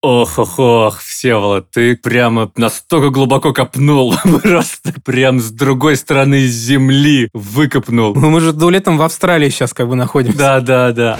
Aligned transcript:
Ох, 0.00 0.38
ох, 0.38 0.60
ох, 0.60 1.00
Всеволод, 1.00 1.72
ты 1.72 1.96
прямо 1.96 2.52
настолько 2.54 3.10
глубоко 3.10 3.52
копнул, 3.52 4.14
просто 4.42 4.92
прям 5.04 5.40
с 5.40 5.50
другой 5.50 5.96
стороны 5.96 6.46
земли 6.46 7.28
выкопнул. 7.32 8.14
Мы 8.14 8.40
же 8.40 8.52
до 8.52 8.70
летом 8.70 8.96
в 8.96 9.02
Австралии 9.02 9.48
сейчас 9.48 9.74
как 9.74 9.88
бы 9.88 9.96
находимся. 9.96 10.38
Да, 10.38 10.60
да, 10.60 10.92
да. 10.92 11.18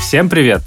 Всем 0.00 0.28
привет! 0.28 0.62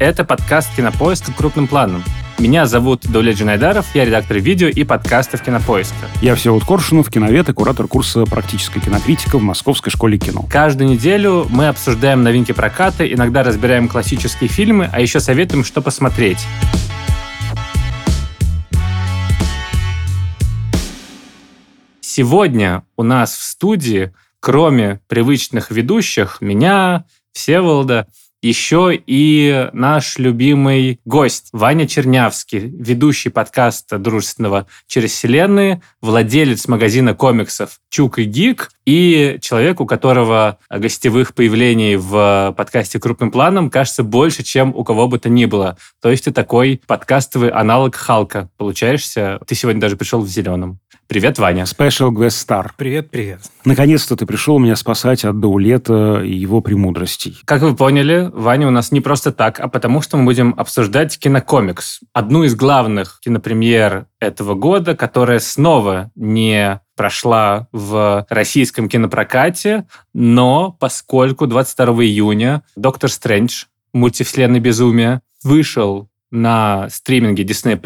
Это 0.00 0.24
подкаст 0.24 0.74
«Кинопоиск» 0.74 1.32
крупным 1.36 1.68
планом. 1.68 2.02
Меня 2.38 2.66
зовут 2.66 3.04
Дуля 3.04 3.32
Джинайдаров, 3.32 3.96
я 3.96 4.04
редактор 4.04 4.36
видео 4.36 4.68
и 4.68 4.84
подкастов 4.84 5.42
«Кинопоиска». 5.42 5.96
Я 6.22 6.36
Всеволод 6.36 6.64
Коршунов, 6.64 7.10
киновед 7.10 7.48
и 7.48 7.52
куратор 7.52 7.88
курса 7.88 8.24
«Практическая 8.26 8.78
кинокритика» 8.78 9.38
в 9.38 9.42
Московской 9.42 9.90
школе 9.90 10.18
кино. 10.18 10.46
Каждую 10.48 10.88
неделю 10.88 11.48
мы 11.50 11.66
обсуждаем 11.66 12.22
новинки 12.22 12.52
проката, 12.52 13.12
иногда 13.12 13.42
разбираем 13.42 13.88
классические 13.88 14.48
фильмы, 14.48 14.88
а 14.92 15.00
еще 15.00 15.18
советуем, 15.18 15.64
что 15.64 15.82
посмотреть. 15.82 16.38
Сегодня 22.00 22.84
у 22.96 23.02
нас 23.02 23.34
в 23.34 23.42
студии, 23.42 24.12
кроме 24.38 25.00
привычных 25.08 25.72
ведущих, 25.72 26.40
меня, 26.40 27.04
Всеволода, 27.32 28.06
еще 28.42 28.98
и 29.06 29.68
наш 29.72 30.18
любимый 30.18 31.00
гость 31.04 31.48
Ваня 31.52 31.88
Чернявский, 31.88 32.60
ведущий 32.60 33.30
подкаста 33.30 33.98
дружественного 33.98 34.66
«Через 34.86 35.12
вселенные», 35.12 35.82
владелец 36.00 36.68
магазина 36.68 37.14
комиксов 37.14 37.80
«Чук 37.90 38.20
и 38.20 38.24
Гик» 38.24 38.70
и 38.86 39.38
человек, 39.42 39.80
у 39.80 39.86
которого 39.86 40.58
гостевых 40.70 41.34
появлений 41.34 41.96
в 41.96 42.54
подкасте 42.56 43.00
«Крупным 43.00 43.30
планом» 43.30 43.70
кажется 43.70 44.04
больше, 44.04 44.42
чем 44.44 44.74
у 44.74 44.84
кого 44.84 45.08
бы 45.08 45.18
то 45.18 45.28
ни 45.28 45.44
было. 45.44 45.76
То 46.00 46.10
есть 46.10 46.24
ты 46.24 46.32
такой 46.32 46.80
подкастовый 46.86 47.50
аналог 47.50 47.96
Халка 47.96 48.48
получаешься. 48.56 49.40
Ты 49.46 49.54
сегодня 49.54 49.80
даже 49.80 49.96
пришел 49.96 50.20
в 50.20 50.28
зеленом. 50.28 50.78
Привет, 51.08 51.38
Ваня. 51.38 51.62
Special 51.62 52.10
Guest 52.10 52.46
Star. 52.46 52.70
Привет, 52.76 53.10
привет. 53.10 53.40
Наконец-то 53.64 54.14
ты 54.14 54.26
пришел 54.26 54.58
меня 54.58 54.76
спасать 54.76 55.24
от 55.24 55.40
Даулета 55.40 56.22
и 56.22 56.34
его 56.34 56.60
премудростей. 56.60 57.38
Как 57.46 57.62
вы 57.62 57.74
поняли, 57.74 58.27
Ваня 58.32 58.66
у 58.68 58.70
нас 58.70 58.92
не 58.92 59.00
просто 59.00 59.32
так, 59.32 59.60
а 59.60 59.68
потому 59.68 60.00
что 60.00 60.16
мы 60.16 60.24
будем 60.24 60.54
обсуждать 60.56 61.18
кинокомикс. 61.18 62.00
Одну 62.12 62.44
из 62.44 62.54
главных 62.54 63.20
кинопремьер 63.20 64.06
этого 64.20 64.54
года, 64.54 64.96
которая 64.96 65.38
снова 65.38 66.10
не 66.14 66.80
прошла 66.96 67.68
в 67.72 68.26
российском 68.28 68.88
кинопрокате, 68.88 69.86
но 70.12 70.76
поскольку 70.78 71.46
22 71.46 72.04
июня 72.04 72.62
«Доктор 72.76 73.10
Стрэндж. 73.10 73.64
Мультивселенной 73.92 74.60
безумия» 74.60 75.22
вышел 75.42 76.08
на 76.30 76.88
стриминге 76.90 77.44
Disney+, 77.44 77.78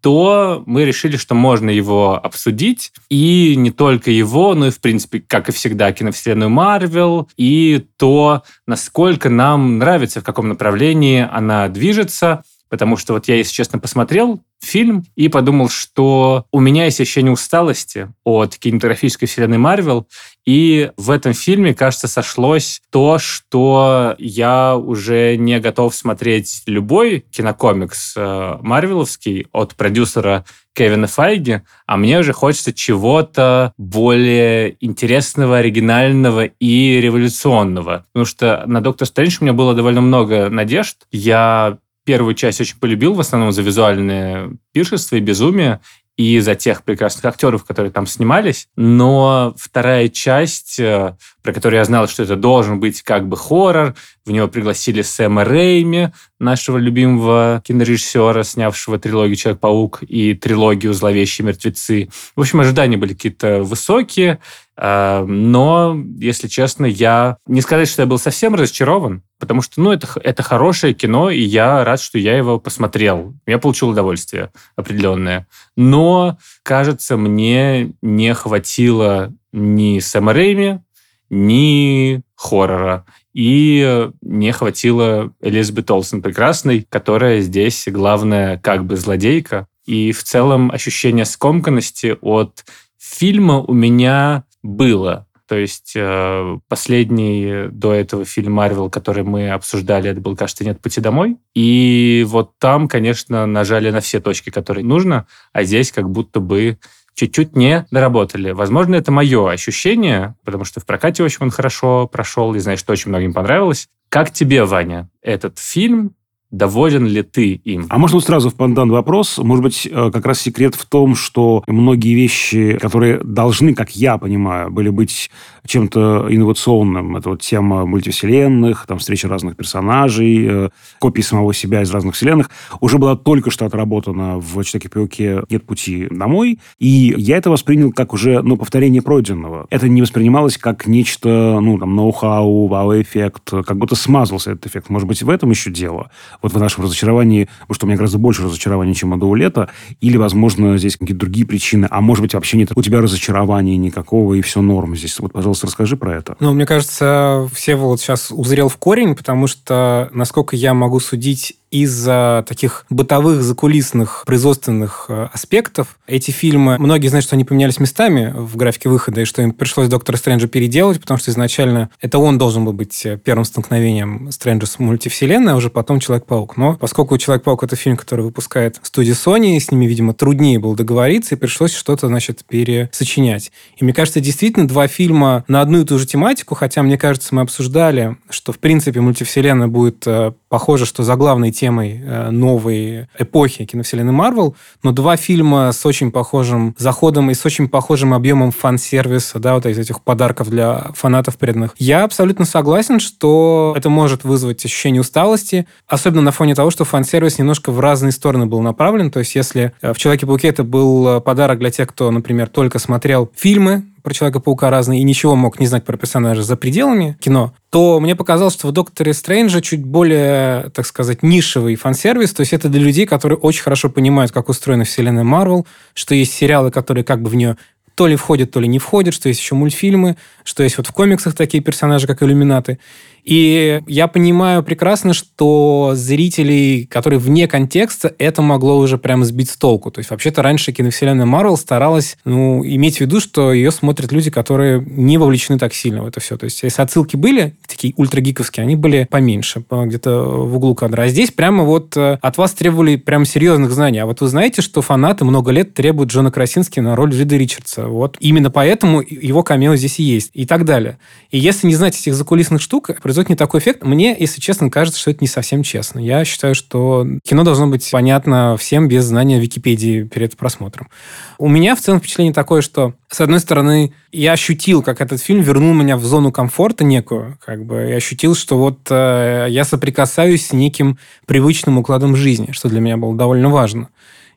то 0.00 0.62
мы 0.66 0.84
решили, 0.84 1.16
что 1.16 1.34
можно 1.34 1.70
его 1.70 2.14
обсудить. 2.14 2.92
И 3.08 3.54
не 3.56 3.70
только 3.70 4.10
его, 4.10 4.54
но 4.54 4.66
и, 4.66 4.70
в 4.70 4.80
принципе, 4.80 5.20
как 5.20 5.48
и 5.48 5.52
всегда, 5.52 5.92
киновселенную 5.92 6.50
Марвел, 6.50 7.28
и 7.36 7.86
то, 7.96 8.42
насколько 8.66 9.28
нам 9.28 9.78
нравится, 9.78 10.20
в 10.20 10.24
каком 10.24 10.48
направлении 10.48 11.26
она 11.30 11.68
движется. 11.68 12.42
Потому 12.72 12.96
что 12.96 13.12
вот 13.12 13.28
я, 13.28 13.36
если 13.36 13.52
честно, 13.52 13.78
посмотрел 13.78 14.40
фильм 14.62 15.04
и 15.14 15.28
подумал, 15.28 15.68
что 15.68 16.46
у 16.50 16.58
меня 16.58 16.86
есть 16.86 17.02
ощущение 17.02 17.30
усталости 17.30 18.08
от 18.24 18.56
кинематографической 18.56 19.28
вселенной 19.28 19.58
Марвел, 19.58 20.08
и 20.46 20.90
в 20.96 21.10
этом 21.10 21.34
фильме, 21.34 21.74
кажется, 21.74 22.08
сошлось 22.08 22.80
то, 22.90 23.18
что 23.18 24.14
я 24.16 24.74
уже 24.74 25.36
не 25.36 25.60
готов 25.60 25.94
смотреть 25.94 26.62
любой 26.64 27.26
кинокомикс 27.30 28.14
э, 28.16 28.56
марвеловский 28.62 29.48
от 29.52 29.74
продюсера 29.74 30.46
Кевина 30.74 31.08
Файги, 31.08 31.60
а 31.86 31.98
мне 31.98 32.20
уже 32.20 32.32
хочется 32.32 32.72
чего-то 32.72 33.74
более 33.76 34.78
интересного, 34.80 35.58
оригинального 35.58 36.46
и 36.46 37.00
революционного. 37.02 38.06
Потому 38.14 38.24
что 38.24 38.64
на 38.66 38.80
«Доктор 38.80 39.06
Стрэндж» 39.06 39.36
у 39.40 39.44
меня 39.44 39.52
было 39.52 39.74
довольно 39.74 40.00
много 40.00 40.48
надежд. 40.48 40.96
Я 41.10 41.76
первую 42.04 42.34
часть 42.34 42.60
очень 42.60 42.78
полюбил, 42.78 43.14
в 43.14 43.20
основном 43.20 43.52
за 43.52 43.62
визуальное 43.62 44.50
пиршество 44.72 45.16
и 45.16 45.20
безумие, 45.20 45.80
и 46.16 46.38
за 46.40 46.54
тех 46.54 46.84
прекрасных 46.84 47.24
актеров, 47.24 47.64
которые 47.64 47.90
там 47.90 48.06
снимались. 48.06 48.68
Но 48.76 49.54
вторая 49.56 50.08
часть, 50.08 50.78
э, 50.78 51.16
про 51.42 51.52
которую 51.52 51.78
я 51.78 51.84
знал, 51.84 52.06
что 52.06 52.22
это 52.22 52.36
должен 52.36 52.80
быть 52.80 53.02
как 53.02 53.26
бы 53.28 53.36
хоррор, 53.36 53.94
в 54.26 54.30
него 54.30 54.46
пригласили 54.46 55.00
Сэма 55.02 55.42
Рейми, 55.42 56.12
нашего 56.38 56.76
любимого 56.76 57.62
кинорежиссера, 57.64 58.44
снявшего 58.44 58.98
трилогию 58.98 59.36
«Человек-паук» 59.36 60.02
и 60.02 60.34
трилогию 60.34 60.92
«Зловещие 60.92 61.46
мертвецы». 61.46 62.10
В 62.36 62.40
общем, 62.40 62.60
ожидания 62.60 62.98
были 62.98 63.14
какие-то 63.14 63.62
высокие, 63.62 64.38
но, 64.76 65.96
если 66.18 66.48
честно, 66.48 66.86
я... 66.86 67.36
Не 67.46 67.60
сказать, 67.60 67.88
что 67.88 68.02
я 68.02 68.06
был 68.06 68.18
совсем 68.18 68.54
разочарован, 68.54 69.22
потому 69.38 69.60
что, 69.60 69.80
ну, 69.80 69.92
это, 69.92 70.08
это 70.22 70.42
хорошее 70.42 70.94
кино, 70.94 71.30
и 71.30 71.40
я 71.40 71.84
рад, 71.84 72.00
что 72.00 72.18
я 72.18 72.36
его 72.36 72.58
посмотрел. 72.58 73.34
Я 73.46 73.58
получил 73.58 73.90
удовольствие 73.90 74.50
определенное. 74.76 75.46
Но, 75.76 76.38
кажется, 76.62 77.16
мне 77.16 77.92
не 78.00 78.34
хватило 78.34 79.32
ни 79.52 79.98
Сэма 79.98 80.32
Рэйми, 80.32 80.80
ни 81.28 82.22
хоррора. 82.34 83.04
И 83.34 84.08
не 84.20 84.52
хватило 84.52 85.32
Элизабет 85.40 85.90
Олсен 85.90 86.22
прекрасной, 86.22 86.86
которая 86.88 87.40
здесь 87.40 87.84
главная 87.86 88.58
как 88.58 88.84
бы 88.84 88.96
злодейка. 88.96 89.66
И 89.86 90.12
в 90.12 90.22
целом 90.22 90.70
ощущение 90.70 91.24
скомканности 91.24 92.16
от 92.20 92.64
фильма 92.98 93.60
у 93.60 93.72
меня 93.72 94.44
было. 94.62 95.26
То 95.48 95.56
есть 95.56 95.92
э, 95.96 96.58
последний 96.68 97.68
до 97.70 97.92
этого 97.92 98.24
фильм 98.24 98.54
Марвел, 98.54 98.88
который 98.88 99.22
мы 99.22 99.50
обсуждали, 99.50 100.08
это 100.08 100.20
был, 100.20 100.34
кажется, 100.34 100.64
«Нет 100.64 100.80
пути 100.80 101.00
домой». 101.00 101.36
И 101.54 102.24
вот 102.26 102.58
там, 102.58 102.88
конечно, 102.88 103.44
нажали 103.44 103.90
на 103.90 104.00
все 104.00 104.20
точки, 104.20 104.50
которые 104.50 104.84
нужно, 104.84 105.26
а 105.52 105.64
здесь 105.64 105.92
как 105.92 106.08
будто 106.08 106.40
бы 106.40 106.78
чуть-чуть 107.14 107.54
не 107.54 107.86
доработали. 107.90 108.52
Возможно, 108.52 108.94
это 108.94 109.12
мое 109.12 109.50
ощущение, 109.50 110.36
потому 110.44 110.64
что 110.64 110.80
в 110.80 110.86
прокате 110.86 111.22
очень 111.22 111.38
он 111.40 111.50
хорошо 111.50 112.06
прошел, 112.06 112.54
и 112.54 112.58
знаешь, 112.58 112.78
что 112.78 112.92
очень 112.92 113.10
многим 113.10 113.34
понравилось. 113.34 113.88
Как 114.08 114.30
тебе, 114.30 114.64
Ваня, 114.64 115.10
этот 115.20 115.58
фильм? 115.58 116.14
Доволен 116.52 117.06
ли 117.06 117.22
ты 117.22 117.54
им? 117.54 117.86
А 117.88 117.98
можно 117.98 118.20
сразу 118.20 118.50
в 118.50 118.54
пандан 118.54 118.90
вопрос? 118.90 119.38
Может 119.38 119.64
быть, 119.64 119.88
э, 119.90 120.10
как 120.12 120.26
раз 120.26 120.40
секрет 120.40 120.74
в 120.74 120.86
том, 120.86 121.16
что 121.16 121.64
многие 121.66 122.14
вещи, 122.14 122.78
которые 122.80 123.18
должны, 123.24 123.74
как 123.74 123.96
я 123.96 124.18
понимаю, 124.18 124.70
были 124.70 124.90
быть 124.90 125.30
чем-то 125.66 126.26
инновационным. 126.28 127.16
Это 127.16 127.30
вот 127.30 127.40
тема 127.40 127.86
мультивселенных, 127.86 128.86
там 128.86 128.98
встреча 128.98 129.28
разных 129.28 129.56
персонажей, 129.56 130.46
э, 130.46 130.70
копии 130.98 131.22
самого 131.22 131.54
себя 131.54 131.82
из 131.82 131.90
разных 131.90 132.14
вселенных, 132.14 132.50
уже 132.80 132.98
была 132.98 133.16
только 133.16 133.50
что 133.50 133.64
отработана 133.64 134.38
в 134.38 134.62
«Человеке-пауке. 134.62 135.42
Нет 135.48 135.64
пути 135.64 136.06
домой». 136.10 136.58
И 136.78 137.14
я 137.16 137.38
это 137.38 137.50
воспринял 137.50 137.92
как 137.92 138.12
уже 138.12 138.42
ну, 138.42 138.58
повторение 138.58 139.00
пройденного. 139.00 139.66
Это 139.70 139.88
не 139.88 140.02
воспринималось 140.02 140.58
как 140.58 140.86
нечто, 140.86 141.60
ну, 141.62 141.78
там, 141.78 141.96
ноу-хау, 141.96 142.66
вау-эффект, 142.66 143.50
как 143.64 143.78
будто 143.78 143.94
смазался 143.94 144.52
этот 144.52 144.66
эффект. 144.66 144.90
Может 144.90 145.08
быть, 145.08 145.22
в 145.22 145.30
этом 145.30 145.50
еще 145.50 145.70
дело 145.70 146.10
вот 146.42 146.52
в 146.52 146.58
нашем 146.58 146.84
разочаровании, 146.84 147.48
потому 147.60 147.74
что 147.74 147.86
у 147.86 147.88
меня 147.88 147.96
гораздо 147.96 148.18
больше 148.18 148.42
разочарований, 148.42 148.94
чем 148.94 149.12
у 149.12 149.16
Даулета, 149.16 149.70
или, 150.00 150.16
возможно, 150.16 150.76
здесь 150.76 150.96
какие-то 150.96 151.20
другие 151.20 151.46
причины, 151.46 151.86
а 151.90 152.00
может 152.00 152.22
быть, 152.22 152.34
вообще 152.34 152.58
нет 152.58 152.72
у 152.74 152.82
тебя 152.82 153.00
разочарования 153.00 153.76
никакого, 153.76 154.34
и 154.34 154.40
все 154.40 154.60
норм 154.60 154.96
здесь. 154.96 155.18
Вот, 155.20 155.32
пожалуйста, 155.32 155.66
расскажи 155.66 155.96
про 155.96 156.16
это. 156.16 156.36
Ну, 156.40 156.52
мне 156.52 156.66
кажется, 156.66 157.48
все 157.54 157.76
вот 157.76 158.00
сейчас 158.00 158.30
узрел 158.30 158.68
в 158.68 158.76
корень, 158.76 159.14
потому 159.14 159.46
что, 159.46 160.10
насколько 160.12 160.56
я 160.56 160.74
могу 160.74 161.00
судить 161.00 161.56
из-за 161.72 162.44
таких 162.46 162.84
бытовых, 162.90 163.42
закулисных, 163.42 164.24
производственных 164.26 165.06
э, 165.08 165.28
аспектов 165.32 165.98
эти 166.06 166.30
фильмы, 166.30 166.78
многие 166.78 167.08
знают, 167.08 167.24
что 167.24 167.34
они 167.34 167.44
поменялись 167.44 167.80
местами 167.80 168.32
в 168.36 168.56
графике 168.56 168.90
выхода, 168.90 169.22
и 169.22 169.24
что 169.24 169.40
им 169.40 169.52
пришлось 169.52 169.88
Доктора 169.88 170.18
Стрэнджа 170.18 170.46
переделать, 170.48 171.00
потому 171.00 171.18
что 171.18 171.30
изначально 171.30 171.90
это 172.00 172.18
он 172.18 172.36
должен 172.36 172.64
был 172.66 172.74
быть 172.74 173.04
э, 173.06 173.16
первым 173.16 173.46
столкновением 173.46 174.30
Стрэнджа 174.30 174.66
с 174.66 174.78
мультивселенной, 174.78 175.54
а 175.54 175.56
уже 175.56 175.70
потом 175.70 175.98
Человек-паук. 175.98 176.58
Но 176.58 176.74
поскольку 176.74 177.16
Человек-паук 177.16 177.64
это 177.64 177.74
фильм, 177.74 177.96
который 177.96 178.24
выпускает 178.24 178.78
студия 178.82 179.14
Sony, 179.14 179.58
с 179.58 179.70
ними, 179.70 179.86
видимо, 179.86 180.12
труднее 180.12 180.58
было 180.58 180.76
договориться, 180.76 181.34
и 181.34 181.38
пришлось 181.38 181.72
что-то, 181.72 182.08
значит, 182.08 182.44
пересочинять. 182.46 183.50
И 183.78 183.84
мне 183.84 183.94
кажется, 183.94 184.20
действительно, 184.20 184.68
два 184.68 184.88
фильма 184.88 185.44
на 185.48 185.62
одну 185.62 185.80
и 185.80 185.84
ту 185.86 185.98
же 185.98 186.06
тематику, 186.06 186.54
хотя, 186.54 186.82
мне 186.82 186.98
кажется, 186.98 187.34
мы 187.34 187.40
обсуждали, 187.40 188.18
что, 188.28 188.52
в 188.52 188.58
принципе, 188.58 189.00
мультивселенная 189.00 189.68
будет 189.68 190.06
э, 190.06 190.32
похоже, 190.50 190.84
что 190.84 191.02
за 191.02 191.16
главной 191.16 191.50
темой 191.62 192.02
э, 192.04 192.30
новой 192.30 193.06
эпохи 193.16 193.64
киновселенной 193.64 194.12
Марвел, 194.12 194.56
но 194.82 194.90
два 194.90 195.16
фильма 195.16 195.70
с 195.70 195.86
очень 195.86 196.10
похожим 196.10 196.74
заходом 196.76 197.30
и 197.30 197.34
с 197.34 197.46
очень 197.46 197.68
похожим 197.68 198.14
объемом 198.14 198.50
фан-сервиса, 198.50 199.38
да, 199.38 199.54
вот 199.54 199.66
из 199.66 199.78
этих 199.78 200.02
подарков 200.02 200.50
для 200.50 200.90
фанатов 200.96 201.36
преданных. 201.36 201.76
Я 201.78 202.02
абсолютно 202.02 202.46
согласен, 202.46 202.98
что 202.98 203.74
это 203.76 203.90
может 203.90 204.24
вызвать 204.24 204.64
ощущение 204.64 205.00
усталости, 205.00 205.68
особенно 205.86 206.22
на 206.22 206.32
фоне 206.32 206.56
того, 206.56 206.72
что 206.72 206.84
фан-сервис 206.84 207.38
немножко 207.38 207.70
в 207.70 207.78
разные 207.78 208.10
стороны 208.10 208.46
был 208.46 208.60
направлен. 208.60 209.12
То 209.12 209.20
есть, 209.20 209.36
если 209.36 209.72
в 209.82 209.94
«Человеке-пауке» 209.94 210.48
это 210.48 210.64
был 210.64 211.20
подарок 211.20 211.60
для 211.60 211.70
тех, 211.70 211.88
кто, 211.88 212.10
например, 212.10 212.48
только 212.48 212.80
смотрел 212.80 213.30
фильмы, 213.36 213.84
про 214.02 214.12
Человека-паука 214.14 214.70
разные 214.70 215.00
и 215.00 215.04
ничего 215.04 215.36
мог 215.36 215.60
не 215.60 215.66
знать 215.66 215.84
про 215.84 215.96
персонажа 215.96 216.42
за 216.42 216.56
пределами 216.56 217.16
кино, 217.20 217.54
то 217.70 218.00
мне 218.00 218.16
показалось, 218.16 218.54
что 218.54 218.68
в 218.68 218.72
«Докторе 218.72 219.14
Стрэнджа» 219.14 219.60
чуть 219.60 219.84
более, 219.84 220.70
так 220.70 220.86
сказать, 220.86 221.22
нишевый 221.22 221.76
фан-сервис. 221.76 222.32
То 222.32 222.40
есть 222.40 222.52
это 222.52 222.68
для 222.68 222.80
людей, 222.80 223.06
которые 223.06 223.38
очень 223.38 223.62
хорошо 223.62 223.88
понимают, 223.88 224.32
как 224.32 224.48
устроена 224.48 224.84
вселенная 224.84 225.24
Марвел, 225.24 225.66
что 225.94 226.14
есть 226.14 226.32
сериалы, 226.32 226.70
которые 226.70 227.04
как 227.04 227.22
бы 227.22 227.30
в 227.30 227.34
нее 227.34 227.56
то 227.94 228.06
ли 228.06 228.16
входят, 228.16 228.50
то 228.50 228.60
ли 228.60 228.68
не 228.68 228.78
входят, 228.78 229.14
что 229.14 229.28
есть 229.28 229.40
еще 229.40 229.54
мультфильмы, 229.54 230.16
что 230.44 230.62
есть 230.62 230.78
вот 230.78 230.86
в 230.86 230.92
комиксах 230.92 231.34
такие 231.34 231.62
персонажи, 231.62 232.06
как 232.06 232.22
иллюминаты. 232.22 232.78
И 233.24 233.80
я 233.86 234.08
понимаю 234.08 234.62
прекрасно, 234.62 235.14
что 235.14 235.92
зрителей, 235.94 236.86
которые 236.86 237.20
вне 237.20 237.46
контекста, 237.46 238.12
это 238.18 238.42
могло 238.42 238.78
уже 238.78 238.98
прямо 238.98 239.24
сбить 239.24 239.50
с 239.50 239.56
толку. 239.56 239.90
То 239.90 240.00
есть, 240.00 240.10
вообще-то, 240.10 240.42
раньше 240.42 240.72
киновселенная 240.72 241.26
Марвел 241.26 241.56
старалась 241.56 242.16
ну, 242.24 242.64
иметь 242.64 242.98
в 242.98 243.00
виду, 243.00 243.20
что 243.20 243.52
ее 243.52 243.70
смотрят 243.70 244.10
люди, 244.12 244.30
которые 244.30 244.84
не 244.84 245.18
вовлечены 245.18 245.58
так 245.58 245.72
сильно 245.74 246.02
в 246.02 246.06
это 246.06 246.20
все. 246.20 246.36
То 246.36 246.44
есть, 246.44 246.62
если 246.62 246.82
отсылки 246.82 247.16
были, 247.16 247.54
такие 247.66 247.94
ультрагиковские, 247.96 248.64
они 248.64 248.76
были 248.76 249.06
поменьше, 249.08 249.62
где-то 249.70 250.22
в 250.22 250.56
углу 250.56 250.74
кадра. 250.74 251.02
А 251.02 251.08
здесь 251.08 251.30
прямо 251.30 251.62
вот 251.64 251.96
э, 251.96 252.18
от 252.20 252.38
вас 252.38 252.52
требовали 252.52 252.96
прям 252.96 253.24
серьезных 253.24 253.70
знаний. 253.70 253.98
А 253.98 254.06
вот 254.06 254.20
вы 254.20 254.28
знаете, 254.28 254.62
что 254.62 254.82
фанаты 254.82 255.24
много 255.24 255.52
лет 255.52 255.74
требуют 255.74 256.10
Джона 256.10 256.30
Красински 256.30 256.80
на 256.80 256.96
роль 256.96 257.14
Рида 257.14 257.36
Ричардса. 257.36 257.86
Вот 257.86 258.16
именно 258.20 258.50
поэтому 258.50 259.00
его 259.00 259.42
камео 259.42 259.76
здесь 259.76 260.00
и 260.00 260.02
есть. 260.02 260.30
И 260.34 260.46
так 260.46 260.64
далее. 260.64 260.98
И 261.30 261.38
если 261.38 261.66
не 261.66 261.74
знать 261.74 261.98
этих 261.98 262.14
закулисных 262.14 262.60
штук, 262.60 262.90
произойдет 263.12 263.28
не 263.28 263.36
такой 263.36 263.60
эффект. 263.60 263.84
Мне, 263.84 264.16
если 264.18 264.40
честно, 264.40 264.70
кажется, 264.70 264.98
что 264.98 265.10
это 265.10 265.18
не 265.20 265.28
совсем 265.28 265.62
честно. 265.62 265.98
Я 265.98 266.24
считаю, 266.24 266.54
что 266.54 267.06
кино 267.22 267.44
должно 267.44 267.66
быть 267.66 267.86
понятно 267.92 268.56
всем 268.56 268.88
без 268.88 269.04
знания 269.04 269.38
Википедии 269.38 270.04
перед 270.04 270.34
просмотром. 270.36 270.88
У 271.36 271.48
меня 271.48 271.76
в 271.76 271.80
целом 271.80 272.00
впечатление 272.00 272.32
такое, 272.32 272.62
что, 272.62 272.94
с 273.08 273.20
одной 273.20 273.40
стороны, 273.40 273.92
я 274.12 274.32
ощутил, 274.32 274.82
как 274.82 275.02
этот 275.02 275.20
фильм 275.20 275.42
вернул 275.42 275.74
меня 275.74 275.98
в 275.98 276.04
зону 276.04 276.32
комфорта 276.32 276.84
некую, 276.84 277.36
как 277.44 277.66
бы, 277.66 277.88
я 277.90 277.96
ощутил, 277.96 278.34
что 278.34 278.56
вот 278.56 278.78
э, 278.88 279.46
я 279.50 279.64
соприкасаюсь 279.64 280.46
с 280.46 280.52
неким 280.54 280.98
привычным 281.26 281.76
укладом 281.76 282.16
жизни, 282.16 282.52
что 282.52 282.70
для 282.70 282.80
меня 282.80 282.96
было 282.96 283.14
довольно 283.14 283.50
важно. 283.50 283.88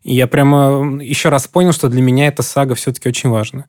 И 0.03 0.13
я 0.13 0.27
прямо 0.27 1.01
еще 1.01 1.29
раз 1.29 1.47
понял, 1.47 1.71
что 1.71 1.87
для 1.87 2.01
меня 2.01 2.27
эта 2.27 2.43
сага 2.43 2.75
все-таки 2.75 3.07
очень 3.07 3.29
важна. 3.29 3.65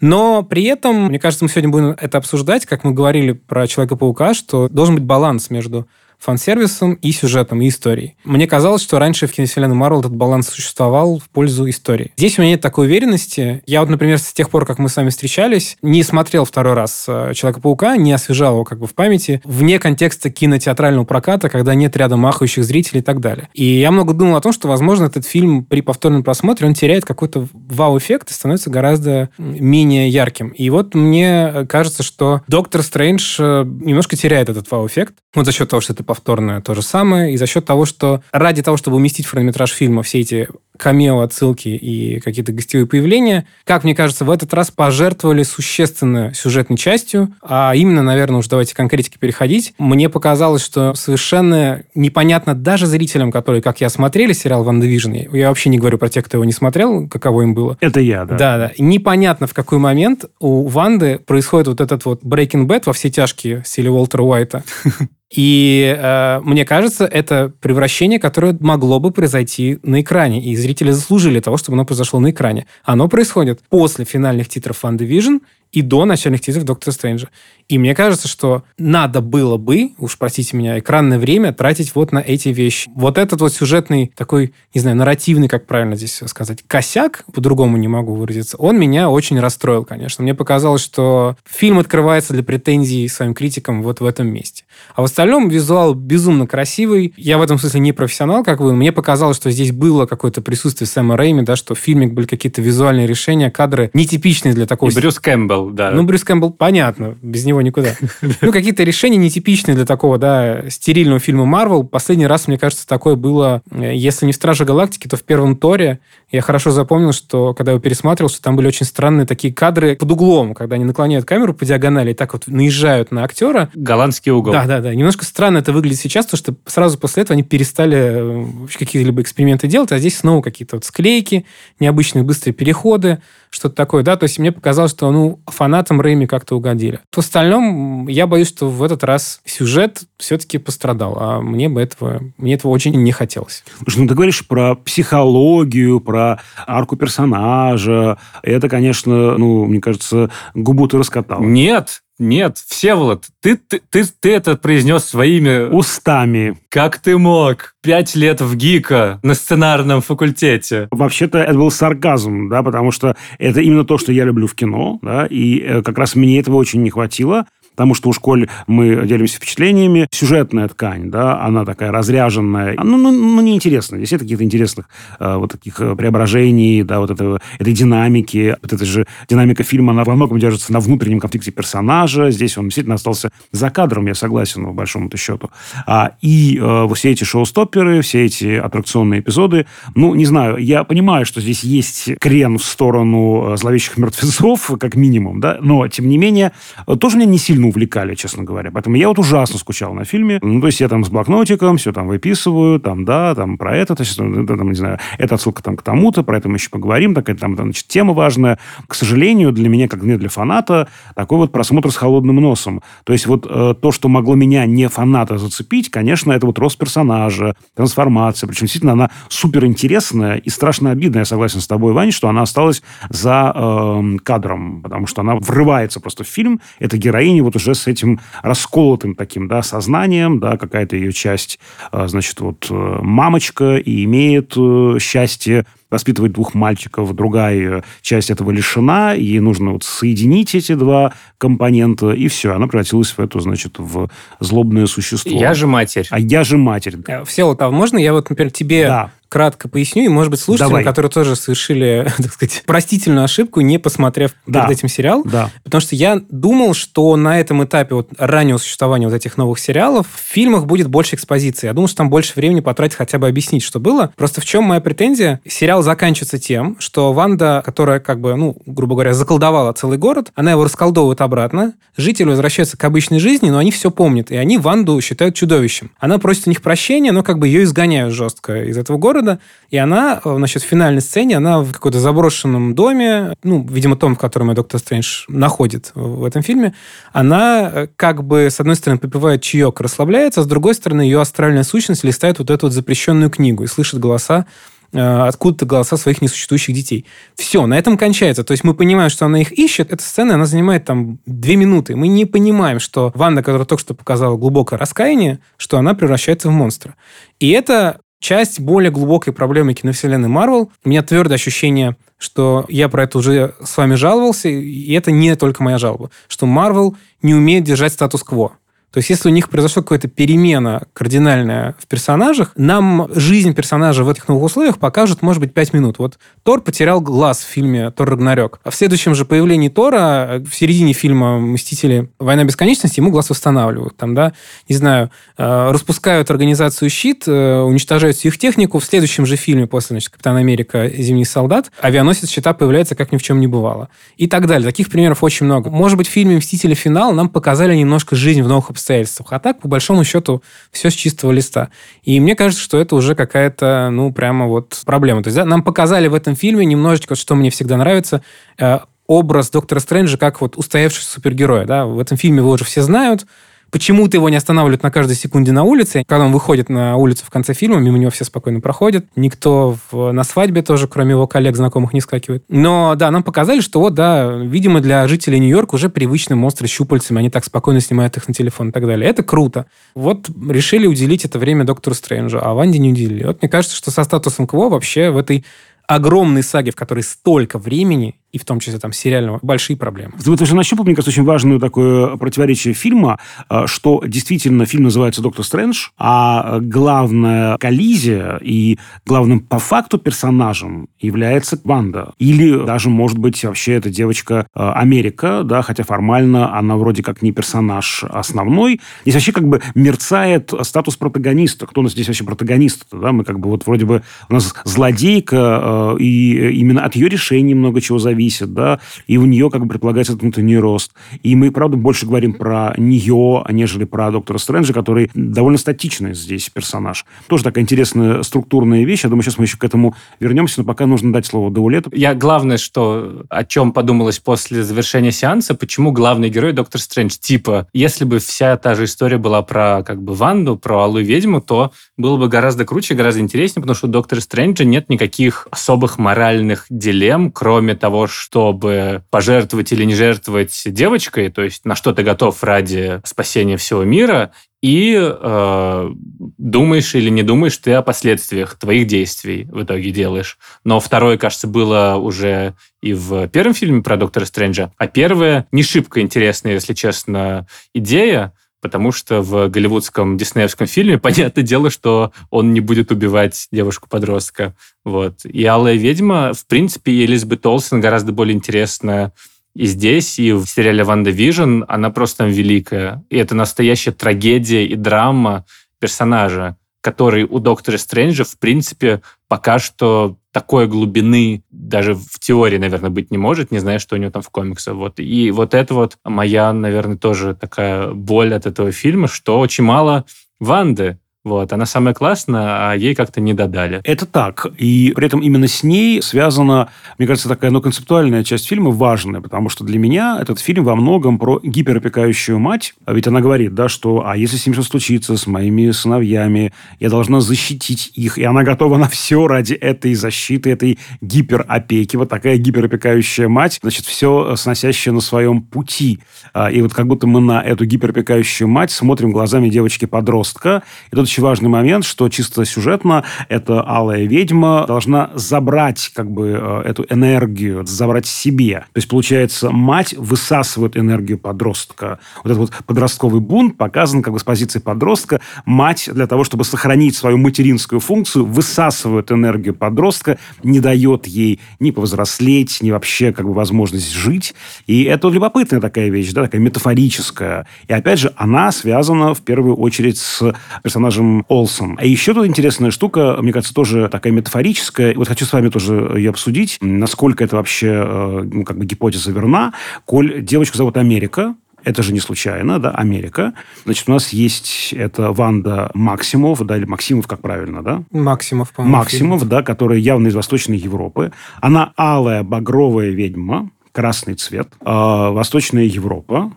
Но 0.00 0.42
при 0.42 0.64
этом, 0.64 1.06
мне 1.06 1.18
кажется, 1.18 1.44
мы 1.44 1.50
сегодня 1.50 1.70
будем 1.70 1.90
это 1.90 2.18
обсуждать, 2.18 2.64
как 2.66 2.84
мы 2.84 2.92
говорили 2.92 3.32
про 3.32 3.66
Человека-паука, 3.66 4.34
что 4.34 4.68
должен 4.68 4.94
быть 4.94 5.04
баланс 5.04 5.50
между 5.50 5.86
фан-сервисом 6.20 6.94
и 6.94 7.12
сюжетом, 7.12 7.60
и 7.62 7.68
историей. 7.68 8.16
Мне 8.24 8.46
казалось, 8.46 8.82
что 8.82 8.98
раньше 8.98 9.26
в 9.26 9.32
киновселенной 9.32 9.74
Марвел 9.74 10.00
этот 10.00 10.14
баланс 10.14 10.48
существовал 10.48 11.18
в 11.18 11.28
пользу 11.30 11.68
истории. 11.68 12.12
Здесь 12.16 12.38
у 12.38 12.42
меня 12.42 12.52
нет 12.52 12.60
такой 12.60 12.86
уверенности. 12.86 13.62
Я 13.66 13.80
вот, 13.80 13.88
например, 13.88 14.18
с 14.18 14.32
тех 14.32 14.50
пор, 14.50 14.66
как 14.66 14.78
мы 14.78 14.88
с 14.88 14.96
вами 14.96 15.10
встречались, 15.10 15.76
не 15.82 16.02
смотрел 16.02 16.44
второй 16.44 16.74
раз 16.74 17.04
э, 17.08 17.32
Человека-паука, 17.34 17.96
не 17.96 18.12
освежал 18.12 18.54
его 18.54 18.64
как 18.64 18.78
бы 18.78 18.86
в 18.86 18.94
памяти, 18.94 19.40
вне 19.44 19.78
контекста 19.78 20.30
кинотеатрального 20.30 21.04
проката, 21.04 21.48
когда 21.48 21.74
нет 21.74 21.96
рядом 21.96 22.20
махающих 22.20 22.64
зрителей 22.64 23.00
и 23.00 23.02
так 23.02 23.20
далее. 23.20 23.48
И 23.54 23.64
я 23.64 23.90
много 23.90 24.12
думал 24.12 24.36
о 24.36 24.40
том, 24.40 24.52
что, 24.52 24.68
возможно, 24.68 25.06
этот 25.06 25.26
фильм 25.26 25.64
при 25.64 25.80
повторном 25.80 26.22
просмотре, 26.22 26.66
он 26.66 26.74
теряет 26.74 27.04
какой-то 27.04 27.48
вау-эффект 27.52 28.30
и 28.30 28.34
становится 28.34 28.70
гораздо 28.70 29.30
менее 29.38 30.08
ярким. 30.08 30.48
И 30.48 30.68
вот 30.70 30.94
мне 30.94 31.66
кажется, 31.68 32.02
что 32.02 32.42
Доктор 32.46 32.82
Стрэндж 32.82 33.36
э, 33.38 33.64
немножко 33.64 34.16
теряет 34.16 34.48
этот 34.48 34.70
вау-эффект. 34.70 35.14
Вот 35.34 35.46
за 35.46 35.52
счет 35.52 35.68
того, 35.68 35.80
что 35.80 35.92
это 35.92 36.02
повторное 36.10 36.60
то 36.60 36.74
же 36.74 36.82
самое, 36.82 37.32
и 37.32 37.36
за 37.36 37.46
счет 37.46 37.64
того, 37.64 37.84
что 37.84 38.20
ради 38.32 38.64
того, 38.64 38.76
чтобы 38.76 38.96
уместить 38.96 39.26
в 39.26 39.30
хронометраж 39.30 39.70
фильма 39.70 40.02
все 40.02 40.18
эти 40.18 40.48
камео, 40.76 41.20
отсылки 41.20 41.68
и 41.68 42.18
какие-то 42.18 42.50
гостевые 42.52 42.86
появления, 42.86 43.46
как 43.64 43.84
мне 43.84 43.94
кажется, 43.94 44.24
в 44.24 44.30
этот 44.30 44.52
раз 44.52 44.72
пожертвовали 44.72 45.44
существенно 45.44 46.32
сюжетной 46.34 46.76
частью, 46.76 47.32
а 47.42 47.72
именно, 47.76 48.02
наверное, 48.02 48.38
уж 48.38 48.48
давайте 48.48 48.74
конкретики 48.74 49.18
переходить. 49.18 49.74
Мне 49.78 50.08
показалось, 50.08 50.64
что 50.64 50.94
совершенно 50.94 51.84
непонятно 51.94 52.54
даже 52.56 52.86
зрителям, 52.86 53.30
которые, 53.30 53.62
как 53.62 53.80
я, 53.80 53.88
смотрели 53.88 54.32
сериал 54.32 54.64
«Ван 54.64 54.82
Division, 54.82 55.36
я 55.36 55.48
вообще 55.48 55.70
не 55.70 55.78
говорю 55.78 55.98
про 55.98 56.08
тех, 56.08 56.24
кто 56.24 56.38
его 56.38 56.44
не 56.44 56.52
смотрел, 56.52 57.06
каково 57.08 57.42
им 57.42 57.54
было. 57.54 57.76
Это 57.80 58.00
я, 58.00 58.24
да. 58.24 58.36
Да, 58.36 58.58
да. 58.58 58.72
Непонятно, 58.78 59.46
в 59.46 59.54
какой 59.54 59.78
момент 59.78 60.24
у 60.40 60.66
Ванды 60.66 61.18
происходит 61.18 61.68
вот 61.68 61.80
этот 61.80 62.04
вот 62.06 62.22
Breaking 62.22 62.66
Bad 62.66 62.84
во 62.86 62.94
все 62.94 63.10
тяжкие 63.10 63.62
в 63.62 63.68
стиле 63.68 63.90
Уолтера 63.90 64.22
Уайта. 64.22 64.64
И 65.30 65.96
э, 65.96 66.40
мне 66.40 66.64
кажется, 66.64 67.04
это 67.04 67.52
превращение, 67.60 68.18
которое 68.18 68.56
могло 68.58 68.98
бы 68.98 69.12
произойти 69.12 69.78
на 69.84 70.00
экране. 70.00 70.42
И 70.42 70.56
зрители 70.56 70.90
заслужили 70.90 71.38
того, 71.38 71.56
чтобы 71.56 71.76
оно 71.76 71.84
произошло 71.84 72.18
на 72.18 72.30
экране. 72.30 72.66
Оно 72.82 73.08
происходит 73.08 73.60
после 73.68 74.04
финальных 74.04 74.48
титров 74.48 74.82
Fan 74.82 74.98
Division 74.98 75.40
и 75.70 75.82
до 75.82 76.04
начальных 76.04 76.40
титров 76.40 76.64
Доктора 76.64 76.92
Стрэнджа. 76.92 77.28
И 77.70 77.78
мне 77.78 77.94
кажется, 77.94 78.26
что 78.26 78.64
надо 78.78 79.20
было 79.20 79.56
бы, 79.56 79.92
уж 79.98 80.18
простите 80.18 80.56
меня, 80.56 80.80
экранное 80.80 81.20
время 81.20 81.52
тратить 81.52 81.94
вот 81.94 82.10
на 82.10 82.18
эти 82.18 82.48
вещи. 82.48 82.90
Вот 82.96 83.16
этот 83.16 83.40
вот 83.40 83.52
сюжетный 83.52 84.12
такой, 84.16 84.54
не 84.74 84.80
знаю, 84.80 84.96
нарративный, 84.96 85.46
как 85.46 85.66
правильно 85.66 85.94
здесь 85.94 86.20
сказать, 86.26 86.64
косяк, 86.66 87.24
по-другому 87.32 87.76
не 87.76 87.86
могу 87.86 88.16
выразиться, 88.16 88.56
он 88.56 88.76
меня 88.76 89.08
очень 89.08 89.38
расстроил, 89.38 89.84
конечно. 89.84 90.24
Мне 90.24 90.34
показалось, 90.34 90.82
что 90.82 91.36
фильм 91.48 91.78
открывается 91.78 92.32
для 92.32 92.42
претензий 92.42 93.06
своим 93.06 93.34
критикам 93.34 93.84
вот 93.84 94.00
в 94.00 94.04
этом 94.04 94.26
месте. 94.26 94.64
А 94.96 95.02
в 95.02 95.04
остальном 95.04 95.48
визуал 95.48 95.94
безумно 95.94 96.48
красивый. 96.48 97.14
Я 97.16 97.38
в 97.38 97.42
этом 97.42 97.56
смысле 97.56 97.78
не 97.78 97.92
профессионал, 97.92 98.42
как 98.42 98.58
вы. 98.58 98.74
Мне 98.74 98.90
показалось, 98.90 99.36
что 99.36 99.48
здесь 99.52 99.70
было 99.70 100.06
какое-то 100.06 100.42
присутствие 100.42 100.88
Сэма 100.88 101.16
Рэйми, 101.16 101.42
да, 101.42 101.54
что 101.54 101.76
в 101.76 101.78
фильме 101.78 102.08
были 102.08 102.26
какие-то 102.26 102.62
визуальные 102.62 103.06
решения, 103.06 103.48
кадры 103.48 103.90
нетипичные 103.94 104.54
для 104.54 104.66
такого... 104.66 104.90
И 104.90 104.94
Брюс 104.94 105.20
Кэмпбелл, 105.20 105.70
да. 105.70 105.92
Ну, 105.92 106.02
Брюс 106.02 106.24
Кэмпбелл, 106.24 106.50
понятно, 106.50 107.16
без 107.22 107.44
него 107.44 107.59
никуда. 107.60 107.94
Ну, 108.42 108.52
какие-то 108.52 108.82
решения 108.82 109.16
нетипичные 109.16 109.74
для 109.74 109.84
такого, 109.84 110.18
да, 110.18 110.68
стерильного 110.68 111.20
фильма 111.20 111.44
Марвел. 111.44 111.84
Последний 111.84 112.26
раз, 112.26 112.48
мне 112.48 112.58
кажется, 112.58 112.86
такое 112.86 113.16
было, 113.16 113.62
э, 113.70 113.94
если 113.94 114.26
не 114.26 114.32
в 114.32 114.36
Страже 114.36 114.64
Галактики, 114.64 115.08
то 115.08 115.16
в 115.16 115.22
первом 115.22 115.56
Торе. 115.56 116.00
Я 116.30 116.42
хорошо 116.42 116.70
запомнил, 116.70 117.12
что 117.12 117.54
когда 117.54 117.72
я 117.72 117.80
пересматривал, 117.80 118.30
что 118.30 118.40
там 118.40 118.54
были 118.54 118.68
очень 118.68 118.86
странные 118.86 119.26
такие 119.26 119.52
кадры 119.52 119.96
под 119.96 120.10
углом, 120.12 120.54
когда 120.54 120.76
они 120.76 120.84
наклоняют 120.84 121.24
камеру 121.24 121.54
по 121.54 121.64
диагонали 121.64 122.12
и 122.12 122.14
так 122.14 122.32
вот 122.32 122.46
наезжают 122.46 123.10
на 123.10 123.24
актера. 123.24 123.68
Голландский 123.74 124.30
угол. 124.30 124.52
Да, 124.52 124.64
да, 124.66 124.80
да. 124.80 124.94
Немножко 124.94 125.24
странно 125.24 125.58
это 125.58 125.72
выглядит 125.72 125.98
сейчас, 125.98 126.26
потому 126.26 126.38
что 126.38 126.70
сразу 126.70 126.98
после 126.98 127.24
этого 127.24 127.34
они 127.34 127.42
перестали 127.42 128.64
э, 128.64 128.78
какие-либо 128.78 129.22
эксперименты 129.22 129.66
делать, 129.66 129.90
а 129.90 129.98
здесь 129.98 130.18
снова 130.18 130.40
какие-то 130.40 130.76
вот 130.76 130.84
склейки, 130.84 131.46
необычные 131.80 132.22
быстрые 132.22 132.54
переходы, 132.54 133.18
что-то 133.50 133.74
такое, 133.74 134.04
да, 134.04 134.16
то 134.16 134.24
есть 134.24 134.38
мне 134.38 134.52
показалось, 134.52 134.92
что, 134.92 135.10
ну, 135.10 135.40
фанатам 135.46 136.00
Рэйми 136.00 136.26
как-то 136.26 136.56
угодили. 136.56 137.00
В 137.10 137.18
остальном, 137.18 138.06
я 138.06 138.28
боюсь, 138.28 138.48
что 138.48 138.68
в 138.68 138.82
этот 138.82 139.02
раз 139.02 139.40
сюжет 139.44 140.02
все-таки 140.18 140.58
пострадал, 140.58 141.16
а 141.18 141.40
мне 141.40 141.68
бы 141.68 141.80
этого, 141.80 142.22
мне 142.36 142.54
этого 142.54 142.70
очень 142.70 142.94
не 143.02 143.10
хотелось. 143.10 143.64
Слушай, 143.82 144.02
ну 144.02 144.08
ты 144.08 144.14
говоришь 144.14 144.46
про 144.46 144.76
психологию, 144.76 146.00
про 146.00 146.19
арку 146.66 146.96
персонажа, 146.96 148.18
это, 148.42 148.68
конечно, 148.68 149.38
ну, 149.38 149.66
мне 149.66 149.80
кажется, 149.80 150.30
губу 150.54 150.88
ты 150.88 150.98
раскатал. 150.98 151.42
Нет, 151.42 152.02
нет, 152.20 152.58
Всеволод, 152.68 153.24
ты, 153.40 153.56
ты, 153.56 153.80
ты, 153.88 154.04
ты 154.04 154.34
это 154.34 154.54
произнес 154.56 155.04
своими... 155.04 155.72
Устами. 155.74 156.58
Как 156.68 156.98
ты 156.98 157.16
мог? 157.16 157.74
Пять 157.82 158.14
лет 158.14 158.42
в 158.42 158.56
ГИКа 158.56 159.20
на 159.22 159.32
сценарном 159.32 160.02
факультете. 160.02 160.88
Вообще-то 160.90 161.38
это 161.38 161.54
был 161.54 161.70
сарказм, 161.70 162.50
да, 162.50 162.62
потому 162.62 162.92
что 162.92 163.16
это 163.38 163.62
именно 163.62 163.84
то, 163.84 163.96
что 163.96 164.12
я 164.12 164.24
люблю 164.24 164.46
в 164.46 164.54
кино, 164.54 164.98
да, 165.00 165.24
и 165.24 165.60
э, 165.60 165.82
как 165.82 165.96
раз 165.96 166.14
мне 166.14 166.38
этого 166.38 166.56
очень 166.56 166.82
не 166.82 166.90
хватило 166.90 167.46
потому 167.80 167.94
что 167.94 168.10
у 168.10 168.12
школе 168.12 168.46
мы 168.66 169.06
делимся 169.06 169.36
впечатлениями. 169.36 170.06
Сюжетная 170.10 170.68
ткань, 170.68 171.10
да, 171.10 171.40
она 171.42 171.64
такая 171.64 171.90
разряженная. 171.90 172.76
Ну, 172.76 172.98
ну, 172.98 173.10
ну 173.10 173.40
неинтересно. 173.40 173.96
Здесь 173.96 174.12
нет 174.12 174.20
каких-то 174.20 174.44
интересных 174.44 174.90
э, 175.18 175.36
вот 175.36 175.52
таких 175.52 175.80
э, 175.80 175.96
преображений, 175.96 176.82
да, 176.82 177.00
вот 177.00 177.10
этого, 177.10 177.40
этой 177.58 177.72
динамики. 177.72 178.54
Вот 178.60 178.74
эта 178.74 178.84
же 178.84 179.06
динамика 179.30 179.62
фильма, 179.62 179.94
она 179.94 180.04
во 180.04 180.14
многом 180.14 180.38
держится 180.38 180.74
на 180.74 180.80
внутреннем 180.80 181.20
конфликте 181.20 181.52
персонажа. 181.52 182.30
Здесь 182.30 182.58
он 182.58 182.66
действительно 182.66 182.96
остался 182.96 183.30
за 183.50 183.70
кадром, 183.70 184.04
я 184.08 184.14
согласен, 184.14 184.66
по 184.66 184.72
большому-то 184.72 185.16
счету. 185.16 185.48
А, 185.86 186.12
и 186.20 186.60
э, 186.60 186.88
все 186.94 187.12
эти 187.12 187.24
шоу-стопперы, 187.24 188.02
все 188.02 188.26
эти 188.26 188.56
аттракционные 188.56 189.20
эпизоды, 189.20 189.64
ну, 189.94 190.14
не 190.14 190.26
знаю, 190.26 190.58
я 190.58 190.84
понимаю, 190.84 191.24
что 191.24 191.40
здесь 191.40 191.64
есть 191.64 192.10
крен 192.20 192.58
в 192.58 192.64
сторону 192.64 193.54
э, 193.54 193.56
зловещих 193.56 193.96
мертвецов, 193.96 194.70
как 194.78 194.96
минимум, 194.96 195.40
да, 195.40 195.56
но, 195.62 195.88
тем 195.88 196.10
не 196.10 196.18
менее, 196.18 196.52
тоже 197.00 197.16
меня 197.16 197.24
не 197.24 197.38
сильно 197.38 197.69
увлекали, 197.70 198.14
честно 198.14 198.44
говоря. 198.44 198.70
Поэтому 198.70 198.96
я 198.96 199.08
вот 199.08 199.18
ужасно 199.18 199.58
скучал 199.58 199.94
на 199.94 200.04
фильме. 200.04 200.38
Ну, 200.42 200.60
то 200.60 200.66
есть 200.66 200.80
я 200.80 200.88
там 200.88 201.04
с 201.04 201.08
блокнотиком 201.08 201.76
все 201.76 201.92
там 201.92 202.06
выписываю, 202.06 202.78
там, 202.80 203.04
да, 203.04 203.34
там 203.34 203.58
про 203.58 203.76
это, 203.76 203.94
то 203.94 204.02
есть, 204.02 204.16
там, 204.16 204.70
не 204.70 204.76
знаю, 204.76 204.98
это 205.18 205.36
отсылка 205.36 205.62
там 205.62 205.76
к 205.76 205.82
тому-то, 205.82 206.22
про 206.22 206.36
это 206.36 206.48
мы 206.48 206.56
еще 206.56 206.70
поговорим, 206.70 207.14
такая 207.14 207.36
там, 207.36 207.56
значит, 207.56 207.86
тема 207.88 208.12
важная. 208.12 208.58
К 208.86 208.94
сожалению, 208.94 209.52
для 209.52 209.68
меня, 209.68 209.88
как 209.88 210.02
не 210.02 210.16
для 210.16 210.28
фаната, 210.28 210.88
такой 211.14 211.38
вот 211.38 211.52
просмотр 211.52 211.90
с 211.90 211.96
холодным 211.96 212.36
носом. 212.36 212.82
То 213.04 213.12
есть 213.12 213.26
вот 213.26 213.46
э, 213.48 213.74
то, 213.80 213.92
что 213.92 214.08
могло 214.08 214.34
меня 214.34 214.66
не 214.66 214.88
фаната 214.88 215.38
зацепить, 215.38 215.90
конечно, 215.90 216.32
это 216.32 216.46
вот 216.46 216.58
рост 216.58 216.78
персонажа, 216.78 217.54
трансформация. 217.74 218.48
Причем 218.48 218.66
действительно 218.66 218.92
она 218.92 219.10
супер 219.28 219.64
интересная 219.64 220.36
и 220.36 220.50
страшно 220.50 220.90
обидная. 220.90 221.22
Я 221.22 221.24
согласен 221.24 221.60
с 221.60 221.66
тобой, 221.66 221.92
Ваня, 221.92 222.12
что 222.12 222.28
она 222.28 222.42
осталась 222.42 222.82
за 223.08 223.52
э, 223.54 224.16
кадром, 224.22 224.82
потому 224.82 225.06
что 225.06 225.22
она 225.22 225.36
врывается 225.36 226.00
просто 226.00 226.24
в 226.24 226.28
фильм. 226.28 226.60
Это 226.78 226.96
героиня 226.96 227.42
вот 227.42 227.56
уже 227.60 227.74
с 227.74 227.86
этим 227.86 228.20
расколотым 228.42 229.14
таким, 229.14 229.48
да, 229.48 229.62
сознанием, 229.62 230.40
да, 230.40 230.56
какая-то 230.56 230.96
ее 230.96 231.12
часть, 231.12 231.58
э, 231.92 232.08
значит, 232.08 232.40
вот 232.40 232.66
э, 232.70 232.98
мамочка 233.02 233.76
и 233.76 234.04
имеет 234.04 234.54
э, 234.56 234.98
счастье 235.00 235.66
воспитывать 235.90 236.32
двух 236.32 236.54
мальчиков, 236.54 237.14
другая 237.14 237.84
часть 238.02 238.30
этого 238.30 238.50
лишена, 238.50 239.12
ей 239.12 239.40
нужно 239.40 239.72
вот 239.72 239.84
соединить 239.84 240.54
эти 240.54 240.74
два 240.74 241.12
компонента, 241.38 242.12
и 242.12 242.28
все, 242.28 242.54
она 242.54 242.66
превратилась 242.66 243.10
в 243.10 243.18
эту, 243.18 243.40
значит, 243.40 243.78
в 243.78 244.08
злобное 244.40 244.86
существо. 244.86 245.38
Я 245.38 245.54
же 245.54 245.66
матерь. 245.66 246.06
А 246.10 246.18
я 246.18 246.44
же 246.44 246.56
матерь. 246.56 246.96
Все, 247.24 247.44
вот, 247.44 247.60
а 247.62 247.70
можно 247.70 247.98
я 247.98 248.12
вот, 248.12 248.28
например, 248.30 248.52
тебе 248.52 248.86
да 248.86 249.10
кратко 249.30 249.68
поясню, 249.68 250.04
и, 250.04 250.08
может 250.08 250.30
быть, 250.30 250.40
слушателям, 250.40 250.70
Давай. 250.70 250.84
которые 250.84 251.10
тоже 251.10 251.36
совершили, 251.36 252.12
так 252.18 252.32
сказать, 252.32 252.64
простительную 252.66 253.24
ошибку, 253.24 253.60
не 253.60 253.78
посмотрев 253.78 254.32
да. 254.46 254.66
перед 254.66 254.78
этим 254.78 254.88
сериал. 254.88 255.22
Да. 255.24 255.50
Потому 255.62 255.80
что 255.80 255.94
я 255.94 256.20
думал, 256.30 256.74
что 256.74 257.16
на 257.16 257.38
этом 257.38 257.64
этапе 257.64 257.94
вот 257.94 258.08
раннего 258.18 258.58
существования 258.58 259.06
вот 259.06 259.14
этих 259.14 259.36
новых 259.38 259.60
сериалов 259.60 260.08
в 260.12 260.18
фильмах 260.18 260.66
будет 260.66 260.88
больше 260.88 261.14
экспозиции. 261.14 261.68
Я 261.68 261.72
думал, 261.72 261.86
что 261.86 261.98
там 261.98 262.10
больше 262.10 262.32
времени 262.34 262.58
потратить 262.58 262.96
хотя 262.96 263.18
бы 263.18 263.28
объяснить, 263.28 263.62
что 263.62 263.78
было. 263.78 264.12
Просто 264.16 264.40
в 264.40 264.44
чем 264.44 264.64
моя 264.64 264.80
претензия? 264.80 265.40
Сериал 265.46 265.79
заканчивается 265.82 266.38
тем, 266.38 266.76
что 266.78 267.12
Ванда, 267.12 267.62
которая, 267.64 268.00
как 268.00 268.20
бы, 268.20 268.34
ну, 268.36 268.56
грубо 268.66 268.94
говоря, 268.94 269.14
заколдовала 269.14 269.72
целый 269.72 269.98
город, 269.98 270.32
она 270.34 270.52
его 270.52 270.64
расколдовывает 270.64 271.20
обратно, 271.20 271.74
жители 271.96 272.28
возвращаются 272.28 272.76
к 272.76 272.84
обычной 272.84 273.18
жизни, 273.18 273.50
но 273.50 273.58
они 273.58 273.70
все 273.70 273.90
помнят, 273.90 274.30
и 274.30 274.36
они 274.36 274.58
Ванду 274.58 275.00
считают 275.00 275.34
чудовищем. 275.34 275.90
Она 275.98 276.18
просит 276.18 276.46
у 276.46 276.50
них 276.50 276.62
прощения, 276.62 277.12
но 277.12 277.22
как 277.22 277.38
бы 277.38 277.48
ее 277.48 277.64
изгоняют 277.64 278.14
жестко 278.14 278.64
из 278.64 278.76
этого 278.76 278.98
города, 278.98 279.40
и 279.70 279.76
она, 279.76 280.20
э, 280.24 280.34
значит, 280.36 280.62
в 280.62 280.66
финальной 280.66 281.00
сцене, 281.00 281.36
она 281.36 281.60
в 281.60 281.72
каком-то 281.72 282.00
заброшенном 282.00 282.74
доме, 282.74 283.34
ну, 283.42 283.66
видимо, 283.68 283.96
том, 283.96 284.14
в 284.14 284.18
котором 284.18 284.50
ее 284.50 284.56
доктор 284.56 284.80
Стрэндж 284.80 285.24
находит 285.28 285.92
в 285.94 286.24
этом 286.24 286.42
фильме, 286.42 286.74
она 287.12 287.70
э, 287.72 287.86
как 287.96 288.24
бы, 288.24 288.48
с 288.50 288.60
одной 288.60 288.76
стороны, 288.76 288.98
попивает 288.98 289.42
чаек, 289.42 289.80
расслабляется, 289.80 290.40
а 290.40 290.44
с 290.44 290.46
другой 290.46 290.74
стороны, 290.74 291.02
ее 291.02 291.20
астральная 291.20 291.62
сущность 291.62 292.04
листает 292.04 292.38
вот 292.38 292.50
эту 292.50 292.66
вот 292.66 292.72
запрещенную 292.72 293.30
книгу 293.30 293.64
и 293.64 293.66
слышит 293.66 294.00
голоса 294.00 294.46
откуда-то 294.92 295.66
голоса 295.66 295.96
своих 295.96 296.20
несуществующих 296.20 296.74
детей. 296.74 297.06
Все, 297.34 297.66
на 297.66 297.78
этом 297.78 297.96
кончается. 297.96 298.44
То 298.44 298.52
есть 298.52 298.64
мы 298.64 298.74
понимаем, 298.74 299.10
что 299.10 299.26
она 299.26 299.40
их 299.40 299.52
ищет. 299.52 299.92
Эта 299.92 300.02
сцена, 300.02 300.34
она 300.34 300.46
занимает 300.46 300.84
там 300.84 301.18
две 301.26 301.56
минуты. 301.56 301.96
Мы 301.96 302.08
не 302.08 302.24
понимаем, 302.24 302.80
что 302.80 303.12
Ванда, 303.14 303.42
которая 303.42 303.66
только 303.66 303.80
что 303.80 303.94
показала 303.94 304.36
глубокое 304.36 304.78
раскаяние, 304.78 305.40
что 305.56 305.78
она 305.78 305.94
превращается 305.94 306.48
в 306.48 306.52
монстра. 306.52 306.96
И 307.38 307.50
это 307.50 308.00
часть 308.20 308.60
более 308.60 308.90
глубокой 308.90 309.32
проблемы 309.32 309.74
киновселенной 309.74 310.28
Марвел. 310.28 310.70
У 310.84 310.88
меня 310.88 311.02
твердое 311.02 311.36
ощущение, 311.36 311.96
что 312.18 312.66
я 312.68 312.88
про 312.88 313.04
это 313.04 313.18
уже 313.18 313.54
с 313.64 313.76
вами 313.76 313.94
жаловался, 313.94 314.48
и 314.48 314.92
это 314.92 315.10
не 315.10 315.34
только 315.36 315.62
моя 315.62 315.78
жалоба, 315.78 316.10
что 316.28 316.46
Марвел 316.46 316.96
не 317.22 317.34
умеет 317.34 317.64
держать 317.64 317.92
статус-кво. 317.92 318.52
То 318.92 318.98
есть, 318.98 319.08
если 319.08 319.28
у 319.28 319.32
них 319.32 319.48
произошла 319.48 319.82
какая-то 319.82 320.08
перемена 320.08 320.82
кардинальная 320.92 321.76
в 321.78 321.86
персонажах, 321.86 322.52
нам 322.56 323.08
жизнь 323.14 323.54
персонажа 323.54 324.02
в 324.02 324.08
этих 324.08 324.26
новых 324.26 324.44
условиях 324.44 324.78
покажет, 324.78 325.22
может 325.22 325.40
быть, 325.40 325.54
5 325.54 325.74
минут. 325.74 325.98
Вот 325.98 326.18
Тор 326.42 326.60
потерял 326.60 327.00
глаз 327.00 327.40
в 327.40 327.46
фильме 327.46 327.90
«Тор 327.92 328.10
Рагнарёк». 328.10 328.60
А 328.64 328.70
в 328.70 328.74
следующем 328.74 329.14
же 329.14 329.24
появлении 329.24 329.68
Тора, 329.68 330.42
в 330.44 330.54
середине 330.54 330.92
фильма 330.92 331.38
«Мстители. 331.38 332.10
Война 332.18 332.42
бесконечности» 332.44 332.98
ему 332.98 333.10
глаз 333.10 333.30
восстанавливают. 333.30 333.96
Там, 333.96 334.14
да, 334.14 334.32
не 334.68 334.74
знаю, 334.74 335.10
э, 335.38 335.70
распускают 335.70 336.30
организацию 336.30 336.90
«Щит», 336.90 337.24
э, 337.28 337.60
уничтожают 337.60 338.16
всю 338.16 338.28
их 338.28 338.38
технику. 338.38 338.80
В 338.80 338.84
следующем 338.84 339.24
же 339.24 339.36
фильме, 339.36 339.68
после, 339.68 339.94
значит, 339.94 340.10
«Капитан 340.10 340.36
Америка. 340.36 340.88
Зимний 340.88 341.24
солдат», 341.24 341.70
авианосец 341.80 342.28
«Щита» 342.28 342.54
появляется, 342.54 342.96
как 342.96 343.12
ни 343.12 343.18
в 343.18 343.22
чем 343.22 343.38
не 343.38 343.46
бывало. 343.46 343.88
И 344.16 344.26
так 344.26 344.46
далее. 344.46 344.66
Таких 344.66 344.90
примеров 344.90 345.22
очень 345.22 345.46
много. 345.46 345.70
Может 345.70 345.96
быть, 345.96 346.08
в 346.08 346.10
фильме 346.10 346.38
«Мстители. 346.38 346.74
Финал» 346.74 347.12
нам 347.12 347.28
показали 347.28 347.76
немножко 347.76 348.16
жизнь 348.16 348.42
в 348.42 348.48
новых 348.48 348.70
обстоятельствах. 348.80 349.32
А 349.32 349.38
так, 349.38 349.60
по 349.60 349.68
большому 349.68 350.04
счету, 350.04 350.42
все 350.72 350.90
с 350.90 350.94
чистого 350.94 351.32
листа. 351.32 351.70
И 352.02 352.18
мне 352.20 352.34
кажется, 352.34 352.62
что 352.62 352.78
это 352.78 352.96
уже 352.96 353.14
какая-то, 353.14 353.90
ну, 353.90 354.12
прямо 354.12 354.46
вот 354.46 354.80
проблема. 354.84 355.22
То 355.22 355.28
есть 355.28 355.36
да, 355.36 355.44
нам 355.44 355.62
показали 355.62 356.08
в 356.08 356.14
этом 356.14 356.34
фильме 356.34 356.64
немножечко, 356.64 357.14
что 357.14 357.34
мне 357.34 357.50
всегда 357.50 357.76
нравится, 357.76 358.22
э, 358.58 358.78
образ 359.06 359.50
доктора 359.50 359.80
Стрэнджа 359.80 360.16
как 360.16 360.40
вот 360.40 360.56
устоявшегося 360.56 361.10
супергероя. 361.10 361.66
Да? 361.66 361.84
В 361.84 361.98
этом 361.98 362.16
фильме 362.16 362.38
его 362.38 362.50
уже 362.50 362.64
все 362.64 362.82
знают, 362.82 363.26
Почему-то 363.70 364.16
его 364.16 364.28
не 364.28 364.36
останавливают 364.36 364.82
на 364.82 364.90
каждой 364.90 365.16
секунде 365.16 365.52
на 365.52 365.62
улице. 365.62 366.04
Когда 366.06 366.24
он 366.24 366.32
выходит 366.32 366.68
на 366.68 366.96
улицу 366.96 367.24
в 367.24 367.30
конце 367.30 367.54
фильма, 367.54 367.78
мимо 367.78 367.98
него 367.98 368.10
все 368.10 368.24
спокойно 368.24 368.60
проходят. 368.60 369.06
Никто 369.16 369.76
в, 369.90 370.12
на 370.12 370.24
свадьбе 370.24 370.62
тоже, 370.62 370.88
кроме 370.88 371.12
его 371.12 371.26
коллег, 371.26 371.56
знакомых, 371.56 371.92
не 371.92 372.00
скакивает. 372.00 372.44
Но 372.48 372.94
да, 372.96 373.10
нам 373.10 373.22
показали, 373.22 373.60
что 373.60 373.80
вот, 373.80 373.94
да, 373.94 374.32
видимо, 374.32 374.80
для 374.80 375.06
жителей 375.08 375.38
Нью-Йорка 375.38 375.74
уже 375.74 375.88
привычны 375.88 376.36
монстры 376.36 376.66
с 376.68 376.70
щупальцами, 376.70 377.20
они 377.20 377.30
так 377.30 377.44
спокойно 377.44 377.80
снимают 377.80 378.16
их 378.16 378.26
на 378.28 378.34
телефон 378.34 378.70
и 378.70 378.72
так 378.72 378.86
далее. 378.86 379.08
Это 379.08 379.22
круто. 379.22 379.66
Вот 379.94 380.28
решили 380.48 380.86
уделить 380.86 381.24
это 381.24 381.38
время 381.38 381.64
доктору 381.64 381.94
Стрэнджу, 381.94 382.38
а 382.42 382.54
Ванде 382.54 382.78
не 382.78 382.90
уделили. 382.90 383.24
Вот 383.24 383.42
мне 383.42 383.48
кажется, 383.48 383.76
что 383.76 383.90
со 383.90 384.04
статусом 384.04 384.46
КВО 384.46 384.68
вообще 384.68 385.10
в 385.10 385.16
этой 385.16 385.44
огромной 385.86 386.44
саге, 386.44 386.70
в 386.70 386.76
которой 386.76 387.02
столько 387.02 387.58
времени, 387.58 388.14
и 388.32 388.38
в 388.38 388.44
том 388.44 388.60
числе 388.60 388.78
там 388.78 388.92
сериального, 388.92 389.38
большие 389.42 389.76
проблемы. 389.76 390.14
Вы 390.18 390.36
тоже 390.36 390.54
нащупал, 390.54 390.84
мне 390.84 390.94
кажется, 390.94 391.10
очень 391.10 391.24
важное 391.24 391.58
такое 391.58 392.16
противоречие 392.16 392.74
фильма, 392.74 393.18
э, 393.48 393.66
что 393.66 394.02
действительно 394.06 394.66
фильм 394.66 394.84
называется 394.84 395.20
«Доктор 395.20 395.44
Стрэндж», 395.44 395.88
а 395.98 396.60
главная 396.60 397.56
коллизия 397.58 398.38
и 398.42 398.78
главным 399.04 399.40
по 399.40 399.58
факту 399.58 399.98
персонажем 399.98 400.88
является 401.00 401.60
Ванда. 401.64 402.12
Или 402.18 402.64
даже, 402.64 402.88
может 402.88 403.18
быть, 403.18 403.42
вообще 403.44 403.74
эта 403.74 403.90
девочка 403.90 404.46
э, 404.54 404.70
Америка, 404.74 405.42
да, 405.44 405.62
хотя 405.62 405.82
формально 405.82 406.56
она 406.56 406.76
вроде 406.76 407.02
как 407.02 407.22
не 407.22 407.32
персонаж 407.32 408.04
основной. 408.04 408.80
Здесь 409.02 409.14
вообще 409.14 409.32
как 409.32 409.48
бы 409.48 409.60
мерцает 409.74 410.52
статус 410.62 410.96
протагониста. 410.96 411.66
Кто 411.66 411.80
у 411.80 411.84
нас 411.84 411.92
здесь 411.92 412.06
вообще 412.06 412.24
протагонист? 412.24 412.86
Да? 412.92 413.12
Мы 413.12 413.24
как 413.24 413.40
бы 413.40 413.50
вот 413.50 413.66
вроде 413.66 413.84
бы 413.84 414.02
у 414.28 414.34
нас 414.34 414.54
злодейка, 414.64 415.96
э, 415.96 416.00
и 416.00 416.60
именно 416.60 416.84
от 416.84 416.94
ее 416.94 417.08
решений 417.08 417.54
много 417.54 417.80
чего 417.80 417.98
зависит 417.98 418.19
зависит, 418.20 418.52
да, 418.52 418.80
и 419.06 419.16
у 419.16 419.24
нее, 419.24 419.50
как 419.50 419.62
бы, 419.62 419.68
предполагается 419.68 420.14
внутренний 420.14 420.58
рост. 420.58 420.92
И 421.22 421.34
мы, 421.34 421.50
правда, 421.50 421.76
больше 421.76 422.06
говорим 422.06 422.34
про 422.34 422.74
нее, 422.76 423.44
нежели 423.48 423.84
про 423.84 424.10
доктора 424.10 424.38
Стрэнджа, 424.38 424.74
который 424.74 425.10
довольно 425.14 425.58
статичный 425.58 426.14
здесь 426.14 426.50
персонаж. 426.50 427.06
Тоже 427.28 427.44
такая 427.44 427.62
интересная 427.62 428.22
структурная 428.22 428.84
вещь. 428.84 429.04
Я 429.04 429.08
думаю, 429.08 429.22
сейчас 429.22 429.38
мы 429.38 429.44
еще 429.44 429.56
к 429.56 429.64
этому 429.64 429.94
вернемся, 430.20 430.60
но 430.60 430.66
пока 430.66 430.86
нужно 430.86 431.12
дать 431.12 431.26
слово 431.26 431.50
Даулету. 431.50 431.90
Я 431.94 432.14
главное, 432.14 432.58
что 432.58 433.24
о 433.30 433.44
чем 433.44 433.72
подумалось 433.72 434.18
после 434.18 434.62
завершения 434.62 435.12
сеанса, 435.12 435.54
почему 435.54 435.92
главный 435.92 436.28
герой 436.28 436.52
доктор 436.52 436.80
Стрэндж. 436.80 437.16
Типа, 437.20 437.68
если 437.72 438.04
бы 438.04 438.18
вся 438.18 438.56
та 438.56 438.74
же 438.74 438.84
история 438.84 439.16
была 439.16 439.42
про 439.42 439.82
как 439.82 440.02
бы 440.02 440.14
Ванду, 440.14 440.56
про 440.56 440.84
Алую 440.84 441.04
ведьму, 441.06 441.40
то 441.40 441.72
было 441.96 442.16
бы 442.18 442.28
гораздо 442.28 442.64
круче, 442.64 442.94
гораздо 442.94 443.20
интереснее, 443.20 443.62
потому 443.62 443.74
что 443.74 443.86
у 443.86 443.90
доктора 443.90 444.20
Стрэнджа 444.20 444.64
нет 444.64 444.90
никаких 444.90 445.48
особых 445.50 445.98
моральных 445.98 446.66
дилемм, 446.68 447.30
кроме 447.32 447.74
того, 447.74 448.06
чтобы 448.10 449.02
пожертвовать 449.10 449.72
или 449.72 449.84
не 449.84 449.94
жертвовать 449.94 450.62
девочкой, 450.66 451.30
то 451.30 451.42
есть 451.42 451.64
на 451.64 451.74
что 451.74 451.92
ты 451.92 452.02
готов 452.02 452.42
ради 452.44 453.00
спасения 453.04 453.56
всего 453.56 453.84
мира, 453.84 454.32
и 454.62 454.94
э, 455.00 455.90
думаешь 456.36 456.94
или 456.94 457.08
не 457.08 457.22
думаешь 457.22 457.56
ты 457.56 457.72
о 457.72 457.82
последствиях 457.82 458.58
твоих 458.58 458.86
действий 458.86 459.44
в 459.50 459.62
итоге 459.62 459.90
делаешь. 459.90 460.38
Но 460.64 460.80
второе, 460.80 461.16
кажется, 461.16 461.46
было 461.46 461.96
уже 461.96 462.54
и 462.82 462.92
в 462.92 463.28
первом 463.28 463.54
фильме 463.54 463.82
про 463.82 463.96
Доктора 463.96 464.24
Стрэнджа, 464.26 464.72
а 464.76 464.86
первое 464.86 465.46
не 465.50 465.62
шибко 465.62 466.00
интересная, 466.00 466.54
если 466.54 466.74
честно, 466.74 467.46
идея, 467.74 468.34
потому 468.60 468.92
что 468.92 469.22
в 469.22 469.48
голливудском 469.48 470.16
диснеевском 470.16 470.66
фильме 470.66 470.98
понятное 471.00 471.44
дело, 471.44 471.70
что 471.70 472.12
он 472.30 472.52
не 472.52 472.60
будет 472.60 472.90
убивать 472.92 473.48
девушку-подростка. 473.52 474.54
Вот. 474.84 475.24
И 475.24 475.44
«Алая 475.44 475.76
ведьма», 475.76 476.32
в 476.34 476.46
принципе, 476.46 477.04
Элизабет 477.04 477.44
Олсен 477.46 477.80
гораздо 477.80 478.12
более 478.12 478.34
интересная 478.34 479.12
и 479.54 479.66
здесь, 479.66 480.18
и 480.18 480.32
в 480.32 480.46
сериале 480.46 480.84
«ВандаВижн», 480.84 481.64
она 481.66 481.90
просто 481.90 482.18
там 482.18 482.30
великая. 482.30 483.04
И 483.10 483.16
это 483.16 483.34
настоящая 483.34 483.92
трагедия 483.92 484.64
и 484.64 484.76
драма 484.76 485.44
персонажа, 485.80 486.56
который 486.80 487.24
у 487.24 487.40
Доктора 487.40 487.76
Стрэнджа, 487.76 488.24
в 488.24 488.38
принципе, 488.38 489.02
пока 489.30 489.60
что 489.60 490.16
такой 490.32 490.66
глубины 490.66 491.44
даже 491.52 491.94
в 491.94 492.18
теории, 492.18 492.58
наверное, 492.58 492.90
быть 492.90 493.12
не 493.12 493.16
может, 493.16 493.52
не 493.52 493.60
зная, 493.60 493.78
что 493.78 493.94
у 493.94 493.98
него 493.98 494.10
там 494.10 494.22
в 494.22 494.28
комиксах. 494.28 494.74
Вот. 494.74 494.98
И 494.98 495.30
вот 495.30 495.54
это 495.54 495.72
вот 495.72 495.98
моя, 496.04 496.52
наверное, 496.52 496.96
тоже 496.96 497.36
такая 497.36 497.92
боль 497.92 498.34
от 498.34 498.46
этого 498.46 498.72
фильма, 498.72 499.06
что 499.06 499.38
очень 499.38 499.62
мало 499.62 500.04
Ванды 500.40 500.98
вот, 501.22 501.52
она 501.52 501.66
самая 501.66 501.92
классная, 501.92 502.70
а 502.70 502.74
ей 502.74 502.94
как-то 502.94 503.20
не 503.20 503.34
додали. 503.34 503.82
Это 503.84 504.06
так. 504.06 504.46
И 504.56 504.94
при 504.96 505.06
этом 505.06 505.20
именно 505.20 505.48
с 505.48 505.62
ней 505.62 506.00
связана, 506.00 506.70
мне 506.96 507.06
кажется, 507.06 507.28
такая 507.28 507.50
ну, 507.50 507.60
концептуальная 507.60 508.24
часть 508.24 508.46
фильма 508.46 508.70
важная, 508.70 509.20
потому 509.20 509.50
что 509.50 509.62
для 509.62 509.78
меня 509.78 510.18
этот 510.18 510.40
фильм 510.40 510.64
во 510.64 510.74
многом 510.74 511.18
про 511.18 511.38
гиперопекающую 511.42 512.38
мать. 512.38 512.72
А 512.86 512.94
ведь 512.94 513.06
она 513.06 513.20
говорит, 513.20 513.54
да, 513.54 513.68
что 513.68 514.06
а 514.06 514.16
если 514.16 514.38
с 514.38 514.46
ним 514.46 514.54
что 514.54 514.62
случится, 514.62 515.18
с 515.18 515.26
моими 515.26 515.70
сыновьями, 515.72 516.54
я 516.78 516.88
должна 516.88 517.20
защитить 517.20 517.92
их. 517.94 518.16
И 518.16 518.24
она 518.24 518.42
готова 518.42 518.78
на 518.78 518.88
все 518.88 519.26
ради 519.26 519.52
этой 519.52 519.92
защиты, 519.92 520.50
этой 520.50 520.78
гиперопеки. 521.02 521.96
Вот 521.96 522.08
такая 522.08 522.38
гиперопекающая 522.38 523.28
мать, 523.28 523.58
значит, 523.62 523.84
все 523.84 524.36
сносящая 524.36 524.94
на 524.94 525.02
своем 525.02 525.42
пути. 525.42 526.00
А, 526.32 526.50
и 526.50 526.62
вот 526.62 526.72
как 526.72 526.86
будто 526.86 527.06
мы 527.06 527.20
на 527.20 527.42
эту 527.42 527.66
гиперопекающую 527.66 528.48
мать 528.48 528.70
смотрим 528.70 529.12
глазами 529.12 529.50
девочки-подростка. 529.50 530.62
И 530.90 530.96
тут 530.96 531.09
очень 531.10 531.24
важный 531.24 531.48
момент, 531.48 531.84
что 531.84 532.08
чисто 532.08 532.44
сюжетно 532.44 533.04
эта 533.28 533.62
алая 533.62 534.04
ведьма 534.04 534.64
должна 534.68 535.10
забрать 535.16 535.90
как 535.92 536.08
бы 536.08 536.38
э, 536.40 536.62
эту 536.66 536.86
энергию, 536.88 537.66
забрать 537.66 538.06
себе. 538.06 538.66
То 538.72 538.78
есть, 538.78 538.88
получается, 538.88 539.50
мать 539.50 539.92
высасывает 539.98 540.76
энергию 540.76 541.18
подростка. 541.18 541.98
Вот 542.22 542.30
этот 542.30 542.38
вот 542.38 542.52
подростковый 542.64 543.20
бунт 543.20 543.56
показан 543.56 544.02
как 544.02 544.12
бы 544.12 544.20
с 544.20 544.22
позиции 544.22 544.60
подростка. 544.60 545.20
Мать 545.44 545.90
для 545.92 546.06
того, 546.06 546.22
чтобы 546.22 546.44
сохранить 546.44 546.94
свою 546.94 547.18
материнскую 547.18 547.80
функцию, 547.80 548.24
высасывает 548.24 549.10
энергию 549.10 549.54
подростка, 549.54 550.16
не 550.44 550.60
дает 550.60 551.08
ей 551.08 551.40
ни 551.58 551.72
повзрослеть, 551.72 552.58
ни 552.60 552.70
вообще 552.70 553.12
как 553.12 553.26
бы 553.26 553.32
возможность 553.32 553.92
жить. 553.92 554.32
И 554.68 554.84
это 554.84 555.08
любопытная 555.08 555.60
такая 555.60 555.90
вещь, 555.90 556.12
да, 556.12 556.22
такая 556.22 556.40
метафорическая. 556.40 557.48
И 557.66 557.72
опять 557.72 557.98
же, 557.98 558.12
она 558.16 558.52
связана 558.52 559.12
в 559.12 559.22
первую 559.22 559.56
очередь 559.56 559.98
с 559.98 560.32
персонажем 560.62 560.99
скажем, 561.00 561.24
Олсом. 561.28 561.76
А 561.80 561.84
еще 561.84 562.14
тут 562.14 562.26
интересная 562.26 562.70
штука, 562.70 563.16
мне 563.20 563.32
кажется, 563.32 563.54
тоже 563.54 563.88
такая 563.88 564.12
метафорическая. 564.12 564.94
Вот 564.94 565.08
хочу 565.08 565.24
с 565.24 565.32
вами 565.32 565.48
тоже 565.48 565.92
ее 565.96 566.10
обсудить, 566.10 566.58
насколько 566.60 567.24
это 567.24 567.36
вообще, 567.36 567.84
э, 567.86 568.22
ну, 568.30 568.44
как 568.44 568.58
бы 568.58 568.66
гипотеза 568.66 569.10
верна. 569.12 569.54
Коль 569.84 570.22
девочку 570.22 570.56
зовут 570.56 570.76
Америка, 570.76 571.34
это 571.64 571.82
же 571.82 571.92
не 571.92 572.00
случайно, 572.00 572.58
да, 572.58 572.70
Америка. 572.70 573.34
Значит, 573.64 573.88
у 573.88 573.92
нас 573.92 574.10
есть 574.10 574.72
это 574.72 575.12
Ванда 575.12 575.70
Максимов, 575.74 576.44
да, 576.44 576.56
или 576.56 576.64
Максимов, 576.64 577.06
как 577.06 577.20
правильно, 577.20 577.62
да? 577.62 577.82
Максимов, 577.90 578.52
по-моему. 578.52 578.76
Максимов, 578.76 579.28
да, 579.28 579.42
которая 579.42 579.78
явно 579.78 580.08
из 580.08 580.14
Восточной 580.14 580.56
Европы. 580.56 581.12
Она 581.40 581.72
алая, 581.76 582.22
багровая 582.22 582.90
ведьма, 582.90 583.50
красный 583.72 584.14
цвет, 584.14 584.48
э, 584.60 584.64
Восточная 584.64 585.64
Европа, 585.64 586.32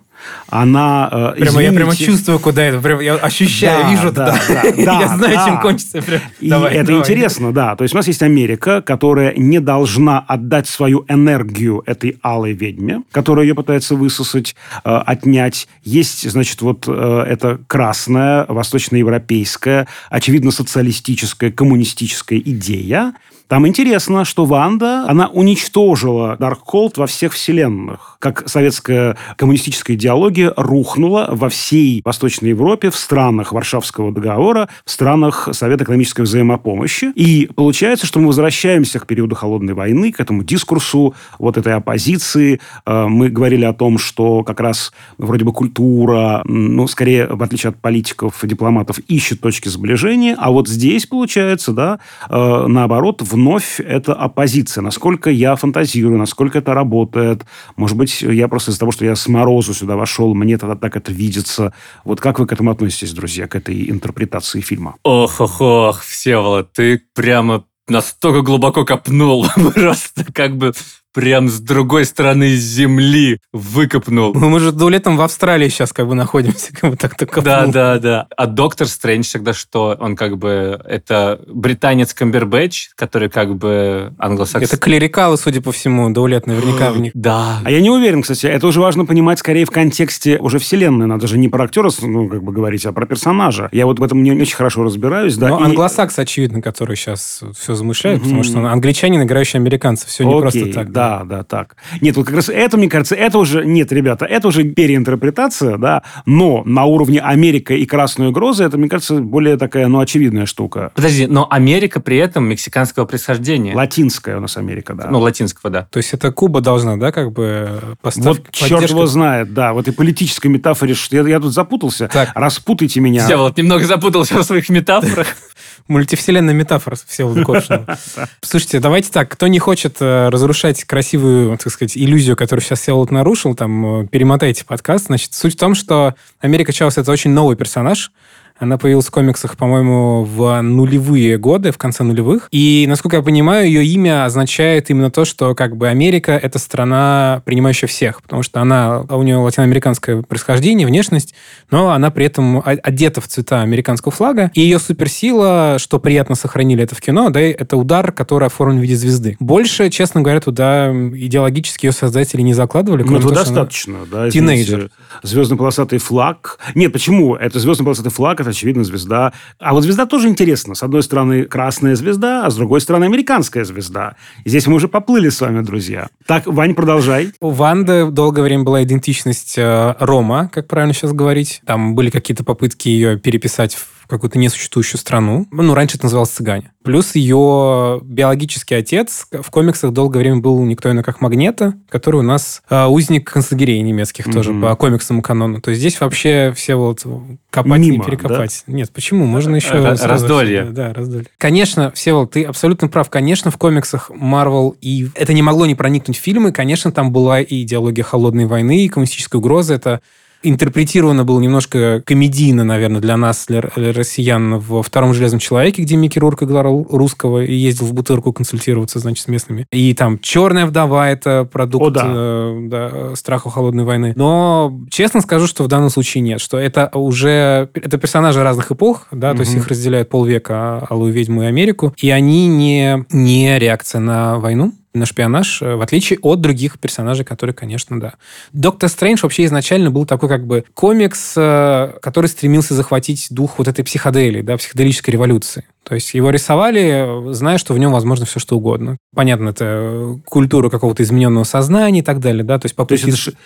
она... 0.47 1.09
Э, 1.11 1.39
прямо, 1.39 1.49
извините, 1.49 1.63
я 1.63 1.71
прямо 1.73 1.95
чувствую, 1.95 2.39
куда 2.39 2.63
это. 2.63 2.79
Прямо, 2.79 3.01
я 3.01 3.15
ощущаю, 3.15 3.83
да, 3.83 3.91
вижу 3.91 4.11
да, 4.11 4.39
да, 4.47 4.63
да, 4.85 4.99
Я 5.01 5.07
знаю, 5.07 5.35
да. 5.35 5.45
чем 5.45 5.61
кончится. 5.61 6.01
Прям. 6.01 6.21
И 6.39 6.49
давай, 6.49 6.73
это 6.73 6.87
давай. 6.87 7.01
интересно, 7.01 7.51
да. 7.51 7.75
То 7.75 7.83
есть 7.83 7.93
у 7.93 7.97
нас 7.97 8.07
есть 8.07 8.21
Америка, 8.21 8.81
которая 8.81 9.33
не 9.35 9.59
должна 9.59 10.19
отдать 10.19 10.67
свою 10.67 11.05
энергию 11.07 11.83
этой 11.85 12.17
алой 12.21 12.53
ведьме, 12.53 13.03
которая 13.11 13.45
ее 13.45 13.55
пытается 13.55 13.95
высосать, 13.95 14.55
э, 14.83 14.89
отнять. 14.89 15.67
Есть, 15.83 16.29
значит, 16.29 16.61
вот 16.61 16.85
э, 16.87 17.25
это 17.27 17.59
красная, 17.67 18.45
восточноевропейская, 18.47 19.87
очевидно, 20.09 20.51
социалистическая, 20.51 21.51
коммунистическая 21.51 22.39
идея, 22.39 23.13
там 23.47 23.67
интересно, 23.67 24.25
что 24.25 24.45
Ванда, 24.45 25.05
она 25.07 25.27
уничтожила 25.27 26.37
Даркхолд 26.39 26.97
во 26.97 27.07
всех 27.07 27.33
вселенных. 27.33 28.17
Как 28.19 28.47
советская 28.47 29.17
коммунистическая 29.37 29.93
идеология 29.93 30.53
рухнула 30.55 31.27
во 31.29 31.49
всей 31.49 32.01
Восточной 32.05 32.49
Европе, 32.49 32.89
в 32.89 32.95
странах 32.95 33.51
Варшавского 33.51 34.11
договора, 34.11 34.69
в 34.85 34.91
странах 34.91 35.49
Совета 35.51 35.83
экономической 35.83 36.21
взаимопомощи. 36.21 37.11
И 37.15 37.49
получается, 37.53 38.07
что 38.07 38.19
мы 38.19 38.27
возвращаемся 38.27 38.99
к 38.99 39.07
периоду 39.07 39.35
Холодной 39.35 39.73
войны, 39.73 40.11
к 40.11 40.19
этому 40.19 40.43
дискурсу 40.43 41.13
вот 41.37 41.57
этой 41.57 41.73
оппозиции. 41.73 42.59
Э, 42.85 43.05
мы 43.07 43.29
говорили 43.29 43.65
о 43.65 43.73
том, 43.73 43.97
что 43.97 44.43
как 44.43 44.59
раз 44.59 44.93
вроде 45.17 45.45
бы 45.45 45.53
культура, 45.53 46.41
ну, 46.45 46.87
скорее, 46.87 47.27
в 47.27 47.43
отличие 47.43 47.71
от 47.71 47.77
политиков, 47.79 48.39
дипломатов, 48.43 48.99
ищет 49.07 49.41
точки 49.41 49.67
сближения, 49.69 50.35
а 50.39 50.51
вот 50.51 50.67
здесь, 50.67 51.05
получается, 51.05 51.73
да, 51.73 51.99
э, 52.29 52.65
наоборот, 52.67 53.21
вновь 53.33 53.79
это 53.79 54.13
оппозиция. 54.13 54.81
Насколько 54.81 55.29
я 55.29 55.55
фантазирую, 55.55 56.17
насколько 56.17 56.59
это 56.59 56.73
работает. 56.73 57.43
Может 57.75 57.97
быть, 57.97 58.21
я 58.21 58.47
просто 58.47 58.71
из-за 58.71 58.79
того, 58.79 58.91
что 58.91 59.05
я 59.05 59.15
с 59.15 59.27
морозу 59.27 59.73
сюда 59.73 59.95
вошел, 59.95 60.33
мне 60.33 60.57
тогда 60.57 60.75
так 60.75 60.95
это 60.95 61.11
видится. 61.11 61.73
Вот 62.05 62.21
как 62.21 62.39
вы 62.39 62.47
к 62.47 62.53
этому 62.53 62.71
относитесь, 62.71 63.11
друзья, 63.13 63.47
к 63.47 63.55
этой 63.55 63.89
интерпретации 63.89 64.61
фильма? 64.61 64.95
Ох-ох-ох, 65.03 66.01
Всеволод, 66.03 66.71
ты 66.73 67.01
прямо 67.15 67.65
настолько 67.87 68.41
глубоко 68.41 68.85
копнул, 68.85 69.47
просто 69.75 70.25
как 70.31 70.55
бы 70.55 70.73
прям 71.13 71.47
с 71.49 71.59
другой 71.59 72.05
стороны 72.05 72.55
земли 72.55 73.39
выкопнул. 73.51 74.33
Мы 74.33 74.59
же 74.59 74.73
летом 74.89 75.17
в 75.17 75.21
Австралии 75.21 75.69
сейчас 75.69 75.93
как 75.93 76.07
бы 76.07 76.15
находимся, 76.15 76.73
как 76.73 76.91
бы 76.91 76.97
так 76.97 77.15
так 77.15 77.43
Да, 77.43 77.67
да, 77.67 77.99
да. 77.99 78.27
А 78.35 78.47
Доктор 78.47 78.87
Стрэндж 78.87 79.31
тогда 79.31 79.53
что? 79.53 79.95
Он 79.99 80.15
как 80.15 80.37
бы... 80.37 80.79
Это 80.85 81.39
британец 81.47 82.13
Камбербэтч, 82.13 82.89
который 82.95 83.29
как 83.29 83.55
бы 83.55 84.13
англосакс... 84.17 84.65
Это 84.65 84.77
клерикалы, 84.77 85.37
судя 85.37 85.61
по 85.61 85.71
всему, 85.71 86.09
Даулет 86.09 86.47
наверняка 86.47 86.91
в 86.91 86.99
них. 86.99 87.11
Да. 87.13 87.59
А 87.63 87.71
я 87.71 87.81
не 87.81 87.89
уверен, 87.89 88.21
кстати. 88.21 88.47
Это 88.47 88.67
уже 88.67 88.81
важно 88.81 89.05
понимать 89.05 89.39
скорее 89.39 89.65
в 89.65 89.71
контексте 89.71 90.37
уже 90.37 90.59
вселенной. 90.59 91.05
Надо 91.05 91.27
же 91.27 91.37
не 91.37 91.49
про 91.49 91.65
актера, 91.65 91.89
ну, 92.01 92.27
как 92.27 92.43
бы 92.43 92.51
говорить, 92.51 92.85
а 92.85 92.91
про 92.91 93.05
персонажа. 93.05 93.69
Я 93.71 93.85
вот 93.85 93.99
в 93.99 94.03
этом 94.03 94.23
не 94.23 94.31
очень 94.31 94.55
хорошо 94.55 94.83
разбираюсь. 94.83 95.35
Да, 95.37 95.49
Но 95.49 95.59
и... 95.59 95.63
англосакс, 95.63 96.17
очевидно, 96.19 96.61
который 96.61 96.95
сейчас 96.95 97.41
все 97.57 97.75
замышляет, 97.75 98.19
mm-hmm. 98.19 98.23
потому 98.23 98.43
что 98.43 98.59
англичанин, 98.67 99.21
играющий 99.23 99.59
американцев. 99.59 100.09
Все 100.09 100.23
не 100.23 100.31
Окей, 100.31 100.41
просто 100.41 100.73
так. 100.73 100.91
Да, 100.91 101.02
да, 101.03 101.23
да, 101.25 101.43
так. 101.43 101.75
Нет, 102.01 102.15
вот 102.15 102.25
как 102.25 102.35
раз 102.35 102.49
это, 102.49 102.77
мне 102.77 102.89
кажется, 102.89 103.15
это 103.15 103.37
уже... 103.37 103.65
Нет, 103.65 103.91
ребята, 103.91 104.25
это 104.25 104.47
уже 104.47 104.63
переинтерпретация, 104.63 105.77
да, 105.77 106.03
но 106.25 106.63
на 106.65 106.85
уровне 106.85 107.19
Америка 107.19 107.73
и 107.73 107.85
Красной 107.85 108.27
угрозы, 108.27 108.63
это, 108.63 108.77
мне 108.77 108.89
кажется, 108.89 109.15
более 109.15 109.57
такая, 109.57 109.87
ну, 109.87 109.99
очевидная 109.99 110.45
штука. 110.45 110.91
Подожди, 110.95 111.27
но 111.27 111.47
Америка 111.49 111.99
при 111.99 112.17
этом 112.17 112.45
мексиканского 112.45 113.05
происхождения. 113.05 113.75
Латинская 113.75 114.37
у 114.37 114.39
нас 114.39 114.55
Америка, 114.57 114.93
да. 114.93 115.09
Ну, 115.09 115.19
латинского, 115.19 115.69
да. 115.69 115.87
То 115.91 115.97
есть 115.97 116.13
это 116.13 116.31
Куба 116.31 116.61
должна, 116.61 116.95
да, 116.97 117.11
как 117.11 117.31
бы 117.31 117.81
поставить 118.01 118.37
Вот 118.39 118.45
поддержку? 118.45 118.67
черт 118.67 118.89
его 118.89 119.05
знает, 119.05 119.53
да, 119.53 119.73
в 119.73 119.79
этой 119.79 119.93
политической 119.93 120.47
метафоре, 120.47 120.93
что 120.93 121.15
я, 121.15 121.27
я 121.27 121.39
тут 121.39 121.53
запутался, 121.53 122.07
так. 122.07 122.31
распутайте 122.35 122.99
меня. 122.99 123.27
Я 123.27 123.37
вот 123.37 123.57
немного 123.57 123.85
запутался 123.85 124.37
в 124.37 124.43
своих 124.43 124.69
метафорах. 124.69 125.27
Мультивселенная 125.87 126.53
метафора 126.53 126.97
Всеволода 127.07 127.43
Коршунова. 127.43 127.97
Слушайте, 128.41 128.79
давайте 128.79 129.11
так, 129.11 129.29
кто 129.29 129.47
не 129.47 129.59
хочет 129.59 129.97
э, 129.99 130.29
разрушать 130.29 130.83
красивую, 130.85 131.57
так 131.57 131.71
сказать, 131.71 131.97
иллюзию, 131.97 132.35
которую 132.35 132.63
сейчас 132.63 132.81
Всеволод 132.81 133.11
нарушил, 133.11 133.53
там, 133.53 134.03
э, 134.03 134.07
перемотайте 134.07 134.63
подкаст. 134.65 135.07
Значит, 135.07 135.33
суть 135.33 135.55
в 135.55 135.59
том, 135.59 135.75
что 135.75 136.15
Америка 136.39 136.71
Чаус– 136.71 136.97
это 136.99 137.11
очень 137.11 137.31
новый 137.31 137.57
персонаж, 137.57 138.11
она 138.57 138.77
появилась 138.77 139.07
в 139.07 139.11
комиксах, 139.11 139.57
по-моему, 139.57 140.23
в 140.23 140.61
нулевые 140.61 141.37
годы, 141.37 141.71
в 141.71 141.77
конце 141.77 142.03
нулевых. 142.03 142.47
И, 142.51 142.85
насколько 142.87 143.17
я 143.17 143.23
понимаю, 143.23 143.67
ее 143.67 143.85
имя 143.85 144.25
означает 144.25 144.89
именно 144.89 145.11
то, 145.11 145.25
что 145.25 145.55
как 145.55 145.75
бы 145.75 145.87
Америка— 145.87 146.31
это 146.41 146.59
страна, 146.59 147.41
принимающая 147.45 147.87
всех, 147.87 148.21
потому 148.21 148.43
что 148.43 148.61
она, 148.61 149.01
у 149.01 149.23
нее 149.23 149.37
латиноамериканское 149.37 150.21
происхождение, 150.21 150.87
внешность, 150.87 151.33
но 151.71 151.91
она 151.91 152.11
при 152.11 152.25
этом 152.25 152.61
одета 152.65 153.21
в 153.21 153.27
цвета 153.27 153.61
американского 153.61 154.11
флага. 154.11 154.51
И 154.53 154.61
ее 154.61 154.79
суперсила, 154.79 155.77
что 155.79 155.99
приятно 155.99 156.35
сохранили 156.35 156.83
это 156.83 156.95
в 156.95 157.01
кино, 157.01 157.29
да, 157.29 157.41
это 157.41 157.75
удар, 157.75 158.11
который 158.11 158.47
оформлен 158.47 158.79
в 158.79 158.81
виде 158.81 158.95
звезды. 158.95 159.35
Больше, 159.39 159.89
честно 159.89 160.21
говоря, 160.21 160.39
туда 160.39 160.91
идеологически 160.91 161.87
ее 161.87 161.91
создатели 161.91 162.41
не 162.41 162.53
закладывали. 162.53 163.03
Ну, 163.03 163.19
достаточно, 163.19 163.99
да. 164.09 164.29
Тинейджер. 164.29 164.89
Звездно-полосатый 165.23 165.99
флаг. 165.99 166.59
Нет, 166.75 166.93
почему? 166.93 167.35
Это 167.35 167.59
звездно-полосатый 167.59 168.11
флаг, 168.11 168.42
это, 168.43 168.51
очевидно, 168.51 168.83
звезда. 168.83 169.33
А 169.59 169.73
вот 169.73 169.83
звезда 169.83 170.05
тоже 170.05 170.27
интересна. 170.27 170.75
С 170.75 170.83
одной 170.83 171.03
стороны, 171.03 171.43
красная 171.45 171.95
звезда, 171.95 172.45
а 172.45 172.49
с 172.49 172.55
другой 172.55 172.81
стороны, 172.81 173.05
американская 173.05 173.63
звезда. 173.65 174.15
И 174.43 174.49
здесь 174.49 174.67
мы 174.67 174.75
уже 174.75 174.87
поплыли 174.87 175.29
с 175.29 175.41
вами, 175.41 175.61
друзья. 175.61 176.09
Так, 176.25 176.45
Вань, 176.45 176.75
продолжай. 176.75 177.31
У 177.39 177.49
Ванды 177.49 178.05
долгое 178.11 178.43
время 178.43 178.63
была 178.63 178.83
идентичность 178.83 179.57
э, 179.57 179.95
Рома, 179.99 180.49
как 180.53 180.67
правильно 180.67 180.93
сейчас 180.93 181.13
говорить. 181.13 181.61
Там 181.65 181.95
были 181.95 182.09
какие-то 182.09 182.43
попытки 182.43 182.89
ее 182.89 183.17
переписать 183.17 183.75
в 183.75 184.02
в 184.03 184.07
какую-то 184.07 184.37
несуществующую 184.37 184.99
страну. 184.99 185.47
Ну, 185.51 185.73
раньше 185.73 185.97
это 185.97 186.05
называлось 186.05 186.29
«Цыгане». 186.29 186.71
Плюс 186.83 187.15
ее 187.15 188.01
биологический 188.03 188.75
отец 188.75 189.25
в 189.31 189.49
комиксах 189.49 189.93
долгое 189.93 190.19
время 190.19 190.37
был 190.37 190.61
никто 190.65 190.91
иной, 190.91 191.03
как 191.03 191.21
Магнета, 191.21 191.75
который 191.89 192.17
у 192.17 192.23
нас 192.23 192.61
э, 192.69 192.85
узник 192.85 193.31
концлагерей 193.31 193.79
немецких 193.81 194.27
mm-hmm. 194.27 194.33
тоже 194.33 194.53
по 194.53 194.75
комиксному 194.75 195.21
канону. 195.21 195.61
То 195.61 195.71
есть 195.71 195.79
здесь 195.79 196.01
вообще 196.01 196.51
все 196.53 196.75
вот 196.75 197.05
копать 197.49 197.79
Мимо, 197.79 197.97
не 197.97 197.99
перекопать. 198.01 198.63
Да? 198.67 198.73
Нет, 198.73 198.91
почему? 198.91 199.25
Можно 199.25 199.55
еще... 199.55 199.75
Р- 199.75 199.97
раздолье. 200.01 200.65
Да, 200.65 200.93
раздолье. 200.93 201.27
Конечно, 201.37 201.91
Всеволод, 201.91 202.31
ты 202.31 202.43
абсолютно 202.43 202.89
прав. 202.89 203.09
Конечно, 203.09 203.49
в 203.49 203.57
комиксах 203.57 204.11
Marvel 204.11 204.75
и 204.81 205.07
это 205.15 205.33
не 205.33 205.41
могло 205.41 205.65
не 205.65 205.75
проникнуть 205.75 206.17
в 206.17 206.21
фильмы. 206.21 206.51
Конечно, 206.51 206.91
там 206.91 207.13
была 207.13 207.39
и 207.39 207.63
идеология 207.63 208.03
холодной 208.03 208.45
войны, 208.45 208.83
и 208.83 208.89
коммунистическая 208.89 209.37
угроза. 209.37 209.75
Это 209.75 210.01
интерпретировано 210.43 211.23
было 211.23 211.39
немножко 211.39 212.01
комедийно, 212.05 212.63
наверное, 212.63 213.01
для 213.01 213.17
нас, 213.17 213.45
для 213.47 213.61
россиян, 213.61 214.59
во 214.59 214.83
втором 214.83 215.13
«Железном 215.13 215.39
человеке», 215.39 215.81
где 215.81 215.95
Микки 215.95 216.19
Рурк 216.19 216.43
играл 216.43 216.85
русского 216.89 217.43
и 217.43 217.53
ездил 217.53 217.85
в 217.85 217.93
бутырку 217.93 218.33
консультироваться, 218.33 218.99
значит, 218.99 219.25
с 219.25 219.27
местными. 219.27 219.65
И 219.71 219.93
там 219.93 220.19
«Черная 220.19 220.65
вдова»— 220.65 221.09
это 221.11 221.47
продукт 221.51 221.85
О, 221.85 221.89
да. 221.89 222.03
Э, 222.05 222.57
да, 222.67 223.15
страха 223.15 223.49
холодной 223.49 223.83
войны. 223.83 224.13
Но 224.15 224.79
честно 224.89 225.21
скажу, 225.21 225.47
что 225.47 225.63
в 225.63 225.67
данном 225.67 225.89
случае 225.89 226.21
нет, 226.21 226.41
что 226.41 226.57
это 226.57 226.89
уже... 226.93 227.69
Это 227.73 227.97
персонажи 227.97 228.43
разных 228.43 228.71
эпох, 228.71 229.07
да, 229.11 229.29
угу. 229.29 229.37
то 229.37 229.41
есть 229.43 229.55
их 229.55 229.67
разделяют 229.67 230.09
полвека 230.09 230.79
Алую 230.89 231.13
ведьму 231.13 231.43
и 231.43 231.45
Америку, 231.45 231.93
и 231.97 232.09
они 232.09 232.47
не, 232.47 233.05
не 233.11 233.57
реакция 233.59 233.99
на 233.99 234.39
войну, 234.39 234.73
на 234.93 235.05
шпионаж, 235.05 235.61
э, 235.61 235.75
в 235.75 235.81
отличие 235.81 236.19
от 236.21 236.41
других 236.41 236.79
персонажей, 236.79 237.25
которые, 237.25 237.53
конечно, 237.53 237.99
да. 237.99 238.13
Доктор 238.51 238.89
Стрэндж 238.89 239.21
вообще 239.23 239.45
изначально 239.45 239.91
был 239.91 240.05
такой 240.05 240.29
как 240.29 240.45
бы 240.45 240.65
комикс, 240.73 241.33
э, 241.35 241.93
который 242.01 242.27
стремился 242.27 242.73
захватить 242.73 243.27
дух 243.29 243.57
вот 243.57 243.67
этой 243.67 243.83
психоделии, 243.83 244.41
да, 244.41 244.57
психоделической 244.57 245.11
революции. 245.11 245.65
То 245.83 245.95
есть 245.95 246.13
его 246.13 246.29
рисовали, 246.29 247.33
зная, 247.33 247.57
что 247.57 247.73
в 247.73 247.77
нем 247.77 247.91
возможно 247.91 248.25
все 248.25 248.39
что 248.39 248.55
угодно. 248.55 248.97
Понятно, 249.13 249.49
это 249.49 250.17
культура 250.25 250.69
какого-то 250.69 251.03
измененного 251.03 251.43
сознания 251.43 251.99
и 251.99 252.03
так 252.03 252.19
далее, 252.19 252.43
да, 252.43 252.57
то 252.57 252.65
есть 252.65 252.75
попытки... 252.75 253.03
То 253.03 253.09
есть 253.09 253.27
это 253.27 253.37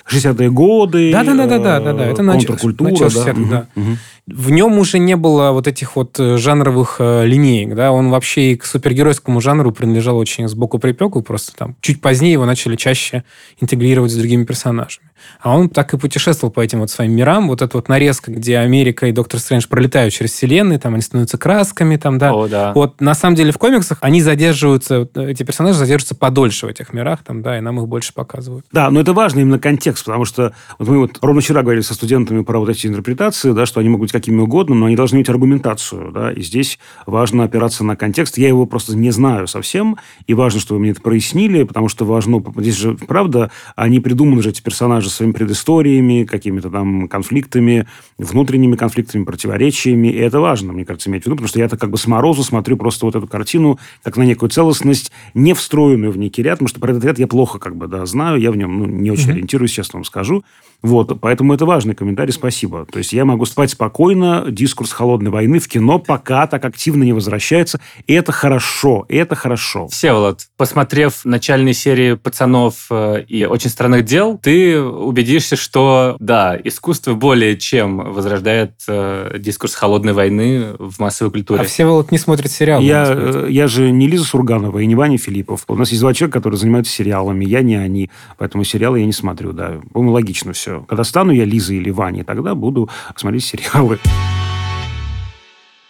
60-е 0.44 0.52
годы, 0.52 1.12
да, 1.12 1.24
да, 1.24 1.34
да, 1.34 1.48
да, 1.48 1.58
да, 1.58 1.80
да, 1.80 1.94
да, 1.94 2.06
это 2.06 2.22
начало, 2.22 2.58
начало 2.80 3.10
60 3.10 3.36
да. 3.36 3.50
да. 3.50 3.68
Угу. 3.82 3.98
В 4.28 4.52
нем 4.52 4.78
уже 4.78 5.00
не 5.00 5.16
было 5.16 5.52
вот 5.52 5.68
этих 5.68 5.96
вот 5.96 6.20
э, 6.20 6.38
жанровых 6.38 6.98
э, 7.00 7.26
линеек, 7.26 7.76
да, 7.76 7.92
он 7.92 8.10
вообще 8.10 8.52
и 8.52 8.56
к 8.56 8.66
супергеройскому 8.66 9.42
жанру 9.42 9.72
принадлежал 9.72 10.18
очень 10.18 10.48
сбоку 10.48 10.80
припеку, 10.80 11.22
просто 11.22 11.56
там 11.56 11.76
чуть 11.82 12.02
позднее 12.02 12.34
его 12.34 12.46
начали 12.46 12.76
чаще 12.76 13.24
интегрировать 13.60 14.12
с 14.12 14.16
другими 14.16 14.44
персонажами. 14.44 15.10
А 15.42 15.56
он 15.56 15.70
так 15.70 15.94
и 15.94 15.98
путешествовал 15.98 16.52
по 16.52 16.62
этим 16.62 16.80
вот 16.80 16.90
своим 16.90 17.14
мирам. 17.14 17.48
Вот 17.48 17.62
эта 17.62 17.78
вот 17.78 17.90
нарезка, 17.90 18.32
где 18.32 18.58
Америка 18.58 19.08
и 19.08 19.12
Доктор 19.12 19.40
Стрэндж 19.40 19.68
пролетают 19.68 20.14
через 20.14 20.32
вселенные, 20.32 20.80
там 20.80 20.94
они 20.94 21.02
становятся 21.02 21.38
красками, 21.38 21.98
там, 21.98 22.18
да. 22.18 22.34
О, 22.34 22.48
да. 22.48 22.74
Вот 22.74 23.02
на 23.02 23.14
самом 23.14 23.36
деле 23.36 23.52
в 23.52 23.58
комиксах 23.58 23.98
они 24.02 24.22
задерживаются, 24.22 25.08
эти 25.16 25.44
персонажи 25.44 25.78
задерживаются 25.78 26.16
подольше 26.16 26.66
в 26.66 26.70
этих 26.70 26.94
мирах, 26.94 27.24
там, 27.24 27.42
да, 27.42 27.58
и 27.58 27.62
нам 27.62 27.80
их 27.80 27.88
больше 27.88 28.14
показывают. 28.14 28.66
Да, 28.72 28.90
но 28.90 29.00
это 29.02 29.14
важно 29.14 29.40
именно 29.40 29.60
контекст, 29.60 30.06
потому 30.06 30.26
что 30.26 30.54
вот 30.80 30.88
мы 30.88 31.00
вот 31.00 31.20
ровно 31.22 31.42
вчера 31.42 31.62
говорили 31.62 31.82
со 31.82 31.94
студентами 31.94 32.44
про 32.44 32.60
вот 32.60 32.70
эти 32.70 32.88
интерпретации, 32.88 33.52
да, 33.52 33.66
что 33.66 33.80
они 33.80 33.90
могут 33.90 34.06
быть 34.06 34.12
какими 34.12 34.40
угодно, 34.40 34.76
но 34.76 34.88
они 34.88 34.96
должны 34.96 35.18
иметь 35.18 35.30
аргументацию, 35.30 36.12
да, 36.12 36.32
и 36.32 36.42
здесь 36.42 36.80
важно 37.06 37.44
опираться 37.44 37.84
на 37.84 37.96
контекст. 37.96 38.38
Я 38.38 38.48
его 38.48 38.66
просто 38.66 38.96
не 38.96 39.12
знаю 39.12 39.48
совсем, 39.48 39.98
и 40.26 40.34
важно, 40.34 40.60
что 40.60 40.76
вы 40.76 40.82
мне 40.82 40.92
это 40.92 41.02
прояснили, 41.02 41.64
потому 41.64 41.90
что 41.90 42.06
важно, 42.06 42.44
здесь 42.58 42.76
же, 42.76 42.96
правда, 42.96 43.52
они 43.76 44.00
придуманы 44.00 44.42
же, 44.42 44.50
эти 44.50 44.62
персонажи, 44.62 45.07
своими 45.10 45.32
предысториями, 45.32 46.24
какими-то 46.24 46.70
там 46.70 47.08
конфликтами, 47.08 47.88
внутренними 48.18 48.76
конфликтами, 48.76 49.24
противоречиями. 49.24 50.08
И 50.08 50.18
это 50.18 50.40
важно, 50.40 50.74
мне 50.74 50.86
кажется, 50.86 51.10
иметь 51.10 51.24
в 51.24 51.26
виду, 51.26 51.36
потому 51.36 51.50
что 51.50 51.60
я-то 51.60 51.78
как 51.78 51.90
бы 51.90 51.98
с 51.98 52.08
морозу 52.08 52.44
смотрю 52.44 52.78
просто 52.78 53.06
вот 53.06 53.16
эту 53.16 53.28
картину 53.28 53.80
как 54.04 54.18
на 54.18 54.24
некую 54.24 54.50
целостность, 54.50 55.12
не 55.34 55.54
встроенную 55.54 56.12
в 56.12 56.18
некий 56.18 56.44
ряд, 56.44 56.60
потому 56.60 56.70
что 56.70 56.80
про 56.80 56.92
этот 56.92 57.06
ряд 57.06 57.20
я 57.20 57.28
плохо 57.28 57.60
как 57.60 57.76
бы, 57.76 57.88
да, 57.88 58.06
знаю, 58.06 58.40
я 58.40 58.52
в 58.52 58.58
нем 58.58 58.80
ну, 58.80 58.86
не 58.86 59.12
очень 59.12 59.30
mm-hmm. 59.30 59.32
ориентируюсь, 59.34 59.72
честно 59.72 59.98
вам 59.98 60.04
скажу. 60.06 60.44
Вот, 60.84 61.20
поэтому 61.20 61.54
это 61.54 61.66
важный 61.66 61.96
комментарий, 61.96 62.32
спасибо. 62.32 62.86
То 62.86 63.00
есть 63.00 63.12
я 63.12 63.26
могу 63.26 63.46
спать 63.46 63.72
спокойно, 63.72 64.46
дискурс 64.48 64.92
холодной 64.92 65.32
войны 65.32 65.60
в 65.60 65.68
кино 65.68 65.98
пока 65.98 66.46
так 66.46 66.64
активно 66.66 67.04
не 67.04 67.14
возвращается, 67.14 67.80
и 68.06 68.14
это 68.14 68.32
хорошо, 68.32 69.06
и 69.10 69.16
это 69.16 69.36
хорошо. 69.36 69.88
Всеволод, 69.88 70.42
посмотрев 70.56 71.26
начальные 71.26 71.74
серии 71.74 72.14
«Пацанов» 72.14 72.88
э, 72.92 73.24
и 73.28 73.46
«Очень 73.46 73.72
странных 73.72 74.06
дел», 74.06 74.38
ты 74.42 74.80
убедишься, 74.80 75.56
что, 75.56 76.16
да, 76.20 76.58
искусство 76.64 77.16
более 77.16 77.58
чем 77.58 77.98
возрождает 78.14 78.74
э, 78.88 79.38
дискурс 79.40 79.74
холодной 79.74 80.14
войны 80.14 80.76
в 80.78 81.00
массовой 81.00 81.32
культуре. 81.32 81.62
А 81.62 81.64
Всеволод 81.64 82.12
не 82.12 82.20
смотрит 82.20 82.52
сериалы. 82.52 82.84
Я, 82.84 83.06
э, 83.10 83.48
я 83.50 83.68
же 83.68 83.90
не 83.90 84.08
Лиза 84.08 84.26
Сурганова 84.26 84.78
и 84.80 84.86
не 84.86 84.96
Ваня 84.96 85.18
Филиппов. 85.18 85.64
У 85.68 85.76
нас 85.76 85.90
есть 85.90 86.02
два 86.02 86.14
человека, 86.14 86.38
которые 86.38 86.60
занимаются 86.60 86.94
сериалами, 86.94 87.46
я 87.46 87.62
не 87.62 87.76
они, 87.76 88.12
поэтому 88.38 88.64
сериалы 88.64 89.00
я 89.00 89.06
не 89.06 89.14
смотрю, 89.14 89.54
да. 89.54 89.80
По-моему, 89.92 90.14
логично 90.14 90.54
все 90.54 90.67
все. 90.68 90.84
Когда 90.88 91.04
стану 91.04 91.32
я 91.32 91.46
Лизой 91.46 91.78
или 91.78 91.90
Ваней, 91.90 92.24
тогда 92.24 92.56
буду 92.56 92.90
смотреть 93.16 93.46
сериалы. 93.46 94.00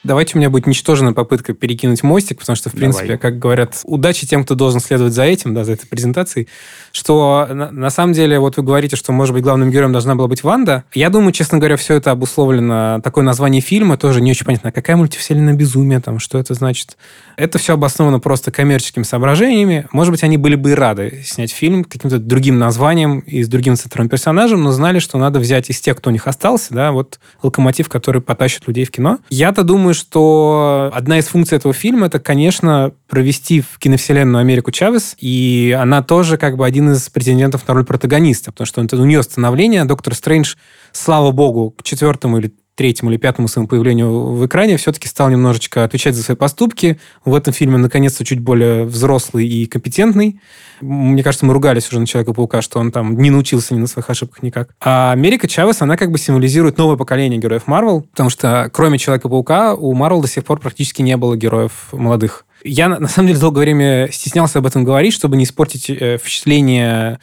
Давайте 0.08 0.36
у 0.36 0.38
меня 0.38 0.50
будет 0.50 0.68
ничтожная 0.68 1.12
попытка 1.12 1.54
перекинуть 1.54 2.02
мостик, 2.02 2.40
потому 2.40 2.56
что, 2.56 2.70
в 2.70 2.74
принципе, 2.74 3.08
Давай. 3.08 3.18
как 3.18 3.40
говорят, 3.40 3.82
удачи 3.84 4.26
тем, 4.26 4.46
кто 4.46 4.56
должен 4.56 4.80
следовать 4.80 5.14
за 5.14 5.24
этим, 5.24 5.54
да, 5.54 5.66
за 5.66 5.74
этой 5.74 5.86
презентацией, 5.86 6.48
что 6.94 7.46
на, 7.50 7.72
на 7.72 7.90
самом 7.90 8.14
деле, 8.14 8.40
вот 8.40 8.56
вы 8.56 8.64
говорите, 8.64 8.96
что, 8.96 9.12
может 9.12 9.34
быть, 9.34 9.44
главным 9.44 9.70
героем 9.70 9.92
должна 9.92 10.16
была 10.16 10.30
быть 10.30 10.44
Ванда. 10.44 10.86
Я 10.94 11.10
думаю, 11.10 11.34
честно 11.34 11.58
говоря, 11.58 11.76
все 11.76 11.96
это 11.96 12.12
обусловлено 12.12 13.02
такое 13.04 13.26
название 13.26 13.62
фильма, 13.62 13.98
тоже 13.98 14.22
не 14.22 14.32
очень 14.32 14.46
понятно, 14.46 14.72
какая 14.72 14.96
мультивселенная 14.96 15.54
безумие, 15.54 16.00
там, 16.00 16.20
что 16.20 16.38
это 16.38 16.54
значит. 16.54 16.96
Это 17.36 17.58
все 17.58 17.74
обосновано 17.74 18.20
просто 18.20 18.50
коммерческими 18.50 19.04
соображениями. 19.04 19.88
Может 19.92 20.12
быть, 20.12 20.24
они 20.24 20.38
были 20.38 20.56
бы 20.56 20.72
и 20.72 20.74
рады 20.74 21.22
снять 21.26 21.52
фильм 21.52 21.84
каким-то 21.84 22.18
другим 22.18 22.58
названием 22.58 23.20
и 23.20 23.44
с 23.44 23.50
другим 23.50 23.76
центровым 23.76 24.08
персонажем, 24.08 24.64
но 24.64 24.72
знали, 24.72 25.00
что 25.00 25.18
надо 25.18 25.40
взять 25.40 25.70
из 25.70 25.82
тех, 25.82 25.98
кто 25.98 26.10
у 26.10 26.14
них 26.14 26.28
остался, 26.28 26.74
да, 26.74 26.94
вот 26.94 27.20
локомотив, 27.44 27.90
который 27.90 28.22
потащит 28.22 28.68
людей 28.68 28.86
в 28.86 28.92
кино. 28.92 29.20
Я-то 29.30 29.64
думаю, 29.64 29.97
что 29.98 30.90
одна 30.94 31.20
из 31.20 31.28
функций 31.28 31.58
этого 31.58 31.74
фильма 31.74 32.08
это, 32.08 32.20
конечно, 32.20 32.94
провести 33.08 33.62
в 33.62 33.78
киновселенную 33.80 34.42
Америку 34.42 34.72
Чавес, 34.72 35.16
и 35.20 35.76
она 35.78 36.02
тоже 36.02 36.38
как 36.38 36.58
бы 36.58 36.66
один 36.66 36.92
из 36.92 37.10
претендентов 37.10 37.68
на 37.68 37.74
роль 37.74 37.86
протагониста, 37.86 38.52
потому 38.52 38.66
что 38.68 38.82
у 38.82 39.06
нее 39.06 39.24
становление. 39.24 39.86
Доктор 39.86 40.16
Стрэндж, 40.16 40.56
слава 40.92 41.32
богу, 41.32 41.72
к 41.72 41.84
четвертому 41.84 42.38
или 42.38 42.54
третьему 42.78 43.12
или 43.12 43.18
пятому 43.18 43.48
своему 43.48 43.68
появлению 43.68 44.34
в 44.34 44.46
экране 44.46 44.78
все-таки 44.78 45.08
стал 45.08 45.30
немножечко 45.30 45.84
отвечать 45.84 46.14
за 46.16 46.22
свои 46.22 46.38
поступки. 46.38 47.00
В 47.26 47.34
этом 47.34 47.52
фильме, 47.52 47.78
наконец-то, 47.78 48.24
чуть 48.24 48.40
более 48.40 48.86
взрослый 48.86 49.48
и 49.48 49.66
компетентный. 49.66 50.40
Мне 50.80 51.24
кажется, 51.24 51.46
мы 51.48 51.54
ругались 51.54 51.90
уже 51.90 52.00
на 52.00 52.06
Человека-паука, 52.06 52.62
что 52.62 52.80
он 52.80 52.92
там 52.92 53.18
не 53.18 53.32
научился 53.32 53.74
ни 53.74 53.80
на 53.80 53.88
своих 53.88 54.08
ошибках 54.12 54.44
никак. 54.44 54.70
А 54.80 55.12
Америка 55.12 55.48
Чавес, 55.48 55.82
она 55.82 55.98
как 55.98 56.12
бы 56.12 56.20
символизирует 56.20 56.78
новое 56.78 56.98
поколение 56.98 57.40
героев 57.40 57.64
Марвел, 57.66 58.02
потому 58.02 58.30
что 58.30 58.70
кроме 58.72 59.00
Человека-паука 59.00 59.74
у 59.74 59.94
Марвел 59.96 60.22
до 60.22 60.28
сих 60.28 60.46
пор 60.46 60.60
практически 60.60 61.02
не 61.02 61.18
было 61.18 61.36
героев 61.36 61.88
молодых. 61.92 62.46
Я, 62.64 62.90
на 62.90 63.08
самом 63.08 63.30
деле, 63.30 63.40
долгое 63.40 63.62
время 63.62 64.10
стеснялся 64.12 64.60
об 64.60 64.68
этом 64.68 64.84
говорить, 64.84 65.14
чтобы 65.14 65.36
не 65.36 65.46
испортить 65.46 65.90
э, 65.90 66.18
впечатление 66.20 67.20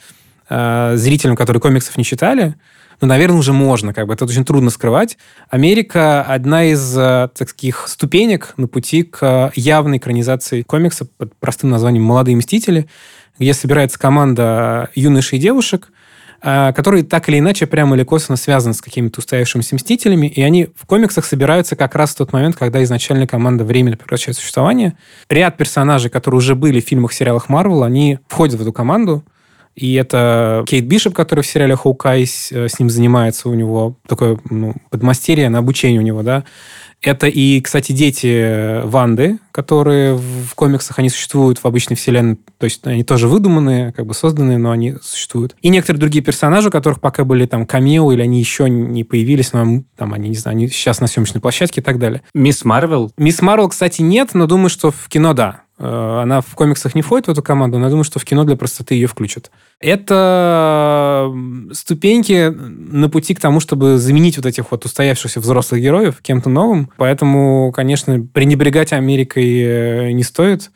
э, 0.49 0.93
зрителям, 0.95 1.35
которые 1.35 1.61
комиксов 1.61 1.97
не 1.97 2.03
читали 2.03 2.55
ну, 3.01 3.07
наверное, 3.07 3.39
уже 3.39 3.53
можно, 3.53 3.93
как 3.93 4.07
бы 4.07 4.13
это 4.13 4.25
очень 4.25 4.45
трудно 4.45 4.69
скрывать. 4.69 5.17
Америка 5.49 6.21
одна 6.21 6.65
из 6.65 6.97
э, 6.97 7.29
таких 7.35 7.87
ступенек 7.87 8.53
на 8.57 8.67
пути 8.67 9.03
к 9.03 9.51
явной 9.55 9.97
экранизации 9.97 10.61
комикса 10.61 11.05
под 11.05 11.35
простым 11.35 11.69
названием 11.69 12.03
«Молодые 12.03 12.37
мстители», 12.37 12.87
где 13.37 13.53
собирается 13.53 13.99
команда 13.99 14.89
юношей 14.95 15.39
и 15.39 15.41
девушек, 15.41 15.89
э, 16.41 16.71
которые 16.73 17.03
так 17.03 17.27
или 17.27 17.39
иначе 17.39 17.67
прямо 17.67 17.97
или 17.97 18.03
косвенно 18.03 18.37
связаны 18.37 18.73
с 18.73 18.81
какими-то 18.81 19.19
устоявшимися 19.19 19.75
мстителями, 19.75 20.27
и 20.27 20.41
они 20.41 20.69
в 20.77 20.85
комиксах 20.85 21.25
собираются 21.25 21.75
как 21.75 21.95
раз 21.95 22.11
в 22.11 22.17
тот 22.17 22.31
момент, 22.31 22.55
когда 22.55 22.81
изначально 22.83 23.27
команда 23.27 23.65
временно 23.65 23.97
прекращает 23.97 24.37
существование. 24.37 24.97
Ряд 25.29 25.57
персонажей, 25.57 26.09
которые 26.09 26.37
уже 26.37 26.55
были 26.55 26.79
в 26.79 26.85
фильмах, 26.85 27.11
сериалах 27.11 27.49
Марвел, 27.49 27.83
они 27.83 28.19
входят 28.29 28.57
в 28.57 28.61
эту 28.61 28.71
команду, 28.71 29.25
и 29.75 29.93
это 29.95 30.63
Кейт 30.67 30.85
Бишоп, 30.85 31.13
который 31.13 31.41
в 31.41 31.47
сериале 31.47 31.75
Хоукай 31.75 32.25
с, 32.25 32.51
э, 32.51 32.69
с 32.69 32.79
ним 32.79 32.89
занимается, 32.89 33.49
у 33.49 33.53
него 33.53 33.97
такое 34.07 34.39
ну, 34.49 34.73
подмастерье 34.89 35.49
на 35.49 35.59
обучение 35.59 35.99
у 35.99 36.03
него, 36.03 36.23
да. 36.23 36.43
Это 37.01 37.27
и, 37.27 37.61
кстати, 37.61 37.91
дети 37.91 38.81
Ванды, 38.83 39.37
которые 39.51 40.15
в 40.15 40.55
комиксах, 40.55 40.97
они 40.97 41.09
существуют 41.09 41.59
в 41.59 41.65
обычной 41.65 41.95
вселенной, 41.95 42.37
то 42.57 42.63
есть 42.63 42.87
они 42.87 43.03
тоже 43.03 43.27
выдуманные, 43.27 43.91
как 43.91 44.07
бы 44.07 44.13
созданные, 44.13 44.57
но 44.57 44.71
они 44.71 44.95
существуют. 45.03 45.55
И 45.61 45.69
некоторые 45.69 45.99
другие 45.99 46.23
персонажи, 46.23 46.69
у 46.69 46.71
которых 46.71 47.01
пока 47.01 47.23
были 47.23 47.45
там 47.45 47.67
камео, 47.67 48.11
или 48.11 48.21
они 48.21 48.39
еще 48.39 48.69
не 48.69 49.03
появились, 49.03 49.53
но 49.53 49.83
там 49.95 50.13
они, 50.13 50.29
не 50.29 50.35
знаю, 50.35 50.55
они 50.55 50.67
сейчас 50.69 50.99
на 50.99 51.07
съемочной 51.07 51.41
площадке 51.41 51.81
и 51.81 51.83
так 51.83 51.99
далее. 51.99 52.23
Мисс 52.33 52.65
Марвел? 52.65 53.11
Мисс 53.17 53.41
Марвел, 53.41 53.69
кстати, 53.69 54.01
нет, 54.01 54.29
но 54.33 54.47
думаю, 54.47 54.69
что 54.69 54.89
в 54.89 55.07
кино 55.07 55.33
да. 55.33 55.64
Э, 55.77 56.21
она 56.23 56.41
в 56.41 56.55
комиксах 56.55 56.95
не 56.95 57.01
входит 57.01 57.27
в 57.27 57.31
эту 57.31 57.43
команду, 57.43 57.77
но 57.77 57.85
я 57.85 57.89
думаю, 57.89 58.03
что 58.03 58.19
в 58.19 58.25
кино 58.25 58.43
для 58.43 58.55
простоты 58.55 58.95
ее 58.95 59.07
включат. 59.07 59.51
Это 59.79 61.31
ступеньки 61.73 62.49
на 62.49 63.09
пути 63.09 63.33
к 63.33 63.39
тому, 63.39 63.59
чтобы 63.59 63.97
заменить 63.97 64.37
вот 64.37 64.45
этих 64.45 64.71
вот 64.71 64.85
устоявшихся 64.85 65.39
взрослых 65.39 65.81
героев 65.81 66.21
кем-то 66.21 66.49
новым. 66.49 66.89
Поэтому, 66.97 67.71
конечно, 67.73 68.25
пренебрегать 68.33 68.93
Америкой 68.93 69.61
э, 69.61 70.11
не 70.11 70.23
стоит. 70.23 70.71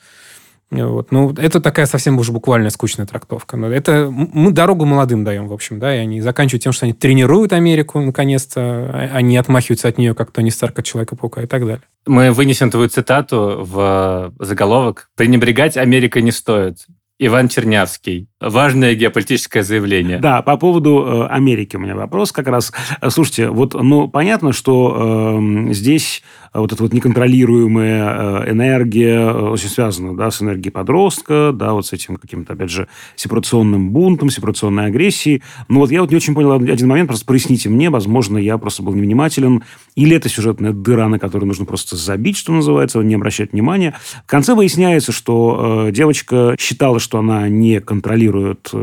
Вот. 0.72 1.12
Ну, 1.12 1.34
это 1.34 1.60
такая 1.60 1.88
совсем 1.88 2.18
уже 2.20 2.32
буквально 2.32 2.70
скучная 2.70 3.08
трактовка. 3.08 3.58
Но 3.58 3.72
это 3.72 4.10
мы 4.12 4.52
дорогу 4.52 4.86
молодым 4.86 5.24
даем, 5.24 5.48
в 5.48 5.54
общем, 5.54 5.80
да, 5.80 5.96
и 5.96 6.00
они 6.00 6.22
заканчивают 6.22 6.64
тем, 6.64 6.74
что 6.74 6.86
они 6.86 6.94
тренируют 6.94 7.54
Америку, 7.54 8.00
наконец-то, 8.00 9.10
они 9.14 9.36
а, 9.36 9.40
а 9.40 9.42
отмахиваются 9.42 9.88
от 9.88 9.98
нее, 9.98 10.14
как 10.14 10.32
Тони 10.32 10.50
Старк 10.50 10.78
от 10.78 10.86
Человека-паука 10.86 11.42
и 11.42 11.48
так 11.48 11.62
далее. 11.62 11.82
Мы 12.06 12.32
вынесем 12.32 12.70
твою 12.70 12.88
цитату 12.90 13.60
в 13.62 14.34
заголовок. 14.40 15.10
«Пренебрегать 15.16 15.76
Америкой 15.78 16.22
не 16.22 16.32
стоит». 16.32 16.86
Иван 17.18 17.50
Чернявский. 17.50 18.29
Важное 18.42 18.96
геополитическое 18.96 19.64
заявление. 19.64 20.18
Да, 20.20 20.42
по 20.42 20.56
поводу 20.56 21.04
э, 21.06 21.28
Америки 21.28 21.76
у 21.76 21.80
меня 21.80 21.94
вопрос 21.94 22.32
как 22.32 22.48
раз. 22.48 22.72
Слушайте, 23.10 23.50
вот, 23.50 23.74
ну, 23.74 24.08
понятно, 24.08 24.54
что 24.54 25.38
э, 25.42 25.74
здесь 25.74 26.24
вот 26.54 26.72
эта 26.72 26.82
вот 26.82 26.94
неконтролируемая 26.94 28.46
э, 28.46 28.52
энергия 28.52 29.20
э, 29.20 29.50
очень 29.50 29.68
связана, 29.68 30.16
да, 30.16 30.32
с 30.32 30.42
энергией 30.42 30.72
подростка, 30.72 31.52
да, 31.54 31.74
вот 31.74 31.86
с 31.86 31.92
этим 31.92 32.16
каким-то, 32.16 32.54
опять 32.54 32.72
же, 32.72 32.88
сепарационным 33.18 33.92
бунтом, 33.92 34.30
сепарационной 34.30 34.86
агрессией. 34.86 35.44
Но 35.68 35.80
вот 35.82 35.92
я 35.92 36.00
вот 36.00 36.10
не 36.10 36.16
очень 36.16 36.34
понял 36.34 36.54
один 36.54 36.88
момент, 36.88 37.10
просто 37.10 37.26
проясните 37.26 37.68
мне, 37.68 37.90
возможно, 37.90 38.38
я 38.38 38.58
просто 38.58 38.84
был 38.84 38.94
невнимателен, 38.94 39.64
или 39.96 40.16
это 40.16 40.30
сюжетная 40.30 40.72
дыра, 40.72 41.10
на 41.10 41.20
которую 41.20 41.48
нужно 41.48 41.66
просто 41.66 41.98
забить, 41.98 42.38
что 42.38 42.54
называется, 42.54 43.00
не 43.00 43.16
обращать 43.16 43.52
внимания. 43.52 43.96
В 44.26 44.30
конце 44.30 44.54
выясняется, 44.54 45.12
что 45.12 45.88
э, 45.90 45.92
девочка 45.92 46.56
считала, 46.58 47.00
что 47.00 47.20
она 47.20 47.50
не 47.50 47.82
контролирует 47.82 48.29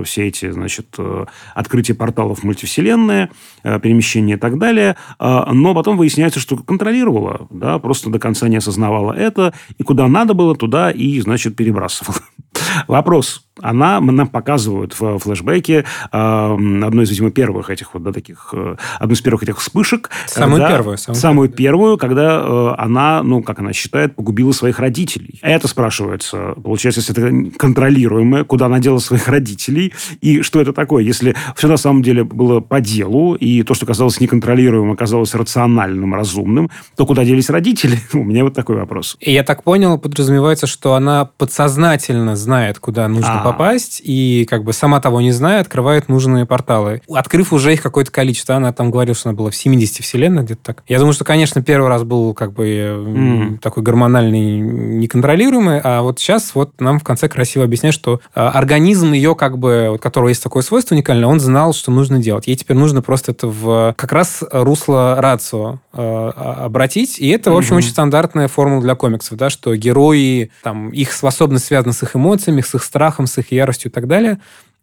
все 0.04 0.28
эти, 0.28 0.50
значит, 0.50 0.94
э, 0.98 1.26
открытия 1.54 1.94
порталов 1.94 2.42
мультивселенная, 2.42 3.30
э, 3.62 3.80
перемещения 3.80 4.34
и 4.34 4.38
так 4.38 4.58
далее, 4.58 4.96
э, 5.18 5.42
но 5.52 5.74
потом 5.74 5.96
выясняется, 5.96 6.40
что 6.40 6.56
контролировала, 6.56 7.46
да, 7.50 7.78
просто 7.78 8.10
до 8.10 8.18
конца 8.18 8.48
не 8.48 8.56
осознавала 8.56 9.12
это, 9.12 9.54
и 9.78 9.82
куда 9.82 10.08
надо 10.08 10.34
было, 10.34 10.56
туда 10.56 10.90
и, 10.90 11.20
значит, 11.20 11.56
перебрасывала. 11.56 12.18
Вопрос. 12.88 13.45
Она 13.62 14.00
нам 14.00 14.28
показывают 14.28 14.98
в 14.98 15.18
флешбеке 15.18 15.84
э, 16.12 16.16
одну 16.16 17.02
из, 17.02 17.10
видимо, 17.10 17.30
первых 17.30 17.70
этих 17.70 17.94
вот, 17.94 18.02
да, 18.02 18.12
таких, 18.12 18.50
э, 18.52 18.76
одну 18.98 19.14
из 19.14 19.20
первых 19.22 19.44
этих 19.44 19.58
вспышек. 19.58 20.10
Самую 20.26 20.60
когда, 20.60 20.68
первую. 20.68 20.98
Самую, 20.98 21.20
самую 21.20 21.48
первую, 21.48 21.96
когда 21.96 22.42
э, 22.44 22.74
она, 22.76 23.22
ну, 23.22 23.42
как 23.42 23.60
она 23.60 23.72
считает, 23.72 24.14
погубила 24.14 24.52
своих 24.52 24.78
родителей. 24.78 25.38
Это 25.40 25.68
спрашивается, 25.68 26.54
получается, 26.62 27.00
если 27.00 27.14
это 27.14 27.58
контролируемое, 27.58 28.44
куда 28.44 28.66
она 28.66 28.78
дела 28.78 28.98
своих 28.98 29.26
родителей, 29.28 29.94
и 30.20 30.42
что 30.42 30.60
это 30.60 30.74
такое, 30.74 31.02
если 31.02 31.34
все 31.54 31.68
на 31.68 31.78
самом 31.78 32.02
деле 32.02 32.24
было 32.24 32.60
по 32.60 32.80
делу, 32.80 33.36
и 33.36 33.62
то, 33.62 33.72
что 33.72 33.86
казалось 33.86 34.20
неконтролируемым, 34.20 34.92
оказалось 34.92 35.34
рациональным, 35.34 36.14
разумным, 36.14 36.70
то 36.94 37.06
куда 37.06 37.24
делись 37.24 37.48
родители? 37.48 37.98
У 38.12 38.22
меня 38.22 38.44
вот 38.44 38.52
такой 38.52 38.76
вопрос. 38.76 39.16
И 39.20 39.32
я 39.32 39.42
так 39.44 39.62
понял, 39.62 39.98
подразумевается, 39.98 40.66
что 40.66 40.94
она 40.94 41.24
подсознательно 41.24 42.36
знает, 42.36 42.78
куда 42.78 43.08
нужно 43.08 43.40
А-а-а. 43.40 43.45
Попасть, 43.52 44.00
и 44.04 44.46
как 44.48 44.64
бы 44.64 44.72
сама 44.72 45.00
того 45.00 45.20
не 45.20 45.32
зная, 45.32 45.60
открывает 45.60 46.08
нужные 46.08 46.46
порталы. 46.46 47.02
Открыв 47.08 47.52
уже 47.52 47.72
их 47.72 47.82
какое-то 47.82 48.10
количество, 48.10 48.54
она 48.56 48.72
там 48.72 48.90
говорила, 48.90 49.14
что 49.14 49.28
она 49.28 49.36
была 49.36 49.50
в 49.50 49.56
70 49.56 50.04
вселенных, 50.04 50.44
где-то 50.44 50.60
так. 50.62 50.82
Я 50.86 50.98
думаю, 50.98 51.12
что, 51.12 51.24
конечно, 51.24 51.62
первый 51.62 51.88
раз 51.88 52.02
был 52.02 52.34
как 52.34 52.52
бы 52.52 52.66
mm. 52.66 53.58
такой 53.58 53.82
гормональный, 53.82 54.58
неконтролируемый, 54.58 55.80
а 55.82 56.02
вот 56.02 56.18
сейчас 56.18 56.54
вот 56.54 56.80
нам 56.80 56.98
в 56.98 57.04
конце 57.04 57.28
красиво 57.28 57.64
объясняют, 57.64 57.94
что 57.94 58.20
а, 58.34 58.50
организм 58.50 59.12
ее 59.12 59.34
как 59.34 59.58
бы, 59.58 59.90
у 59.94 59.98
которого 59.98 60.28
есть 60.28 60.42
такое 60.42 60.62
свойство 60.62 60.94
уникальное, 60.94 61.28
он 61.28 61.40
знал, 61.40 61.72
что 61.72 61.90
нужно 61.90 62.18
делать. 62.18 62.46
Ей 62.46 62.56
теперь 62.56 62.76
нужно 62.76 63.02
просто 63.02 63.32
это 63.32 63.46
в 63.48 63.94
как 63.96 64.12
раз 64.12 64.42
русло 64.50 65.16
рацио 65.18 65.78
э, 65.92 66.28
обратить, 66.36 67.18
и 67.18 67.28
это, 67.28 67.50
в 67.50 67.56
общем, 67.56 67.74
mm-hmm. 67.74 67.78
очень 67.78 67.90
стандартная 67.90 68.48
формула 68.48 68.82
для 68.82 68.94
комиксов, 68.94 69.36
да, 69.36 69.50
что 69.50 69.74
герои, 69.76 70.50
там, 70.62 70.90
их 70.90 71.12
способность 71.12 71.66
связана 71.66 71.92
с 71.92 72.02
их 72.02 72.16
эмоциями, 72.16 72.60
с 72.60 72.74
их 72.74 72.82
страхом, 72.82 73.26
с 73.26 73.35
их 73.40 73.52
яростью 73.52 73.90
и 73.90 73.94
так 73.94 74.06
далее. 74.06 74.40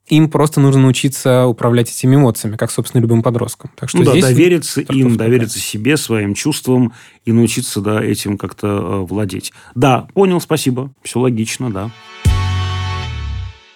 Им 0.07 0.29
просто 0.29 0.59
нужно 0.59 0.81
научиться 0.81 1.47
управлять 1.47 1.89
этими 1.89 2.15
эмоциями, 2.15 2.57
как, 2.57 2.71
собственно, 2.71 3.01
любым 3.01 3.23
подросткам. 3.23 3.71
Так 3.75 3.87
что 3.87 3.99
ну, 3.99 4.03
да, 4.03 4.19
довериться 4.19 4.81
им, 4.81 5.15
довериться 5.15 5.59
себе, 5.59 5.95
своим 5.95 6.33
чувствам 6.33 6.91
и 7.23 7.31
научиться 7.31 7.79
да, 7.79 8.03
этим 8.03 8.37
как-то 8.37 8.67
э, 8.67 8.99
владеть. 9.05 9.53
Да, 9.75 10.07
понял, 10.13 10.41
спасибо. 10.41 10.91
Все 11.03 11.19
логично, 11.19 11.71
да. 11.71 11.89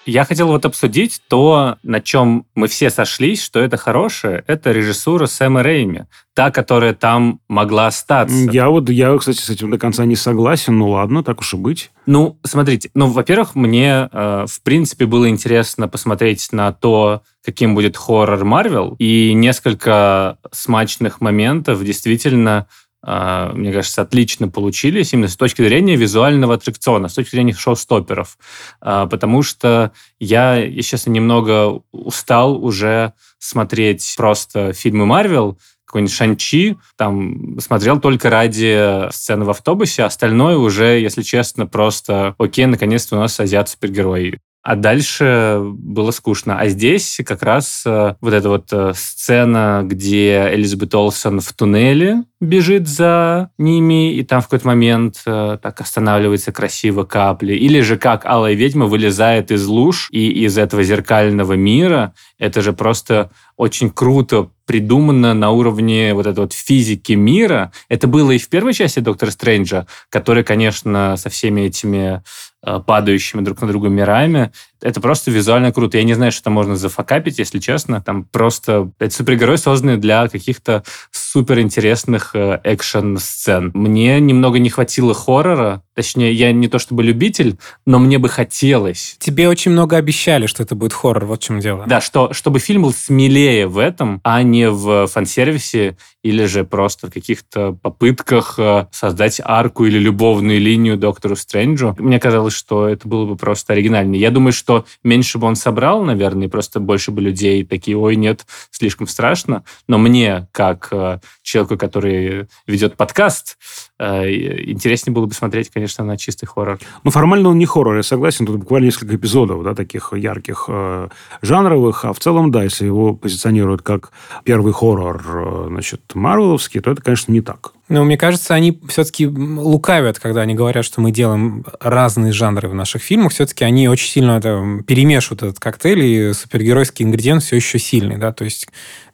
Я 0.07 0.23
хотел 0.23 0.47
вот 0.47 0.65
обсудить 0.65 1.21
то, 1.27 1.75
на 1.83 1.99
чем 1.99 2.45
мы 2.55 2.67
все 2.67 2.89
сошлись, 2.89 3.43
что 3.43 3.59
это 3.59 3.75
хорошее, 3.75 4.41
это 4.47 4.71
режиссура 4.71 5.25
Сэма 5.25 5.61
Рейми, 5.61 6.05
та, 6.33 6.49
которая 6.49 6.93
там 6.93 7.41
могла 7.49 7.87
остаться. 7.87 8.49
Я 8.51 8.69
вот, 8.69 8.89
я, 8.89 9.15
кстати, 9.17 9.41
с 9.41 9.49
этим 9.49 9.69
до 9.69 9.77
конца 9.77 10.05
не 10.05 10.15
согласен, 10.15 10.77
ну 10.77 10.91
ладно, 10.91 11.23
так 11.23 11.41
уж 11.41 11.53
и 11.53 11.57
быть. 11.57 11.91
Ну, 12.05 12.39
смотрите, 12.43 12.89
ну, 12.93 13.07
во-первых, 13.07 13.55
мне, 13.55 14.07
э, 14.09 14.45
в 14.49 14.61
принципе, 14.63 15.05
было 15.05 15.27
интересно 15.27 15.89
посмотреть 15.89 16.53
на 16.53 16.71
то, 16.71 17.21
каким 17.43 17.75
будет 17.75 17.97
хоррор 17.97 18.45
Марвел, 18.45 18.95
и 18.99 19.33
несколько 19.33 20.37
смачных 20.53 21.19
моментов 21.19 21.83
действительно 21.83 22.67
мне 23.07 23.71
кажется, 23.71 24.01
отлично 24.01 24.49
получились 24.49 25.13
именно 25.13 25.29
с 25.29 25.37
точки 25.37 25.61
зрения 25.61 25.95
визуального 25.95 26.55
аттракциона, 26.55 27.07
с 27.07 27.13
точки 27.13 27.31
зрения 27.31 27.53
шоу-стоперов. 27.53 28.37
А, 28.81 29.05
потому 29.05 29.43
что 29.43 29.93
я, 30.19 30.55
если 30.55 30.89
честно, 30.89 31.11
немного 31.11 31.81
устал 31.93 32.61
уже 32.61 33.13
смотреть 33.39 34.13
просто 34.17 34.73
фильмы 34.73 35.05
Марвел, 35.05 35.57
какой-нибудь 35.85 36.13
Шанчи, 36.13 36.77
там 36.97 37.59
смотрел 37.61 38.01
только 38.01 38.29
ради 38.29 39.09
сцены 39.13 39.45
в 39.45 39.49
автобусе, 39.49 40.03
остальное 40.03 40.57
уже, 40.57 40.99
если 40.99 41.21
честно, 41.21 41.65
просто 41.65 42.35
окей, 42.37 42.65
наконец-то 42.65 43.15
у 43.15 43.19
нас 43.19 43.39
азиат-супергерой 43.39 44.39
а 44.67 44.75
дальше 44.75 45.61
было 45.63 46.11
скучно. 46.11 46.59
А 46.59 46.67
здесь 46.67 47.21
как 47.25 47.41
раз 47.41 47.83
э, 47.85 48.15
вот 48.19 48.33
эта 48.33 48.49
вот 48.49 48.67
э, 48.73 48.91
сцена, 48.93 49.81
где 49.85 50.49
Элизабет 50.53 50.93
Олсен 50.93 51.39
в 51.39 51.53
туннеле 51.53 52.25
бежит 52.41 52.85
за 52.85 53.49
ними, 53.57 54.13
и 54.13 54.23
там 54.23 54.41
в 54.41 54.47
какой-то 54.47 54.67
момент 54.67 55.21
э, 55.25 55.57
так 55.61 55.79
останавливается 55.79 56.51
красиво 56.51 57.05
капли. 57.05 57.53
Или 57.53 57.79
же 57.79 57.97
как 57.97 58.25
Алая 58.25 58.55
ведьма 58.55 58.87
вылезает 58.87 59.51
из 59.51 59.65
луж 59.67 60.09
и 60.11 60.43
из 60.43 60.57
этого 60.57 60.83
зеркального 60.83 61.53
мира. 61.53 62.13
Это 62.37 62.61
же 62.61 62.73
просто 62.73 63.31
очень 63.55 63.89
круто 63.89 64.49
придумано 64.65 65.33
на 65.33 65.49
уровне 65.51 66.13
вот 66.13 66.27
этой 66.27 66.41
вот 66.41 66.53
физики 66.53 67.13
мира. 67.13 67.71
Это 67.87 68.07
было 68.07 68.31
и 68.31 68.37
в 68.37 68.49
первой 68.49 68.73
части 68.73 68.99
Доктора 68.99 69.31
Стрэнджа, 69.31 69.87
который, 70.09 70.43
конечно, 70.43 71.15
со 71.15 71.29
всеми 71.29 71.61
этими 71.61 72.21
падающими 72.61 73.41
друг 73.41 73.61
на 73.61 73.67
друга 73.67 73.89
мирами. 73.89 74.51
Это 74.81 75.01
просто 75.01 75.31
визуально 75.31 75.71
круто. 75.71 75.97
Я 75.97 76.03
не 76.03 76.13
знаю, 76.13 76.31
что 76.31 76.43
там 76.43 76.53
можно 76.53 76.75
зафакапить, 76.75 77.39
если 77.39 77.59
честно. 77.59 78.01
Там 78.01 78.23
просто... 78.23 78.91
Это 78.99 79.13
супергерой, 79.13 79.57
созданный 79.57 79.97
для 79.97 80.27
каких-то 80.27 80.83
суперинтересных 81.11 82.31
э, 82.35 82.59
экшен-сцен. 82.63 83.71
Мне 83.73 84.19
немного 84.19 84.59
не 84.59 84.69
хватило 84.69 85.13
хоррора. 85.13 85.83
Точнее, 85.95 86.31
я 86.31 86.51
не 86.51 86.67
то 86.67 86.77
чтобы 86.79 87.03
любитель, 87.03 87.57
но 87.85 87.99
мне 87.99 88.19
бы 88.19 88.29
хотелось. 88.29 89.15
Тебе 89.19 89.49
очень 89.49 89.71
много 89.71 89.97
обещали, 89.97 90.45
что 90.45 90.61
это 90.61 90.75
будет 90.75 90.93
хоррор, 90.93 91.25
вот 91.25 91.41
в 91.41 91.45
чем 91.45 91.59
дело. 91.59 91.85
Да, 91.87 92.01
что, 92.01 92.33
чтобы 92.33 92.59
фильм 92.59 92.83
был 92.83 92.93
смелее 92.93 93.67
в 93.67 93.79
этом, 93.79 94.21
а 94.23 94.43
не 94.43 94.69
в 94.69 95.07
фан-сервисе 95.07 95.97
или 96.23 96.45
же 96.45 96.65
просто 96.65 97.07
в 97.07 97.13
каких-то 97.13 97.71
попытках 97.81 98.55
э, 98.57 98.87
создать 98.91 99.39
арку 99.43 99.85
или 99.85 99.97
любовную 99.97 100.59
линию 100.59 100.97
Доктору 100.97 101.35
Стрэнджу. 101.35 101.95
Мне 101.97 102.19
казалось, 102.19 102.53
что 102.53 102.87
это 102.87 103.07
было 103.07 103.25
бы 103.25 103.37
просто 103.37 103.73
оригинальнее. 103.73 104.21
Я 104.21 104.29
думаю, 104.29 104.51
что 104.51 104.66
меньше 105.03 105.37
бы 105.37 105.47
он 105.47 105.55
собрал, 105.55 106.03
наверное, 106.03 106.47
и 106.47 106.49
просто 106.49 106.79
больше 106.79 107.11
бы 107.11 107.21
людей 107.21 107.63
такие, 107.65 107.97
ой, 107.97 108.15
нет, 108.15 108.45
слишком 108.71 109.07
страшно. 109.07 109.63
Но 109.87 109.97
мне, 109.97 110.47
как 110.51 110.89
э, 110.91 111.19
человеку, 111.41 111.77
который 111.77 112.47
ведет 112.65 112.97
подкаст, 112.97 113.57
интереснее 113.99 115.13
было 115.13 115.25
бы 115.25 115.33
смотреть, 115.33 115.69
конечно, 115.69 116.03
на 116.03 116.17
чистый 116.17 116.45
хоррор. 116.45 116.79
Ну, 117.03 117.11
формально 117.11 117.49
он 117.49 117.57
не 117.57 117.65
хоррор, 117.65 117.97
я 117.97 118.03
согласен. 118.03 118.45
Тут 118.45 118.57
буквально 118.57 118.85
несколько 118.85 119.15
эпизодов, 119.15 119.63
да, 119.63 119.73
таких 119.73 120.13
ярких 120.13 120.65
э, 120.67 121.09
жанровых. 121.41 122.05
А 122.05 122.13
в 122.13 122.19
целом, 122.19 122.51
да, 122.51 122.63
если 122.63 122.85
его 122.85 123.15
позиционируют 123.15 123.81
как 123.81 124.11
первый 124.43 124.73
хоррор, 124.73 125.23
э, 125.25 125.65
значит, 125.69 126.01
марвеловский, 126.13 126.79
то 126.79 126.91
это, 126.91 127.01
конечно, 127.01 127.31
не 127.31 127.41
так. 127.41 127.73
Ну, 127.89 128.03
мне 128.03 128.17
кажется, 128.17 128.53
они 128.53 128.79
все-таки 128.89 129.25
лукавят, 129.27 130.19
когда 130.19 130.41
они 130.41 130.53
говорят, 130.53 130.83
что 130.83 130.99
мы 130.99 131.11
делаем 131.11 131.65
разные 131.79 132.33
жанры 132.33 132.67
в 132.67 132.73
наших 132.73 133.01
фильмах. 133.01 133.31
Все-таки 133.31 133.63
они 133.63 133.87
очень 133.87 134.09
сильно 134.09 134.31
это, 134.31 134.83
перемешивают 134.85 135.43
этот 135.43 135.59
коктейль, 135.59 136.03
и 136.03 136.33
супергеройский 136.33 137.05
ингредиент 137.05 137.43
все 137.43 137.55
еще 137.55 137.79
сильный, 137.79 138.17
да, 138.17 138.33
то 138.33 138.43
есть 138.43 138.67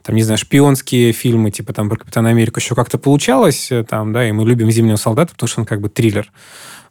там, 0.04 0.16
не 0.16 0.24
знаю, 0.24 0.38
шпионские 0.38 1.12
фильмы, 1.14 1.50
типа 1.52 1.74
там 1.74 1.90
про 1.90 1.98
Капитана 1.98 2.30
Америку 2.30 2.60
еще 2.60 2.76
как-то 2.76 2.98
получалось, 2.98 3.72
э, 3.72 3.84
там, 3.84 4.14
да, 4.14 4.28
и 4.28 4.32
мы 4.32 4.46
любим 4.46 4.70
«Зимнего 4.70 4.98
солдата», 4.98 5.32
потому 5.34 5.48
что 5.48 5.62
он 5.62 5.66
как 5.66 5.82
бы 5.82 5.90
триллер. 5.90 6.32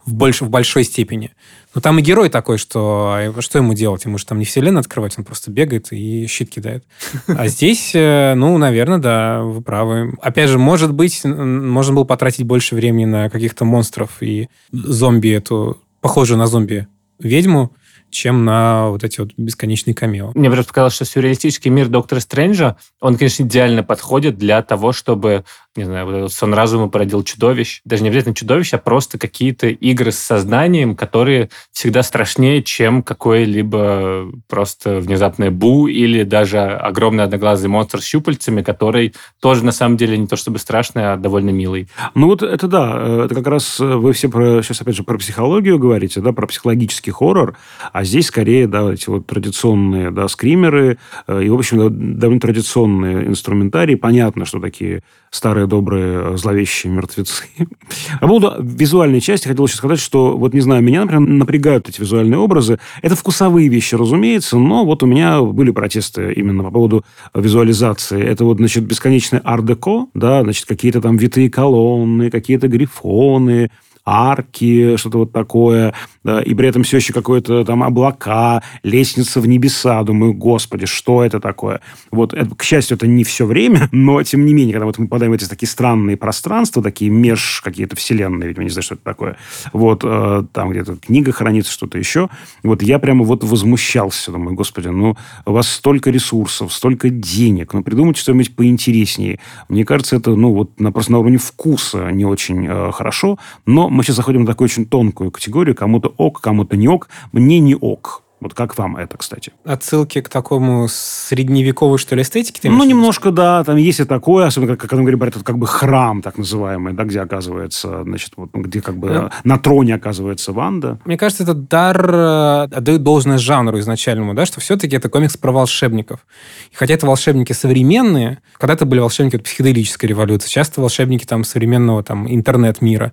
в, 0.04 0.14
больш, 0.14 0.40
в 0.40 0.48
большой 0.48 0.84
степени. 0.84 1.32
Но 1.74 1.80
там 1.80 1.98
и 1.98 2.02
герой 2.02 2.28
такой, 2.28 2.58
что 2.58 3.32
что 3.40 3.58
ему 3.58 3.74
делать? 3.74 4.04
Ему 4.04 4.18
же 4.18 4.26
там 4.26 4.38
не 4.38 4.44
вселенную 4.44 4.80
открывать, 4.80 5.14
он 5.16 5.24
просто 5.24 5.50
бегает 5.50 5.92
и 5.92 6.26
щит 6.26 6.50
кидает. 6.50 6.84
А 7.26 7.46
здесь, 7.48 7.92
э, 7.94 8.34
ну, 8.34 8.58
наверное, 8.58 8.98
да, 8.98 9.42
вы 9.42 9.62
правы. 9.62 10.14
Опять 10.20 10.50
же, 10.50 10.58
может 10.58 10.92
быть, 10.92 11.24
можно 11.24 11.94
было 11.94 12.04
потратить 12.04 12.44
больше 12.44 12.74
времени 12.74 13.04
на 13.04 13.30
каких-то 13.30 13.64
монстров 13.64 14.22
и 14.22 14.48
зомби 14.72 15.30
эту, 15.30 15.80
похожую 16.00 16.38
на 16.38 16.46
зомби 16.46 16.88
ведьму, 17.18 17.72
чем 18.12 18.44
на 18.44 18.90
вот 18.90 19.02
эти 19.02 19.20
вот 19.20 19.30
бесконечные 19.36 19.94
камео. 19.94 20.32
Мне 20.34 20.50
просто 20.50 20.68
показалось, 20.68 20.94
что 20.94 21.04
сюрреалистический 21.04 21.70
мир 21.70 21.88
Доктора 21.88 22.20
Стрэнджа, 22.20 22.76
он, 23.00 23.16
конечно, 23.16 23.42
идеально 23.42 23.82
подходит 23.82 24.38
для 24.38 24.62
того, 24.62 24.92
чтобы 24.92 25.44
не 25.74 25.84
знаю, 25.84 26.04
вот 26.04 26.14
этот 26.14 26.32
сон 26.32 26.52
разума 26.52 26.88
породил 26.88 27.22
чудовищ. 27.22 27.80
Даже 27.84 28.02
не 28.02 28.10
обязательно 28.10 28.34
чудовищ, 28.34 28.74
а 28.74 28.78
просто 28.78 29.18
какие-то 29.18 29.68
игры 29.68 30.12
с 30.12 30.18
сознанием, 30.18 30.94
которые 30.94 31.48
всегда 31.72 32.02
страшнее, 32.02 32.62
чем 32.62 33.02
какое-либо 33.02 34.30
просто 34.48 35.00
внезапное 35.00 35.50
бу 35.50 35.86
или 35.86 36.24
даже 36.24 36.58
огромный 36.60 37.24
одноглазый 37.24 37.70
монстр 37.70 38.00
с 38.02 38.04
щупальцами, 38.04 38.62
который 38.62 39.14
тоже 39.40 39.64
на 39.64 39.72
самом 39.72 39.96
деле 39.96 40.18
не 40.18 40.26
то 40.26 40.36
чтобы 40.36 40.58
страшный, 40.58 41.12
а 41.12 41.16
довольно 41.16 41.50
милый. 41.50 41.88
Ну 42.14 42.26
вот 42.26 42.42
это 42.42 42.68
да, 42.68 43.24
это 43.24 43.34
как 43.34 43.46
раз 43.46 43.78
вы 43.78 44.12
все 44.12 44.28
про, 44.28 44.62
сейчас 44.62 44.82
опять 44.82 44.96
же 44.96 45.04
про 45.04 45.16
психологию 45.16 45.78
говорите, 45.78 46.20
да, 46.20 46.32
про 46.32 46.46
психологический 46.46 47.12
хоррор, 47.12 47.56
а 47.92 48.04
здесь 48.04 48.26
скорее, 48.26 48.66
да, 48.66 48.92
эти 48.92 49.08
вот 49.08 49.26
традиционные, 49.26 50.10
да, 50.10 50.28
скримеры 50.28 50.98
э, 51.26 51.44
и, 51.44 51.48
в 51.48 51.54
общем, 51.54 52.18
довольно 52.18 52.40
традиционные 52.40 53.26
инструментарии. 53.26 53.94
Понятно, 53.94 54.44
что 54.44 54.60
такие 54.60 55.02
старые 55.32 55.66
добрые 55.66 56.36
зловещие 56.36 56.92
мертвецы. 56.92 57.44
По 58.20 58.28
поводу 58.28 58.54
визуальной 58.60 59.20
части 59.20 59.48
хотел 59.48 59.66
еще 59.66 59.76
сказать, 59.76 59.98
что, 59.98 60.36
вот 60.36 60.52
не 60.52 60.60
знаю, 60.60 60.82
меня, 60.82 61.00
например, 61.00 61.26
напрягают 61.26 61.88
эти 61.88 62.00
визуальные 62.00 62.38
образы. 62.38 62.78
Это 63.00 63.16
вкусовые 63.16 63.68
вещи, 63.68 63.94
разумеется, 63.94 64.58
но 64.58 64.84
вот 64.84 65.02
у 65.02 65.06
меня 65.06 65.40
были 65.40 65.70
протесты 65.70 66.34
именно 66.34 66.62
по 66.62 66.70
поводу 66.70 67.04
визуализации. 67.34 68.22
Это 68.22 68.44
вот, 68.44 68.58
значит, 68.58 68.84
бесконечный 68.84 69.40
ар-деко, 69.42 70.06
да, 70.12 70.42
значит, 70.42 70.66
какие-то 70.66 71.00
там 71.00 71.16
витые 71.16 71.50
колонны, 71.50 72.30
какие-то 72.30 72.68
грифоны, 72.68 73.70
арки, 74.04 74.96
что-то 74.96 75.18
вот 75.18 75.32
такое, 75.32 75.94
и 76.24 76.54
при 76.54 76.68
этом 76.68 76.82
все 76.82 76.98
еще 76.98 77.12
какое-то 77.12 77.64
там 77.64 77.82
облака, 77.82 78.62
лестница 78.82 79.40
в 79.40 79.46
небеса. 79.46 80.02
Думаю, 80.02 80.34
господи, 80.34 80.86
что 80.86 81.24
это 81.24 81.40
такое? 81.40 81.80
Вот, 82.10 82.34
это, 82.34 82.54
к 82.54 82.62
счастью, 82.62 82.96
это 82.96 83.06
не 83.06 83.24
все 83.24 83.46
время, 83.46 83.88
но 83.92 84.22
тем 84.22 84.44
не 84.44 84.54
менее, 84.54 84.72
когда 84.72 84.86
вот 84.86 84.98
мы 84.98 85.06
попадаем 85.06 85.32
в 85.32 85.34
эти 85.34 85.48
такие 85.48 85.68
странные 85.68 86.16
пространства, 86.16 86.82
такие 86.82 87.10
меж 87.10 87.60
какие-то 87.62 87.96
вселенные, 87.96 88.48
видимо, 88.48 88.64
не 88.64 88.70
знаю, 88.70 88.82
что 88.82 88.94
это 88.94 89.04
такое, 89.04 89.36
вот, 89.72 90.02
э, 90.04 90.44
там 90.52 90.70
где-то 90.70 90.96
книга 90.96 91.32
хранится, 91.32 91.72
что-то 91.72 91.98
еще, 91.98 92.28
вот 92.62 92.82
я 92.82 92.98
прямо 92.98 93.24
вот 93.24 93.44
возмущался, 93.44 94.32
думаю, 94.32 94.56
господи, 94.56 94.88
ну, 94.88 95.16
у 95.44 95.52
вас 95.52 95.68
столько 95.68 96.10
ресурсов, 96.10 96.72
столько 96.72 97.10
денег, 97.10 97.72
ну, 97.72 97.82
придумайте 97.82 98.20
что-нибудь 98.20 98.54
поинтереснее. 98.56 99.38
Мне 99.68 99.84
кажется, 99.84 100.16
это, 100.16 100.34
ну, 100.34 100.52
вот 100.52 100.80
на, 100.80 100.92
просто 100.92 101.12
на 101.12 101.18
уровне 101.18 101.38
вкуса 101.38 102.10
не 102.10 102.24
очень 102.24 102.66
э, 102.66 102.92
хорошо, 102.92 103.38
но 103.66 103.88
мы 103.92 104.02
сейчас 104.02 104.16
заходим 104.16 104.44
в 104.44 104.46
такую 104.46 104.66
очень 104.66 104.86
тонкую 104.86 105.30
категорию. 105.30 105.74
Кому-то 105.74 106.12
ок, 106.16 106.40
кому-то 106.40 106.76
не 106.76 106.88
ок. 106.88 107.08
Мне 107.32 107.60
не 107.60 107.74
ок. 107.74 108.22
Вот 108.42 108.54
как 108.54 108.76
вам 108.76 108.96
это, 108.96 109.16
кстати? 109.16 109.52
Отсылки 109.64 110.20
к 110.20 110.28
такому 110.28 110.88
средневековой, 110.88 111.96
что 111.96 112.16
ли, 112.16 112.22
эстетике? 112.22 112.68
Ну, 112.68 112.82
немножко, 112.82 113.30
да. 113.30 113.62
Там 113.62 113.76
есть 113.76 114.00
и 114.00 114.04
такое, 114.04 114.46
особенно, 114.46 114.72
как, 114.72 114.80
как 114.80 114.98
он 114.98 115.04
говорит, 115.04 115.22
это 115.22 115.44
как 115.44 115.58
бы 115.58 115.68
храм, 115.68 116.22
так 116.22 116.38
называемый, 116.38 116.92
да, 116.92 117.04
где 117.04 117.20
оказывается, 117.20 118.02
значит, 118.02 118.32
вот, 118.36 118.50
где 118.52 118.80
как 118.80 118.96
бы 118.96 119.08
да. 119.08 119.30
на 119.44 119.60
троне 119.60 119.94
оказывается 119.94 120.52
Ванда. 120.52 120.98
Мне 121.04 121.16
кажется, 121.16 121.44
это 121.44 121.54
дар 121.54 122.04
э, 122.12 122.62
отдает 122.64 123.04
должное 123.04 123.38
жанру 123.38 123.78
изначальному, 123.78 124.34
да, 124.34 124.44
что 124.44 124.60
все-таки 124.60 124.96
это 124.96 125.08
комикс 125.08 125.36
про 125.36 125.52
волшебников. 125.52 126.26
И 126.72 126.74
хотя 126.74 126.94
это 126.94 127.06
волшебники 127.06 127.52
современные, 127.52 128.40
когда-то 128.58 128.86
были 128.86 128.98
волшебники 128.98 129.36
от 129.36 129.44
психоделической 129.44 130.08
революции, 130.08 130.48
часто 130.48 130.80
волшебники 130.80 131.26
там 131.26 131.44
современного 131.44 132.02
там 132.02 132.28
интернет-мира, 132.28 133.12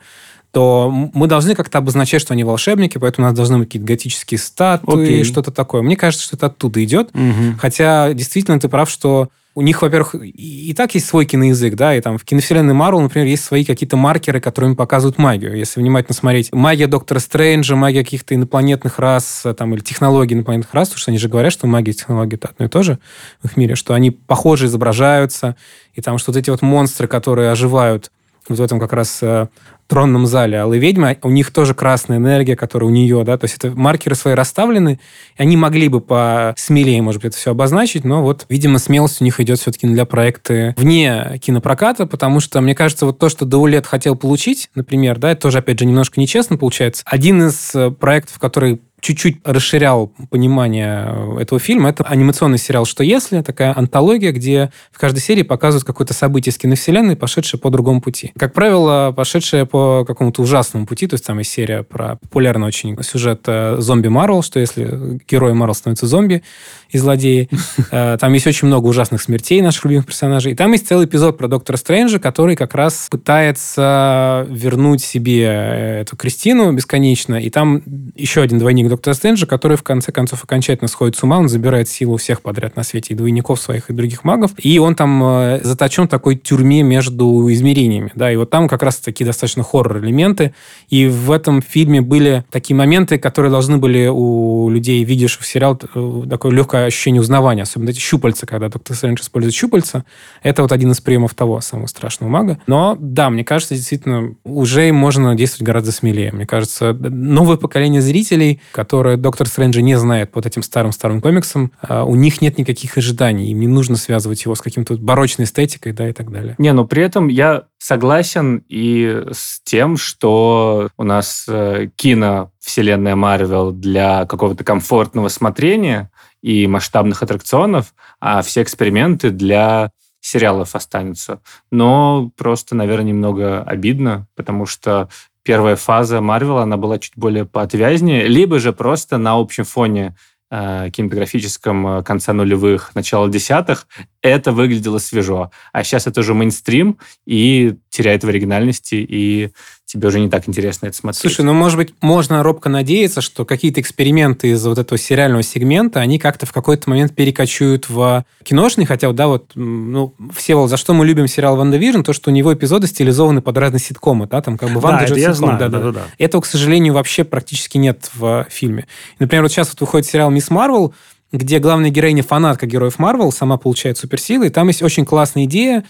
то 0.51 0.89
мы 1.13 1.27
должны 1.27 1.53
как-то 1.55 1.77
обозначать, 1.77 2.21
что 2.21 2.33
они 2.33 2.43
волшебники, 2.43 2.97
поэтому 2.97 3.27
у 3.27 3.29
нас 3.29 3.35
должны 3.35 3.59
быть 3.59 3.67
какие-то 3.67 3.87
готические 3.87 4.39
статуи, 4.39 5.21
okay. 5.21 5.23
что-то 5.23 5.51
такое. 5.51 5.81
Мне 5.81 5.95
кажется, 5.95 6.25
что 6.25 6.35
это 6.35 6.47
оттуда 6.47 6.83
идет. 6.83 7.09
Угу. 7.13 7.59
Хотя, 7.59 8.13
действительно, 8.13 8.59
ты 8.59 8.67
прав, 8.67 8.89
что 8.89 9.29
у 9.55 9.61
них, 9.61 9.81
во-первых, 9.81 10.15
и 10.15 10.73
так 10.73 10.93
есть 10.95 11.07
свой 11.07 11.25
киноязык, 11.25 11.75
да, 11.75 11.93
и 11.95 12.01
там 12.01 12.17
в 12.17 12.23
киновселенной 12.23 12.73
Марвел, 12.73 13.01
например, 13.01 13.27
есть 13.27 13.43
свои 13.43 13.65
какие-то 13.65 13.97
маркеры, 13.97 14.39
которыми 14.39 14.75
показывают 14.75 15.17
магию. 15.17 15.57
Если 15.57 15.81
внимательно 15.81 16.15
смотреть, 16.15 16.53
магия 16.53 16.87
Доктора 16.87 17.19
Стрэнджа, 17.19 17.75
магия 17.75 18.03
каких-то 18.03 18.35
инопланетных 18.35 18.99
рас, 18.99 19.43
там, 19.57 19.73
или 19.73 19.81
технологий 19.81 20.35
инопланетных 20.35 20.73
рас, 20.73 20.89
потому 20.89 20.99
что 21.01 21.11
они 21.11 21.17
же 21.17 21.29
говорят, 21.29 21.51
что 21.51 21.67
магия 21.67 21.91
и 21.91 21.95
технологии 21.95 22.35
это 22.35 22.49
одно 22.49 22.67
и 22.67 22.69
то 22.69 22.83
же 22.83 22.99
в 23.41 23.47
их 23.47 23.57
мире, 23.57 23.75
что 23.75 23.93
они 23.93 24.11
похоже 24.11 24.67
изображаются, 24.67 25.55
и 25.93 26.01
там 26.01 26.19
что 26.19 26.31
вот 26.31 26.37
эти 26.37 26.49
вот 26.49 26.61
монстры, 26.61 27.07
которые 27.07 27.51
оживают 27.51 28.11
вот 28.49 28.59
в 28.59 28.61
этом 28.61 28.79
как 28.79 28.93
раз 28.93 29.19
э, 29.21 29.47
тронном 29.89 30.27
зале 30.27 30.59
Аллы 30.59 30.77
Ведьмы, 30.77 31.17
у 31.23 31.29
них 31.29 31.51
тоже 31.51 31.73
красная 31.73 32.17
энергия, 32.17 32.55
которая 32.55 32.89
у 32.89 32.93
нее, 32.93 33.23
да, 33.23 33.37
то 33.37 33.45
есть 33.45 33.57
это 33.57 33.71
маркеры 33.71 34.15
свои 34.15 34.35
расставлены, 34.35 34.99
и 35.37 35.41
они 35.41 35.57
могли 35.57 35.87
бы 35.87 35.99
по 35.99 36.53
смелее, 36.57 37.01
может 37.01 37.21
быть, 37.21 37.31
это 37.31 37.37
все 37.37 37.51
обозначить, 37.51 38.05
но 38.05 38.21
вот, 38.21 38.45
видимо, 38.49 38.77
смелость 38.77 39.21
у 39.21 39.23
них 39.23 39.39
идет 39.39 39.59
все-таки 39.59 39.87
для 39.87 40.05
проекты 40.05 40.75
вне 40.77 41.39
кинопроката, 41.41 42.05
потому 42.05 42.39
что, 42.39 42.61
мне 42.61 42.75
кажется, 42.75 43.07
вот 43.07 43.17
то, 43.17 43.29
что 43.29 43.45
Даулет 43.45 43.87
хотел 43.87 44.15
получить, 44.15 44.69
например, 44.75 45.17
да, 45.17 45.31
это 45.31 45.41
тоже, 45.41 45.57
опять 45.57 45.79
же, 45.79 45.85
немножко 45.85 46.21
нечестно 46.21 46.57
получается. 46.57 47.01
Один 47.05 47.47
из 47.47 47.73
э, 47.73 47.89
проектов, 47.89 48.37
который 48.37 48.79
чуть-чуть 49.01 49.37
расширял 49.43 50.13
понимание 50.29 51.39
этого 51.39 51.59
фильма. 51.59 51.89
Это 51.89 52.03
анимационный 52.03 52.57
сериал 52.57 52.85
«Что 52.85 53.03
если?», 53.03 53.41
такая 53.41 53.77
антология, 53.77 54.31
где 54.31 54.71
в 54.91 54.99
каждой 54.99 55.19
серии 55.19 55.43
показывают 55.43 55.85
какое-то 55.85 56.13
событие 56.13 56.51
из 56.51 56.57
киновселенной, 56.57 57.15
пошедшее 57.15 57.59
по 57.59 57.69
другому 57.69 58.01
пути. 58.01 58.31
Как 58.37 58.53
правило, 58.53 59.13
пошедшее 59.15 59.65
по 59.65 60.05
какому-то 60.05 60.41
ужасному 60.41 60.85
пути, 60.85 61.07
то 61.07 61.15
есть 61.15 61.25
там 61.25 61.39
есть 61.39 61.51
серия 61.51 61.83
про 61.83 62.17
популярный 62.17 62.67
очень 62.67 63.01
сюжет 63.03 63.41
э, 63.47 63.77
«Зомби 63.79 64.07
Марвел», 64.07 64.41
что 64.41 64.59
если 64.59 65.19
герои 65.27 65.53
Марвел 65.53 65.75
становятся 65.75 66.07
зомби 66.07 66.43
и 66.89 66.97
злодеи. 66.97 67.49
Э, 67.91 68.17
там 68.19 68.33
есть 68.33 68.45
очень 68.45 68.67
много 68.67 68.87
ужасных 68.87 69.21
смертей 69.21 69.61
наших 69.61 69.85
любимых 69.85 70.05
персонажей. 70.05 70.51
И 70.51 70.55
там 70.55 70.71
есть 70.73 70.87
целый 70.87 71.05
эпизод 71.05 71.37
про 71.37 71.47
Доктора 71.47 71.77
Стрэнджа, 71.77 72.19
который 72.19 72.55
как 72.55 72.75
раз 72.75 73.07
пытается 73.09 74.45
вернуть 74.49 75.01
себе 75.01 75.43
э, 75.43 76.01
эту 76.01 76.15
Кристину 76.15 76.71
бесконечно. 76.71 77.35
И 77.35 77.49
там 77.49 77.81
еще 78.15 78.41
один 78.41 78.59
двойник 78.59 78.88
Доктора 78.89 79.13
Стрэнджа, 79.13 79.45
который 79.45 79.77
в 79.77 79.83
конце 79.83 80.11
концов 80.11 80.43
окончательно 80.43 80.87
сходит 80.87 81.15
с 81.15 81.23
ума, 81.23 81.37
он 81.37 81.49
забирает 81.49 81.87
силу 81.89 82.17
всех 82.17 82.41
подряд 82.41 82.75
на 82.75 82.83
свете, 82.83 83.13
и 83.13 83.17
двойников 83.17 83.61
своих, 83.61 83.89
и 83.89 83.93
других 83.93 84.23
магов, 84.23 84.51
и 84.57 84.79
он 84.79 84.95
там 84.95 85.23
э, 85.23 85.59
заточен 85.63 86.05
в 86.05 86.09
такой 86.09 86.35
тюрьме 86.35 86.83
между 86.83 87.51
измерениями, 87.51 88.11
да, 88.15 88.31
и 88.31 88.35
вот 88.35 88.49
там 88.49 88.67
как 88.67 88.83
раз 88.83 88.97
такие 88.97 89.25
достаточно 89.25 89.63
хоррор-элементы, 89.63 90.53
и 90.89 91.07
в 91.07 91.31
этом 91.31 91.61
фильме 91.61 92.01
были 92.01 92.43
такие 92.51 92.75
моменты, 92.75 93.17
которые 93.17 93.51
должны 93.51 93.77
были 93.77 94.07
у 94.07 94.69
людей, 94.69 95.03
видевших 95.03 95.45
сериал, 95.45 95.79
э, 95.95 96.23
такое 96.29 96.51
легкое 96.51 96.85
ощущение 96.85 97.21
узнавания, 97.21 97.63
особенно 97.63 97.89
эти 97.89 97.99
щупальца, 97.99 98.45
когда 98.45 98.69
Доктор 98.69 98.95
Стрэндж 98.95 99.21
использует 99.21 99.53
щупальца, 99.55 100.05
это 100.43 100.61
вот 100.61 100.71
один 100.71 100.91
из 100.91 101.01
приемов 101.01 101.33
того 101.33 101.61
самого 101.61 101.87
страшного 101.87 102.29
мага. 102.29 102.59
Но 102.67 102.97
да, 102.99 103.29
мне 103.29 103.43
кажется, 103.43 103.75
действительно, 103.75 104.35
уже 104.43 104.91
можно 104.91 105.35
действовать 105.35 105.63
гораздо 105.63 105.91
смелее. 105.91 106.31
Мне 106.31 106.45
кажется, 106.45 106.93
новое 106.93 107.57
поколение 107.57 108.01
зрителей, 108.01 108.61
которое 108.79 109.17
Доктор 109.17 109.45
Стрэнджа 109.45 109.81
не 109.81 109.99
знает 109.99 110.31
под 110.31 110.45
этим 110.45 110.63
старым-старым 110.63 111.19
комиксом, 111.19 111.73
а, 111.81 112.05
у 112.05 112.15
них 112.15 112.41
нет 112.41 112.57
никаких 112.57 112.97
ожиданий, 112.97 113.51
им 113.51 113.59
не 113.59 113.67
нужно 113.67 113.97
связывать 113.97 114.45
его 114.45 114.55
с 114.55 114.61
каким-то 114.61 114.95
барочной 114.95 115.43
эстетикой, 115.43 115.91
да, 115.91 116.07
и 116.07 116.13
так 116.13 116.31
далее. 116.31 116.55
Не, 116.57 116.71
но 116.71 116.85
при 116.85 117.03
этом 117.03 117.27
я 117.27 117.63
согласен 117.77 118.63
и 118.69 119.25
с 119.33 119.59
тем, 119.65 119.97
что 119.97 120.91
у 120.95 121.03
нас 121.03 121.43
э, 121.49 121.89
кино 121.97 122.51
вселенная 122.61 123.17
Марвел 123.17 123.73
для 123.73 124.25
какого-то 124.25 124.63
комфортного 124.63 125.27
смотрения 125.27 126.09
и 126.41 126.65
масштабных 126.65 127.21
аттракционов, 127.21 127.93
а 128.21 128.41
все 128.43 128.61
эксперименты 128.61 129.29
для 129.29 129.91
сериалов 130.21 130.73
останутся. 130.73 131.41
Но 131.69 132.31
просто, 132.37 132.75
наверное, 132.75 133.07
немного 133.07 133.61
обидно, 133.61 134.27
потому 134.35 134.65
что 134.65 135.09
первая 135.43 135.75
фаза 135.75 136.21
Марвела, 136.21 136.63
она 136.63 136.77
была 136.77 136.99
чуть 136.99 137.13
более 137.15 137.45
поотвязнее, 137.45 138.27
либо 138.27 138.59
же 138.59 138.73
просто 138.73 139.17
на 139.17 139.33
общем 139.39 139.63
фоне 139.63 140.15
э, 140.51 140.89
кинематографическом 140.91 141.87
э, 141.87 142.03
конца 142.03 142.33
нулевых, 142.33 142.93
начала 142.95 143.29
десятых, 143.29 143.87
это 144.21 144.51
выглядело 144.51 144.97
свежо. 144.97 145.51
А 145.73 145.83
сейчас 145.83 146.07
это 146.07 146.19
уже 146.21 146.33
мейнстрим, 146.33 146.97
и 147.25 147.75
теряет 147.99 148.23
в 148.23 148.29
оригинальности, 148.29 148.95
и 148.95 149.49
тебе 149.85 150.07
уже 150.07 150.21
не 150.21 150.29
так 150.29 150.47
интересно 150.47 150.87
это 150.87 150.95
смотреть. 150.95 151.19
Слушай, 151.19 151.43
ну, 151.43 151.51
может 151.51 151.75
быть, 151.77 151.93
можно 151.99 152.41
робко 152.43 152.69
надеяться, 152.69 153.19
что 153.19 153.43
какие-то 153.43 153.81
эксперименты 153.81 154.51
из 154.51 154.65
вот 154.65 154.77
этого 154.77 154.97
сериального 154.97 155.43
сегмента, 155.43 155.99
они 155.99 156.17
как-то 156.17 156.45
в 156.45 156.53
какой-то 156.53 156.89
момент 156.89 157.13
перекочуют 157.13 157.89
в 157.89 158.23
киношный, 158.43 158.85
хотя, 158.85 159.07
вот, 159.07 159.17
да, 159.17 159.27
вот, 159.27 159.51
ну, 159.55 160.13
все, 160.33 160.65
за 160.67 160.77
что 160.77 160.93
мы 160.93 161.05
любим 161.05 161.27
сериал 161.27 161.57
«ВандаВижн», 161.57 162.03
то, 162.03 162.13
что 162.13 162.29
у 162.29 162.33
него 162.33 162.53
эпизоды 162.53 162.87
стилизованы 162.87 163.41
под 163.41 163.57
разные 163.57 163.81
ситкомы, 163.81 164.27
да, 164.27 164.41
там 164.41 164.57
как 164.57 164.69
бы 164.69 164.79
«Ванда» 164.79 165.01
да, 165.01 165.07
же 165.07 165.19
я 165.19 165.33
знаю, 165.33 165.59
да, 165.59 165.67
да, 165.67 165.79
да, 165.79 165.91
да. 165.91 166.01
Этого, 166.17 166.39
к 166.39 166.45
сожалению, 166.45 166.93
вообще 166.93 167.25
практически 167.25 167.77
нет 167.77 168.09
в 168.13 168.47
фильме. 168.49 168.87
Например, 169.19 169.43
вот 169.43 169.51
сейчас 169.51 169.67
вот 169.71 169.81
выходит 169.81 170.07
сериал 170.07 170.31
«Мисс 170.31 170.49
Марвел», 170.49 170.93
где 171.33 171.59
главная 171.59 171.89
героиня 171.89 172.23
фанатка 172.23 172.65
героев 172.65 172.97
Марвел, 172.97 173.33
сама 173.33 173.57
получает 173.57 173.97
суперсилы, 173.97 174.47
и 174.47 174.49
там 174.49 174.69
есть 174.69 174.81
очень 174.81 175.05
классная 175.05 175.43
идея, 175.43 175.83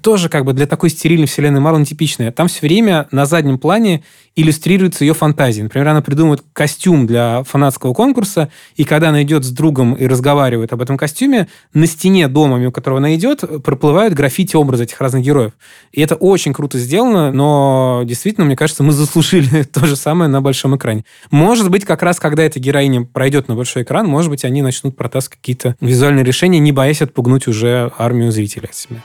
тоже 0.00 0.28
как 0.28 0.44
бы 0.44 0.52
для 0.52 0.66
такой 0.66 0.90
стерильной 0.90 1.26
вселенной 1.26 1.60
Марвел 1.60 1.80
нетипичная. 1.80 2.32
Там 2.32 2.48
все 2.48 2.60
время 2.62 3.08
на 3.10 3.26
заднем 3.26 3.58
плане 3.58 4.02
иллюстрируется 4.36 5.04
ее 5.04 5.14
фантазия. 5.14 5.62
Например, 5.62 5.88
она 5.88 6.02
придумывает 6.02 6.42
костюм 6.52 7.06
для 7.06 7.44
фанатского 7.44 7.94
конкурса, 7.94 8.50
и 8.76 8.84
когда 8.84 9.10
она 9.10 9.22
идет 9.22 9.44
с 9.44 9.50
другом 9.50 9.94
и 9.94 10.06
разговаривает 10.06 10.72
об 10.72 10.82
этом 10.82 10.96
костюме, 10.96 11.48
на 11.72 11.86
стене 11.86 12.28
дома, 12.28 12.58
мимо 12.58 12.72
которого 12.72 12.98
она 12.98 13.14
идет, 13.14 13.44
проплывают 13.62 14.14
граффити 14.14 14.56
образы 14.56 14.84
этих 14.84 15.00
разных 15.00 15.22
героев. 15.22 15.52
И 15.92 16.00
это 16.00 16.16
очень 16.16 16.52
круто 16.52 16.78
сделано, 16.78 17.30
но 17.32 18.02
действительно, 18.04 18.44
мне 18.44 18.56
кажется, 18.56 18.82
мы 18.82 18.92
заслужили 18.92 19.62
то 19.72 19.86
же 19.86 19.96
самое 19.96 20.28
на 20.28 20.40
большом 20.40 20.76
экране. 20.76 21.04
Может 21.30 21.70
быть, 21.70 21.84
как 21.84 22.02
раз 22.02 22.18
когда 22.18 22.42
эта 22.42 22.58
героиня 22.58 23.04
пройдет 23.04 23.48
на 23.48 23.54
большой 23.54 23.84
экран, 23.84 24.06
может 24.06 24.30
быть, 24.30 24.44
они 24.44 24.62
начнут 24.62 24.96
протаскивать 24.96 25.40
какие-то 25.40 25.76
визуальные 25.80 26.24
решения, 26.24 26.58
не 26.58 26.72
боясь 26.72 27.02
отпугнуть 27.02 27.46
уже 27.46 27.92
армию 27.98 28.32
зрителей 28.32 28.68
от 28.68 28.74
себя. 28.74 29.02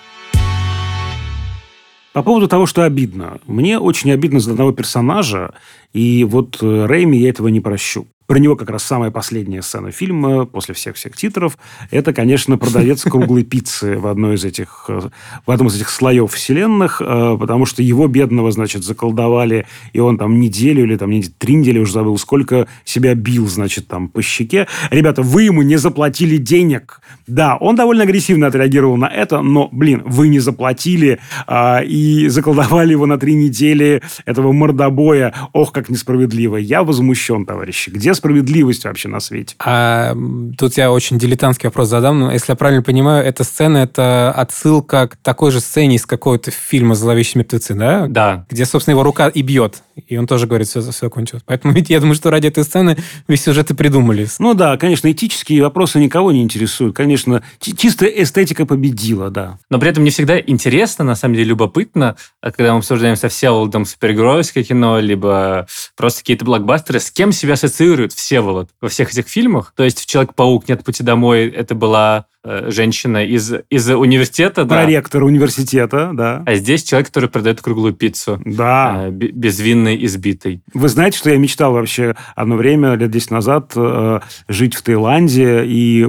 По 2.14 2.24
поводу 2.24 2.47
того, 2.47 2.66
что 2.66 2.84
обидно. 2.84 3.39
Мне 3.45 3.78
очень 3.80 4.12
обидно 4.12 4.39
за 4.39 4.51
одного 4.51 4.72
персонажа, 4.72 5.53
и 5.93 6.24
вот 6.24 6.57
э, 6.62 6.86
Рэйми 6.86 7.20
я 7.20 7.30
этого 7.30 7.49
не 7.49 7.60
прощу. 7.60 8.07
Про 8.30 8.38
него 8.38 8.55
как 8.55 8.69
раз 8.69 8.84
самая 8.84 9.09
последняя 9.09 9.63
сцена 9.63 9.89
фильма, 9.89 10.45
после 10.45 10.75
всех-всех 10.75 11.15
титров, 11.15 11.57
это, 11.89 12.13
конечно, 12.13 12.59
продавец 12.59 13.01
круглой 13.01 13.43
пиццы 13.43 13.97
в 13.97 14.05
одной 14.05 14.36
из 14.36 14.45
этих, 14.45 14.86
э, 14.88 15.09
в 15.47 15.51
одном 15.51 15.69
из 15.69 15.77
этих 15.77 15.89
слоев 15.89 16.32
вселенных, 16.32 17.01
э, 17.03 17.38
потому 17.39 17.65
что 17.65 17.82
его 17.82 18.07
бедного, 18.07 18.51
значит, 18.51 18.84
заколдовали, 18.84 19.65
и 19.93 19.99
он 19.99 20.19
там 20.19 20.39
неделю 20.39 20.84
или 20.84 20.95
там 20.95 21.09
три 21.39 21.55
недели 21.55 21.80
уже 21.80 21.91
забыл, 21.91 22.19
сколько 22.19 22.67
себя 22.86 23.15
бил, 23.15 23.47
значит, 23.47 23.88
там 23.88 24.07
по 24.07 24.21
щеке. 24.21 24.67
Ребята, 24.91 25.23
вы 25.23 25.45
ему 25.45 25.63
не 25.63 25.77
заплатили 25.77 26.38
денег. 26.38 27.01
Да, 27.25 27.57
он 27.57 27.75
довольно 27.75 28.03
агрессивно 28.03 28.45
отреагировал 28.45 28.97
на 28.97 29.07
это, 29.07 29.41
но, 29.41 29.69
блин, 29.71 30.03
вы 30.05 30.27
не 30.27 30.38
заплатили 30.38 31.17
а, 31.47 31.82
и 31.82 32.27
заколдовали 32.27 32.91
его 32.91 33.07
на 33.07 33.17
три 33.17 33.34
недели 33.34 34.03
этого 34.25 34.51
мордобоя. 34.51 35.34
Ох, 35.51 35.71
как 35.71 35.89
несправедливо. 35.89 36.57
Я 36.57 36.84
возмущен, 36.84 37.47
товарищи. 37.47 37.89
Где 37.89 38.13
справедливость 38.20 38.86
вообще 38.86 39.07
на 39.09 39.20
свете? 39.20 39.55
А 39.59 40.15
тут 40.57 40.78
я 40.78 40.91
очень 40.91 41.17
дилетантский 41.17 41.67
вопрос 41.67 41.88
задам. 41.88 42.20
Но, 42.20 42.32
если 42.32 42.51
я 42.51 42.55
правильно 42.55 42.84
понимаю, 42.84 43.26
эта 43.26 43.43
сцена– 43.43 43.78
это 43.80 44.32
отсылка 44.32 45.07
к 45.07 45.15
такой 45.17 45.51
же 45.51 45.59
сцене 45.59 45.95
из 45.95 46.05
какого-то 46.05 46.51
фильма 46.51 46.95
«Зловещие 46.95 47.39
мертвецы», 47.39 47.74
да? 47.74 48.05
Да. 48.07 48.45
Где, 48.49 48.65
собственно, 48.65 48.93
его 48.93 49.03
рука 49.03 49.28
и 49.28 49.41
бьет. 49.41 49.82
И 50.07 50.17
он 50.17 50.27
тоже 50.27 50.47
говорит, 50.47 50.67
все, 50.67 50.81
все 50.81 51.09
кончилось. 51.09 51.43
Поэтому 51.45 51.73
ведь 51.73 51.89
я 51.89 51.99
думаю, 51.99 52.15
что 52.15 52.29
ради 52.29 52.47
этой 52.47 52.63
сцены 52.63 52.97
весь 53.27 53.43
сюжет 53.43 53.71
и 53.71 53.73
придумали. 53.73 54.27
Ну 54.39 54.53
да, 54.53 54.77
конечно, 54.77 55.11
этические 55.11 55.63
вопросы 55.63 55.99
никого 55.99 56.31
не 56.31 56.41
интересуют. 56.41 56.95
Конечно, 56.95 57.43
чисто 57.59 58.05
эстетика 58.05 58.65
победила, 58.65 59.29
да. 59.29 59.59
Но 59.69 59.79
при 59.79 59.89
этом 59.89 60.03
не 60.03 60.09
всегда 60.09 60.39
интересно, 60.39 61.05
на 61.05 61.15
самом 61.15 61.35
деле 61.35 61.49
любопытно, 61.49 62.15
когда 62.41 62.73
мы 62.73 62.79
обсуждаем 62.79 63.15
со 63.15 63.29
Всеволодом 63.29 63.85
супергеройское 63.85 64.63
кино, 64.63 64.99
либо 64.99 65.67
просто 65.95 66.21
какие-то 66.21 66.45
блокбастеры, 66.45 66.99
с 66.99 67.11
кем 67.11 67.31
себя 67.31 67.53
ассоциирует 67.53 68.13
Всеволод 68.13 68.69
во 68.81 68.89
всех 68.89 69.11
этих 69.11 69.27
фильмах. 69.27 69.73
То 69.75 69.83
есть 69.83 69.99
в 69.99 70.05
«Человек-паук. 70.05 70.67
Нет 70.67 70.83
пути 70.83 71.03
домой» 71.03 71.47
это 71.47 71.75
была 71.75 72.25
женщина 72.45 73.25
из, 73.25 73.53
из 73.69 73.89
университета. 73.89 74.65
Проректор 74.65 75.21
да. 75.21 75.27
университета, 75.27 76.11
да. 76.13 76.43
А 76.45 76.55
здесь 76.55 76.83
человек, 76.83 77.07
который 77.07 77.29
продает 77.29 77.61
круглую 77.61 77.93
пиццу. 77.93 78.41
Да. 78.45 79.07
Э, 79.07 79.11
безвинной, 79.11 80.03
избитой. 80.05 80.61
Вы 80.73 80.87
знаете, 80.87 81.17
что 81.17 81.29
я 81.29 81.37
мечтал 81.37 81.73
вообще 81.73 82.15
одно 82.35 82.55
время, 82.55 82.95
лет 82.95 83.11
10 83.11 83.31
назад, 83.31 83.73
э, 83.75 84.21
жить 84.47 84.73
в 84.75 84.81
Таиланде 84.81 85.65
и 85.65 86.07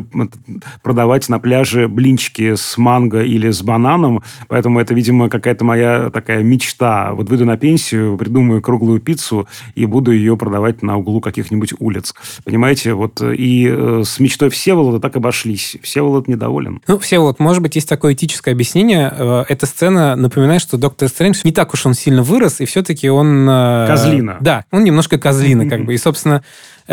продавать 0.83 1.29
на 1.29 1.41
пляже 1.41 1.89
блинчики 1.89 2.55
с 2.55 2.79
манго 2.79 3.23
или 3.23 3.51
с 3.51 3.63
бананом. 3.63 4.23
Поэтому 4.47 4.79
это, 4.79 4.95
видимо, 4.95 5.29
какая-то 5.29 5.65
моя 5.65 6.11
такая 6.11 6.45
мечта. 6.45 7.13
Вот 7.13 7.29
выйду 7.29 7.45
на 7.45 7.57
пенсию, 7.57 8.17
придумаю 8.17 8.63
круглую 8.63 9.01
пиццу 9.01 9.49
и 9.75 9.85
буду 9.85 10.13
ее 10.13 10.37
продавать 10.37 10.83
на 10.83 10.97
углу 10.97 11.21
каких-нибудь 11.21 11.75
улиц. 11.81 12.15
Понимаете? 12.45 12.95
Вот 12.95 13.21
и 13.21 13.67
с 14.05 14.21
мечтой 14.21 14.51
Всеволода 14.51 15.01
так 15.01 15.17
обошлись. 15.17 15.77
Всеволод 15.83 16.20
Всеволод 16.21 16.29
недоволен. 16.29 16.83
Ну, 16.87 16.99
Всеволод, 16.99 17.39
может 17.39 17.63
быть, 17.63 17.75
есть 17.77 17.89
такое 17.89 18.15
этическое 18.15 18.55
объяснение. 18.55 19.13
Э, 19.17 19.45
эта 19.49 19.67
сцена 19.67 20.17
напоминает, 20.17 20.63
что 20.63 20.77
Доктор 20.77 21.09
Стрэндж 21.09 21.41
не 21.45 21.53
так 21.53 21.73
уж 21.73 21.87
он 21.87 21.95
сильно 21.95 22.23
вырос, 22.23 22.61
и 22.61 22.65
все-таки 22.65 23.09
он... 23.09 23.49
Э, 23.49 23.87
козлина. 23.87 24.39
Да, 24.41 24.65
он 24.71 24.85
немножко 24.85 25.19
козлина, 25.19 25.69
как 25.69 25.85
бы. 25.85 25.95
И, 25.95 25.99
собственно, 25.99 26.43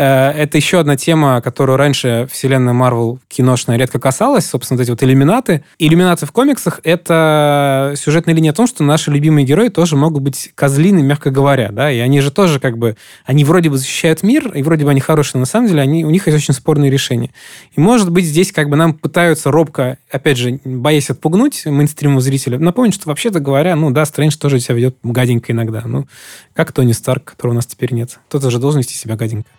это 0.02 0.56
еще 0.56 0.78
одна 0.78 0.96
тема, 0.96 1.40
которую 1.40 1.76
раньше 1.76 2.28
вселенная 2.30 2.72
Марвел 2.72 3.18
киношная 3.26 3.76
редко 3.76 3.98
касалась, 3.98 4.46
собственно, 4.46 4.78
вот 4.78 4.82
эти 4.82 4.90
вот 4.90 5.02
иллюминаты. 5.02 5.64
Иллюминаты 5.78 6.24
в 6.24 6.30
комиксах— 6.30 6.80
это 6.84 7.94
сюжетная 7.96 8.34
линия 8.34 8.52
о 8.52 8.54
том, 8.54 8.68
что 8.68 8.84
наши 8.84 9.10
любимые 9.10 9.44
герои 9.44 9.68
тоже 9.68 9.96
могут 9.96 10.22
быть 10.22 10.52
козлины, 10.54 11.02
мягко 11.02 11.30
говоря, 11.30 11.70
да, 11.72 11.90
и 11.90 11.98
они 11.98 12.20
же 12.20 12.30
тоже 12.30 12.60
как 12.60 12.78
бы, 12.78 12.96
они 13.24 13.44
вроде 13.44 13.70
бы 13.70 13.78
защищают 13.78 14.22
мир, 14.22 14.52
и 14.54 14.62
вроде 14.62 14.84
бы 14.84 14.90
они 14.92 15.00
хорошие, 15.00 15.32
но 15.34 15.40
на 15.40 15.46
самом 15.46 15.66
деле 15.66 15.80
они, 15.82 16.04
у 16.04 16.10
них 16.10 16.28
есть 16.28 16.38
очень 16.38 16.54
спорные 16.54 16.90
решения. 16.90 17.30
И, 17.72 17.80
может 17.80 18.12
быть, 18.12 18.24
здесь 18.24 18.52
как 18.52 18.68
бы 18.68 18.76
нам 18.76 18.94
пытаются 18.94 19.50
робко, 19.50 19.98
опять 20.10 20.38
же, 20.38 20.60
боясь 20.64 21.10
отпугнуть 21.10 21.66
мейнстриму 21.66 22.20
зрителя, 22.20 22.58
напомнить, 22.58 22.94
что 22.94 23.08
вообще-то 23.08 23.40
говоря, 23.40 23.74
ну 23.74 23.90
да, 23.90 24.04
Стрэндж 24.04 24.36
тоже 24.36 24.60
себя 24.60 24.76
ведет 24.76 24.96
гаденько 25.02 25.52
иногда. 25.52 25.82
Ну, 25.84 26.06
как 26.54 26.70
Тони 26.70 26.92
Старк, 26.92 27.24
которого 27.24 27.54
у 27.54 27.56
нас 27.56 27.66
теперь 27.66 27.92
нет. 27.92 28.20
Кто-то 28.28 28.50
же 28.50 28.58
должен 28.58 28.80
вести 28.80 28.94
себя 28.94 29.16
гаденько. 29.16 29.50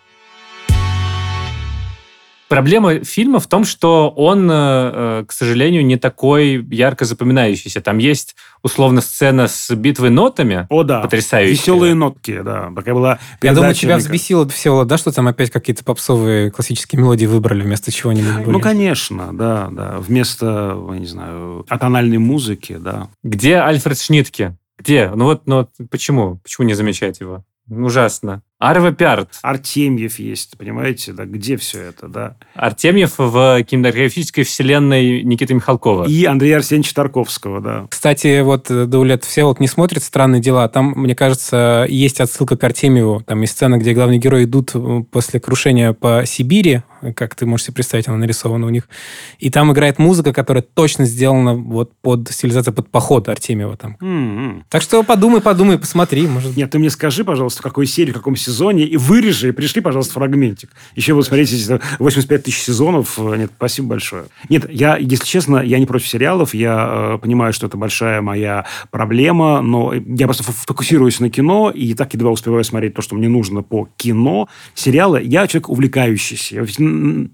Проблема 2.50 3.04
фильма 3.04 3.38
в 3.38 3.46
том, 3.46 3.64
что 3.64 4.10
он, 4.10 4.50
э, 4.50 4.54
э, 4.54 5.24
к 5.28 5.30
сожалению, 5.30 5.86
не 5.86 5.96
такой 5.96 6.66
ярко 6.72 7.04
запоминающийся. 7.04 7.80
Там 7.80 7.98
есть, 7.98 8.34
условно, 8.64 9.02
сцена 9.02 9.46
с 9.46 9.72
битвой 9.72 10.10
нотами. 10.10 10.66
О, 10.68 10.82
да. 10.82 11.00
Потрясающая. 11.00 11.52
Веселые 11.52 11.94
нотки, 11.94 12.40
да. 12.42 12.72
Такая 12.74 12.94
была 12.94 13.20
Я 13.40 13.54
думаю, 13.54 13.72
тебя 13.74 13.98
взбесило 13.98 14.48
все, 14.48 14.84
да, 14.84 14.98
что 14.98 15.12
там 15.12 15.28
опять 15.28 15.50
какие-то 15.52 15.84
попсовые 15.84 16.50
классические 16.50 17.00
мелодии 17.00 17.26
выбрали 17.26 17.62
вместо 17.62 17.92
чего-нибудь 17.92 18.44
Ну, 18.44 18.58
конечно, 18.58 19.32
да, 19.32 19.68
да. 19.70 19.98
Вместо, 20.00 20.76
я 20.90 20.98
не 20.98 21.06
знаю, 21.06 21.64
атональной 21.68 22.18
музыки, 22.18 22.78
да. 22.80 23.06
Где 23.22 23.58
Альфред 23.58 24.00
Шнитке? 24.00 24.56
Где? 24.76 25.12
Ну 25.14 25.26
вот, 25.26 25.42
ну 25.46 25.68
почему? 25.88 26.40
Почему 26.42 26.66
не 26.66 26.74
замечать 26.74 27.20
его? 27.20 27.44
Ужасно. 27.68 28.42
Арва 28.60 28.92
Пиарт. 28.92 29.30
Артемьев 29.40 30.18
есть, 30.18 30.58
понимаете, 30.58 31.14
да, 31.14 31.24
где 31.24 31.56
все 31.56 31.80
это, 31.80 32.08
да. 32.08 32.36
Артемьев 32.54 33.14
в 33.16 33.64
кинематографической 33.64 34.44
вселенной 34.44 35.22
Никиты 35.22 35.54
Михалкова. 35.54 36.04
И 36.04 36.26
Андрея 36.26 36.56
Арсеньевича 36.56 36.94
Тарковского, 36.94 37.62
да. 37.62 37.86
Кстати, 37.88 38.42
вот 38.42 38.66
Даулет 38.68 39.24
все 39.24 39.44
вот 39.44 39.60
не 39.60 39.66
смотрит 39.66 40.02
«Странные 40.02 40.42
дела». 40.42 40.68
Там, 40.68 40.92
мне 40.94 41.14
кажется, 41.14 41.86
есть 41.88 42.20
отсылка 42.20 42.58
к 42.58 42.62
Артемьеву. 42.62 43.22
Там 43.26 43.40
есть 43.40 43.54
сцена, 43.54 43.78
где 43.78 43.94
главные 43.94 44.18
герои 44.18 44.44
идут 44.44 44.74
после 45.10 45.40
крушения 45.40 45.94
по 45.94 46.26
Сибири, 46.26 46.82
как 47.16 47.34
ты 47.34 47.46
можешь 47.46 47.64
себе 47.64 47.76
представить, 47.76 48.08
она 48.08 48.18
нарисована 48.18 48.66
у 48.66 48.68
них. 48.68 48.90
И 49.38 49.48
там 49.48 49.72
играет 49.72 49.98
музыка, 49.98 50.34
которая 50.34 50.62
точно 50.62 51.06
сделана 51.06 51.54
вот 51.54 51.92
под 52.02 52.28
стилизацию, 52.30 52.74
под 52.74 52.90
поход 52.90 53.30
Артемьева 53.30 53.78
там. 53.78 53.96
Mm-hmm. 54.02 54.64
Так 54.68 54.82
что 54.82 55.02
подумай, 55.02 55.40
подумай, 55.40 55.78
посмотри. 55.78 56.26
Может... 56.26 56.58
Нет, 56.58 56.70
ты 56.70 56.78
мне 56.78 56.90
скажи, 56.90 57.24
пожалуйста, 57.24 57.60
в 57.60 57.62
какой 57.62 57.86
серии, 57.86 58.10
в 58.10 58.16
каком 58.16 58.36
сезоне 58.36 58.49
сезоне, 58.50 58.84
и 58.84 58.96
вырежи, 58.96 59.48
и 59.48 59.52
пришли, 59.52 59.80
пожалуйста, 59.80 60.14
фрагментик. 60.14 60.70
Еще 60.96 61.14
вы 61.14 61.22
смотрите 61.22 61.80
85 61.98 62.42
тысяч 62.42 62.58
сезонов. 62.58 63.18
Нет, 63.18 63.52
спасибо 63.56 63.88
большое. 63.88 64.24
Нет, 64.48 64.66
я, 64.70 64.96
если 64.96 65.24
честно, 65.24 65.58
я 65.58 65.78
не 65.78 65.86
против 65.86 66.08
сериалов, 66.08 66.54
я 66.54 67.14
э, 67.14 67.18
понимаю, 67.18 67.52
что 67.52 67.66
это 67.66 67.76
большая 67.76 68.20
моя 68.20 68.66
проблема, 68.90 69.60
но 69.62 69.94
я 69.94 70.26
просто 70.26 70.44
фокусируюсь 70.44 71.20
на 71.20 71.30
кино, 71.30 71.70
и 71.70 71.94
так 71.94 72.12
едва 72.14 72.30
успеваю 72.30 72.64
смотреть 72.64 72.94
то, 72.94 73.02
что 73.02 73.14
мне 73.14 73.28
нужно 73.28 73.62
по 73.62 73.88
кино. 73.96 74.48
Сериалы, 74.74 75.22
я 75.22 75.46
человек 75.46 75.68
увлекающийся. 75.68 76.56
Я 76.56 76.62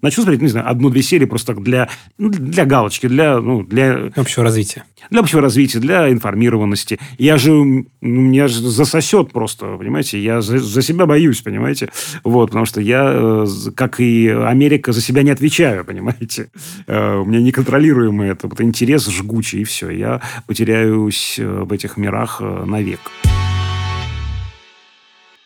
начну 0.02 0.22
смотреть, 0.22 0.42
не 0.42 0.48
знаю, 0.48 0.68
одну-две 0.68 1.02
серии 1.02 1.24
просто 1.24 1.54
так 1.54 1.62
для, 1.62 1.88
ну, 2.18 2.28
для 2.28 2.64
галочки, 2.64 3.06
для, 3.08 3.40
ну, 3.40 3.62
для... 3.62 4.10
Общего 4.16 4.44
развития. 4.44 4.84
Для 5.10 5.20
общего 5.20 5.40
развития, 5.40 5.78
для 5.78 6.10
информированности. 6.10 6.98
Я 7.18 7.38
же, 7.38 7.52
меня 8.00 8.48
же 8.48 8.60
засосет 8.60 9.32
просто, 9.32 9.76
понимаете, 9.76 10.20
я 10.20 10.40
за, 10.40 10.58
за 10.58 10.82
себя 10.82 11.05
боюсь, 11.06 11.40
понимаете? 11.42 11.90
Вот, 12.24 12.46
потому 12.46 12.66
что 12.66 12.80
я, 12.80 13.10
э, 13.12 13.46
как 13.74 14.00
и 14.00 14.28
Америка, 14.28 14.92
за 14.92 15.00
себя 15.00 15.22
не 15.22 15.30
отвечаю, 15.30 15.84
понимаете? 15.86 16.50
Э, 16.86 17.16
у 17.16 17.24
меня 17.24 17.40
неконтролируемый 17.40 18.28
это 18.30 18.48
вот 18.48 18.60
интерес 18.60 19.08
жгучий, 19.08 19.60
и 19.60 19.64
все. 19.64 19.90
Я 19.90 20.20
потеряюсь 20.46 21.36
э, 21.38 21.62
в 21.64 21.72
этих 21.72 21.96
мирах 21.96 22.40
навек. 22.40 23.00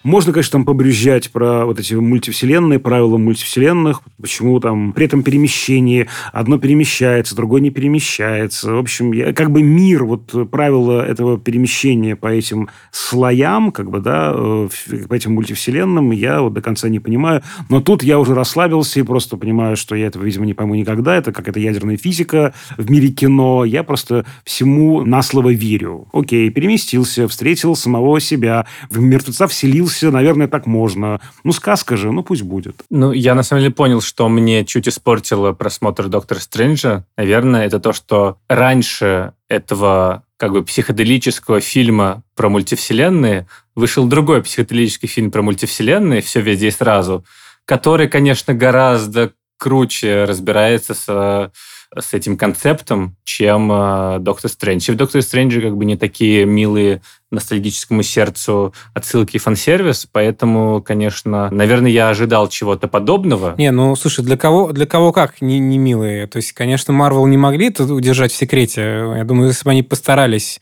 Можно, 0.02 0.32
конечно, 0.32 0.52
там 0.52 0.64
побрюзжать 0.64 1.30
про 1.30 1.66
вот 1.66 1.78
эти 1.78 1.92
мультивселенные, 1.92 2.78
правила 2.78 3.18
мультивселенных, 3.18 4.00
почему 4.18 4.58
там 4.58 4.94
при 4.94 5.04
этом 5.04 5.22
перемещении 5.22 6.08
одно 6.32 6.58
перемещается, 6.58 7.36
другое 7.36 7.60
не 7.60 7.68
перемещается. 7.68 8.72
В 8.72 8.78
общем, 8.78 9.12
я, 9.12 9.34
как 9.34 9.50
бы 9.50 9.62
мир, 9.62 10.04
вот 10.04 10.50
правила 10.50 11.04
этого 11.04 11.38
перемещения 11.38 12.16
по 12.16 12.28
этим 12.28 12.70
слоям, 12.90 13.72
как 13.72 13.90
бы, 13.90 14.00
да, 14.00 14.32
э, 14.34 14.68
по 15.06 15.12
этим 15.12 15.34
мультивселенным, 15.34 16.12
я 16.12 16.40
вот 16.40 16.54
до 16.54 16.62
конца 16.62 16.88
не 16.88 16.98
понимаю. 16.98 17.42
Но 17.68 17.82
тут 17.82 18.02
я 18.02 18.18
уже 18.18 18.34
расслабился 18.34 19.00
и 19.00 19.02
просто 19.02 19.36
понимаю, 19.36 19.76
что 19.76 19.94
я 19.94 20.06
этого, 20.06 20.24
видимо, 20.24 20.46
не 20.46 20.54
пойму 20.54 20.76
никогда. 20.76 21.14
Это 21.14 21.30
как 21.30 21.46
это 21.46 21.60
ядерная 21.60 21.98
физика 21.98 22.54
в 22.78 22.90
мире 22.90 23.08
кино. 23.08 23.66
Я 23.66 23.82
просто 23.82 24.24
всему 24.44 25.04
на 25.04 25.20
слово 25.20 25.52
верю. 25.52 26.08
Окей, 26.14 26.48
переместился, 26.48 27.28
встретил 27.28 27.76
самого 27.76 28.18
себя, 28.18 28.64
в 28.88 28.98
мертвеца 28.98 29.46
вселился 29.46 29.89
влюбился, 29.90 30.10
наверное, 30.10 30.48
так 30.48 30.66
можно. 30.66 31.20
Ну, 31.44 31.52
сказка 31.52 31.96
же, 31.96 32.12
ну 32.12 32.22
пусть 32.22 32.42
будет. 32.42 32.82
Ну, 32.90 33.12
я 33.12 33.34
на 33.34 33.42
самом 33.42 33.62
деле 33.62 33.74
понял, 33.74 34.00
что 34.00 34.28
мне 34.28 34.64
чуть 34.64 34.88
испортило 34.88 35.52
просмотр 35.52 36.08
Доктора 36.08 36.38
Стрэнджа. 36.38 37.04
Наверное, 37.16 37.66
это 37.66 37.80
то, 37.80 37.92
что 37.92 38.38
раньше 38.48 39.32
этого 39.48 40.22
как 40.36 40.52
бы 40.52 40.62
психоделического 40.62 41.60
фильма 41.60 42.22
про 42.34 42.48
мультивселенные 42.48 43.46
вышел 43.74 44.06
другой 44.06 44.42
психоделический 44.42 45.08
фильм 45.08 45.30
про 45.30 45.42
мультивселенные 45.42 46.22
«Все 46.22 46.40
везде 46.40 46.68
и 46.68 46.70
сразу», 46.70 47.24
который, 47.66 48.08
конечно, 48.08 48.54
гораздо 48.54 49.32
круче 49.58 50.24
разбирается 50.24 50.94
с 50.94 51.52
с 51.98 52.14
этим 52.14 52.36
концептом, 52.36 53.16
чем 53.24 53.70
э, 53.72 54.18
Доктор 54.20 54.50
Стрэндж. 54.50 54.88
И 54.88 54.92
в 54.92 54.96
Докторе 54.96 55.22
Стрэнджи 55.22 55.60
как 55.60 55.76
бы 55.76 55.84
не 55.84 55.96
такие 55.96 56.44
милые 56.44 57.02
ностальгическому 57.30 58.02
сердцу 58.02 58.74
отсылки 58.94 59.36
и 59.36 59.38
фан-сервис, 59.38 60.06
поэтому, 60.10 60.82
конечно, 60.82 61.48
наверное, 61.50 61.90
я 61.90 62.08
ожидал 62.08 62.48
чего-то 62.48 62.88
подобного. 62.88 63.54
Не, 63.58 63.70
ну, 63.70 63.94
слушай, 63.96 64.24
для 64.24 64.36
кого, 64.36 64.72
для 64.72 64.86
кого 64.86 65.12
как 65.12 65.40
не, 65.40 65.58
не 65.58 65.78
милые? 65.78 66.26
То 66.26 66.36
есть, 66.36 66.52
конечно, 66.52 66.92
Марвел 66.92 67.26
не 67.26 67.36
могли 67.36 67.68
это 67.68 67.84
удержать 67.84 68.32
в 68.32 68.36
секрете. 68.36 68.80
Я 69.16 69.24
думаю, 69.24 69.48
если 69.48 69.64
бы 69.64 69.70
они 69.70 69.82
постарались 69.82 70.60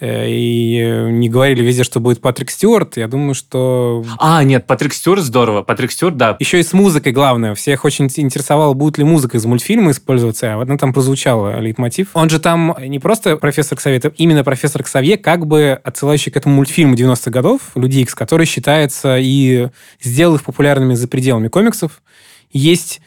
и 0.00 0.78
э, 0.78 1.10
не 1.10 1.30
говорили 1.30 1.62
везде, 1.62 1.82
что 1.82 2.00
будет 2.00 2.20
Патрик 2.20 2.50
Стюарт, 2.50 2.98
я 2.98 3.08
думаю, 3.08 3.34
что... 3.34 4.04
А, 4.18 4.44
нет, 4.44 4.66
Патрик 4.66 4.92
Стюарт 4.92 5.22
здорово. 5.22 5.62
Патрик 5.62 5.90
Стюарт, 5.90 6.16
да. 6.16 6.36
Еще 6.38 6.60
и 6.60 6.62
с 6.62 6.74
музыкой 6.74 7.12
главное. 7.12 7.54
Всех 7.54 7.84
очень 7.86 8.04
интересовало, 8.04 8.74
будет 8.74 8.98
ли 8.98 9.04
музыка 9.04 9.38
из 9.38 9.46
мультфильма 9.46 9.92
использоваться, 9.92 10.52
а 10.52 10.60
она 10.60 10.76
там 10.76 10.92
прозвучала, 10.92 11.58
лейтмотив. 11.60 12.08
Он 12.12 12.28
же 12.28 12.38
там 12.38 12.76
не 12.78 12.98
просто 12.98 13.36
профессор 13.36 13.78
Ксавье, 13.78 13.98
это 13.98 14.12
именно 14.16 14.44
профессор 14.44 14.82
Ксавье, 14.82 15.16
как 15.16 15.46
бы 15.46 15.80
отсылающий 15.82 16.30
к 16.30 16.36
этому 16.36 16.56
мультфильму 16.56 16.94
90-х 16.94 17.30
годов, 17.30 17.60
Люди 17.74 18.00
Икс, 18.00 18.14
который 18.14 18.44
считается 18.44 19.16
и 19.18 19.68
сделал 20.02 20.34
их 20.34 20.44
популярными 20.44 20.94
за 20.94 21.08
пределами 21.08 21.48
комиксов. 21.48 22.02
Есть 22.52 23.00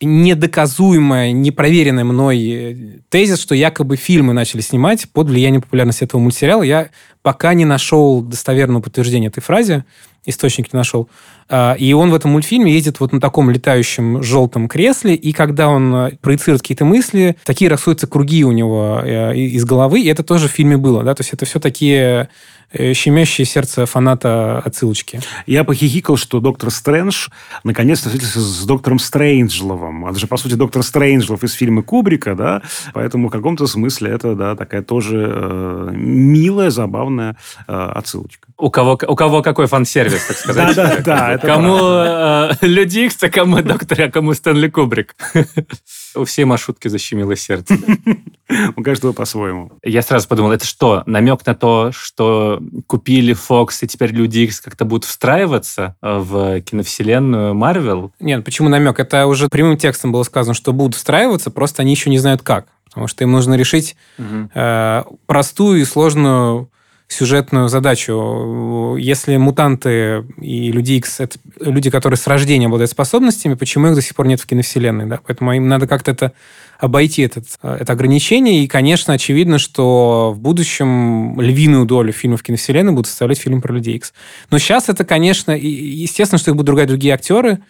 недоказуемая, 0.00 1.32
непроверенная 1.32 2.04
мной 2.04 2.48
э, 2.48 2.76
тезис, 3.08 3.40
что 3.40 3.54
якобы 3.54 3.96
фильмы 3.96 4.34
начали 4.34 4.60
снимать 4.60 5.08
под 5.10 5.28
влиянием 5.28 5.62
популярности 5.62 6.04
этого 6.04 6.20
мультсериала. 6.20 6.62
Я 6.62 6.90
пока 7.22 7.54
не 7.54 7.64
нашел 7.64 8.20
достоверного 8.20 8.82
подтверждения 8.82 9.28
этой 9.28 9.40
фразе, 9.40 9.84
источник 10.26 10.72
не 10.72 10.76
нашел. 10.76 11.08
А, 11.48 11.74
и 11.78 11.92
он 11.92 12.10
в 12.10 12.14
этом 12.14 12.32
мультфильме 12.32 12.72
ездит 12.72 13.00
вот 13.00 13.12
на 13.12 13.20
таком 13.20 13.50
летающем 13.50 14.22
желтом 14.22 14.68
кресле, 14.68 15.14
и 15.14 15.32
когда 15.32 15.68
он 15.68 15.94
э, 15.94 16.10
проецирует 16.20 16.62
какие-то 16.62 16.84
мысли, 16.84 17.36
такие 17.44 17.70
рисуются 17.70 18.06
круги 18.06 18.44
у 18.44 18.52
него 18.52 19.00
э, 19.02 19.36
из 19.36 19.64
головы, 19.64 20.00
и 20.00 20.08
это 20.08 20.24
тоже 20.24 20.48
в 20.48 20.52
фильме 20.52 20.76
было, 20.76 21.04
да, 21.04 21.14
то 21.14 21.22
есть 21.22 21.32
это 21.32 21.46
все 21.46 21.60
такие 21.60 22.28
Э, 22.72 22.92
щемящее 22.94 23.44
сердце 23.44 23.86
фаната 23.86 24.58
отсылочки. 24.58 25.20
Я 25.46 25.62
похихикал, 25.62 26.16
что 26.16 26.40
доктор 26.40 26.70
Стрэндж 26.70 27.28
наконец-то 27.62 28.08
встретился 28.08 28.40
с 28.40 28.64
доктором 28.64 28.98
Стрэнджловым. 28.98 30.06
Это 30.06 30.18
же, 30.18 30.26
по 30.26 30.36
сути, 30.36 30.54
доктор 30.54 30.82
Стрэнджлов 30.82 31.44
из 31.44 31.52
фильма 31.52 31.82
Кубрика, 31.82 32.34
да? 32.34 32.62
Поэтому 32.92 33.28
в 33.28 33.30
каком-то 33.30 33.66
смысле 33.66 34.10
это, 34.10 34.34
да, 34.34 34.56
такая 34.56 34.82
тоже 34.82 35.30
э, 35.32 35.90
милая, 35.94 36.70
забавная 36.70 37.36
э, 37.68 37.72
отсылочка. 37.72 38.48
У 38.58 38.70
кого, 38.70 38.98
у 39.06 39.14
кого 39.14 39.42
какой 39.42 39.66
фан-сервис, 39.66 40.24
так 40.26 40.36
сказать. 40.36 40.74
Да-да-да. 40.74 41.38
Кому 41.38 41.78
э, 41.78 42.52
Люди 42.62 43.00
Икс, 43.00 43.22
а 43.22 43.28
кому 43.28 43.62
доктор, 43.62 44.02
а 44.02 44.10
кому 44.10 44.34
Стэнли 44.34 44.68
Кубрик. 44.68 45.14
У 46.16 46.24
всей 46.24 46.44
маршрутки 46.44 46.88
защемило 46.88 47.36
сердце. 47.36 47.76
У 48.76 48.82
каждого 48.82 49.12
по-своему. 49.12 49.72
Я 49.82 50.02
сразу 50.02 50.28
подумал, 50.28 50.52
это 50.52 50.64
что, 50.64 51.02
намек 51.06 51.44
на 51.46 51.54
то, 51.54 51.90
что 51.92 52.60
купили 52.86 53.34
Fox, 53.34 53.68
и 53.82 53.86
теперь 53.86 54.12
Люди 54.12 54.40
Икс 54.40 54.60
как-то 54.60 54.84
будут 54.84 55.04
встраиваться 55.04 55.96
э, 56.00 56.18
в 56.18 56.60
киновселенную 56.60 57.54
Марвел? 57.54 58.12
Нет, 58.20 58.44
почему 58.44 58.68
намек? 58.68 58.98
Это 59.00 59.26
уже 59.26 59.48
прямым 59.48 59.76
текстом 59.76 60.12
было 60.12 60.22
сказано, 60.22 60.54
что 60.54 60.72
будут 60.72 60.94
встраиваться, 60.94 61.50
просто 61.50 61.82
они 61.82 61.92
еще 61.92 62.08
не 62.08 62.18
знают 62.18 62.42
как. 62.42 62.68
Потому 62.84 63.08
что 63.08 63.24
им 63.24 63.32
нужно 63.32 63.54
решить 63.54 63.96
угу. 64.18 64.48
э, 64.54 65.02
простую 65.26 65.80
и 65.80 65.84
сложную 65.84 66.70
сюжетную 67.08 67.68
задачу. 67.68 68.96
Если 68.98 69.36
мутанты 69.36 70.24
и 70.40 70.72
Люди 70.72 70.94
Икс— 70.94 71.20
это 71.20 71.38
люди, 71.60 71.88
которые 71.88 72.18
с 72.18 72.26
рождения 72.26 72.66
обладают 72.66 72.90
способностями, 72.90 73.54
почему 73.54 73.88
их 73.88 73.94
до 73.94 74.02
сих 74.02 74.14
пор 74.16 74.26
нет 74.26 74.40
в 74.40 74.46
киновселенной? 74.46 75.06
Да? 75.06 75.20
Поэтому 75.24 75.52
им 75.52 75.68
надо 75.68 75.86
как-то 75.86 76.10
это 76.10 76.32
обойти 76.78 77.22
этот, 77.22 77.44
это 77.62 77.92
ограничение. 77.92 78.64
И, 78.64 78.66
конечно, 78.66 79.14
очевидно, 79.14 79.58
что 79.58 80.32
в 80.34 80.40
будущем 80.40 81.40
львиную 81.40 81.86
долю 81.86 82.12
фильмов 82.12 82.42
киновселенной 82.42 82.92
будут 82.92 83.06
составлять 83.06 83.38
фильм 83.38 83.62
про 83.62 83.72
Людей 83.72 83.94
Икс. 83.96 84.12
Но 84.50 84.58
сейчас 84.58 84.88
это, 84.88 85.04
конечно, 85.04 85.52
естественно, 85.52 86.38
что 86.38 86.50
их 86.50 86.56
будут 86.56 86.66
другать 86.66 86.88
другие 86.88 87.14
актеры. 87.14 87.60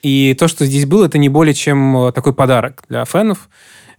И 0.00 0.34
то, 0.38 0.48
что 0.48 0.64
здесь 0.64 0.86
было, 0.86 1.06
это 1.06 1.18
не 1.18 1.28
более 1.28 1.54
чем 1.54 2.10
такой 2.14 2.32
подарок 2.32 2.84
для 2.88 3.04
фенов. 3.04 3.48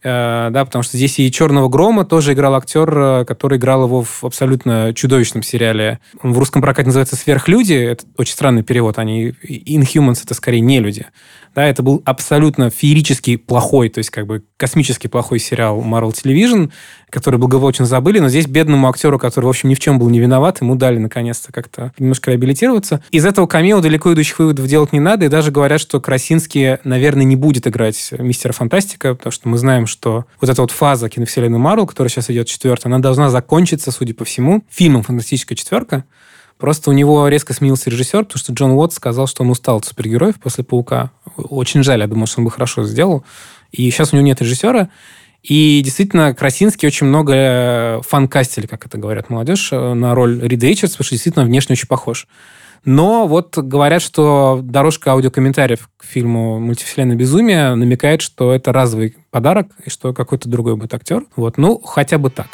Э, 0.02 0.50
да, 0.52 0.64
потому 0.66 0.84
что 0.84 0.98
здесь 0.98 1.20
и 1.20 1.32
«Черного 1.32 1.68
грома» 1.68 2.06
тоже 2.06 2.34
играл 2.34 2.56
актер, 2.56 2.98
э, 2.98 3.26
который 3.26 3.58
играл 3.58 3.86
его 3.86 4.04
в 4.04 4.24
абсолютно 4.24 4.94
чудовищном 4.94 5.44
сериале. 5.44 6.00
Он 6.24 6.34
в 6.34 6.40
русском 6.40 6.62
прокате 6.62 6.88
называется 6.88 7.16
«Сверхлюди», 7.16 7.74
это 7.74 8.06
очень 8.18 8.34
странный 8.34 8.64
перевод, 8.64 8.98
они 8.98 9.34
«Inhumans»— 9.44 10.22
это 10.24 10.34
скорее 10.34 10.62
не 10.62 10.80
люди. 10.80 11.06
Да, 11.56 11.66
это 11.66 11.82
был 11.82 12.02
абсолютно 12.06 12.70
феерически 12.70 13.36
плохой, 13.36 13.90
то 13.90 13.98
есть 13.98 14.12
как 14.12 14.28
бы 14.28 14.44
космически 14.56 15.08
плохой 15.08 15.40
сериал 15.40 15.82
Marvel 15.82 16.14
Television, 16.14 16.72
который 17.10 17.40
благополучно 17.40 17.86
забыли, 17.86 18.20
но 18.20 18.30
здесь 18.30 18.46
бедному 18.46 18.88
актеру, 18.88 19.18
который, 19.18 19.46
в 19.46 19.50
общем, 19.50 19.70
ни 19.70 19.74
в 19.74 19.80
чем 19.80 19.98
был 20.00 20.10
не 20.10 20.20
виноват, 20.20 20.62
ему 20.62 20.76
дали 20.76 21.00
наконец-то 21.00 21.52
как-то 21.52 21.92
немножко 21.98 22.32
реабилитироваться. 22.32 23.02
Из 23.12 23.26
этого 23.26 23.48
камео 23.48 23.82
далеко 23.82 24.14
идущих 24.14 24.40
выводов 24.40 24.68
делать 24.68 24.94
не 24.94 25.00
надо, 25.00 25.26
и 25.26 25.30
даже 25.30 25.52
говорят, 25.52 25.82
что 25.82 26.00
Красинский, 26.00 26.78
наверное, 26.84 27.24
не 27.24 27.36
будет 27.36 27.68
играть 27.68 28.12
Мистера 28.18 28.54
Фантастика, 28.54 29.16
потому 29.16 29.32
что 29.32 29.50
мы 29.50 29.58
знаем, 29.58 29.88
что 29.90 30.26
вот 30.40 30.50
эта 30.50 30.62
вот 30.62 30.72
фаза 30.72 31.10
киновселенной 31.10 31.60
Марвел, 31.60 31.86
которая 31.86 32.10
сейчас 32.10 32.30
идет 32.30 32.48
четвертая, 32.48 32.90
она 32.92 33.00
должна 33.00 33.30
закончиться, 33.30 33.92
судя 33.92 34.14
по 34.14 34.24
всему, 34.24 34.64
фильмом 34.70 35.04
«Фантастическая 35.04 35.58
четверка», 35.58 36.06
Просто 36.60 36.90
у 36.90 36.94
него 36.94 37.26
резко 37.30 37.54
сменился 37.54 37.90
режиссер, 37.90 38.26
потому 38.26 38.38
что 38.38 38.52
Джон 38.52 38.72
Уотт 38.72 38.92
сказал, 38.92 39.28
что 39.28 39.44
он 39.44 39.50
устал 39.50 39.78
от 39.78 39.86
супергероев 39.86 40.42
после 40.42 40.66
«Паука». 40.66 41.12
Очень 41.38 41.84
жаль, 41.84 42.02
я 42.02 42.08
думаю, 42.08 42.28
что 42.28 42.42
он 42.42 42.46
бы 42.46 42.52
хорошо 42.52 42.84
сделал. 42.84 43.24
И 43.72 43.90
сейчас 43.90 44.12
у 44.12 44.18
него 44.18 44.26
нет 44.26 44.42
режиссера. 44.42 44.90
И 45.42 45.82
действительно, 45.82 46.34
Красинский 46.34 46.86
очень 46.86 47.08
много 47.08 47.34
э, 47.34 48.02
фан-кастили, 48.06 48.68
как 48.68 48.86
это 48.86 48.98
говорят 48.98 49.30
молодежь, 49.30 49.70
э, 49.72 49.94
на 49.94 50.14
роль 50.14 50.42
Рида 50.42 50.68
Эйчерс, 50.68 50.92
потому 50.92 51.06
что 51.06 51.16
действительно 51.16 51.46
внешне 51.46 51.74
очень 51.74 51.88
похож. 51.88 52.28
Но 52.86 53.28
вот 53.28 53.58
говорят, 53.58 54.02
что 54.02 54.60
дорожка 54.64 55.12
аудиокомментариев 55.12 55.90
к 55.98 56.04
фильму 56.04 56.60
«Мультивселенная 56.60 57.16
безумие» 57.16 57.76
намекает, 57.76 58.22
что 58.22 58.54
это 58.54 58.72
разовый 58.72 59.16
подарок, 59.32 59.68
и 59.86 59.90
что 59.90 60.14
какой-то 60.14 60.50
другой 60.50 60.76
будет 60.76 60.94
актер. 60.94 61.26
Вот, 61.36 61.58
ну, 61.58 61.80
хотя 61.80 62.18
бы 62.18 62.30
так. 62.30 62.48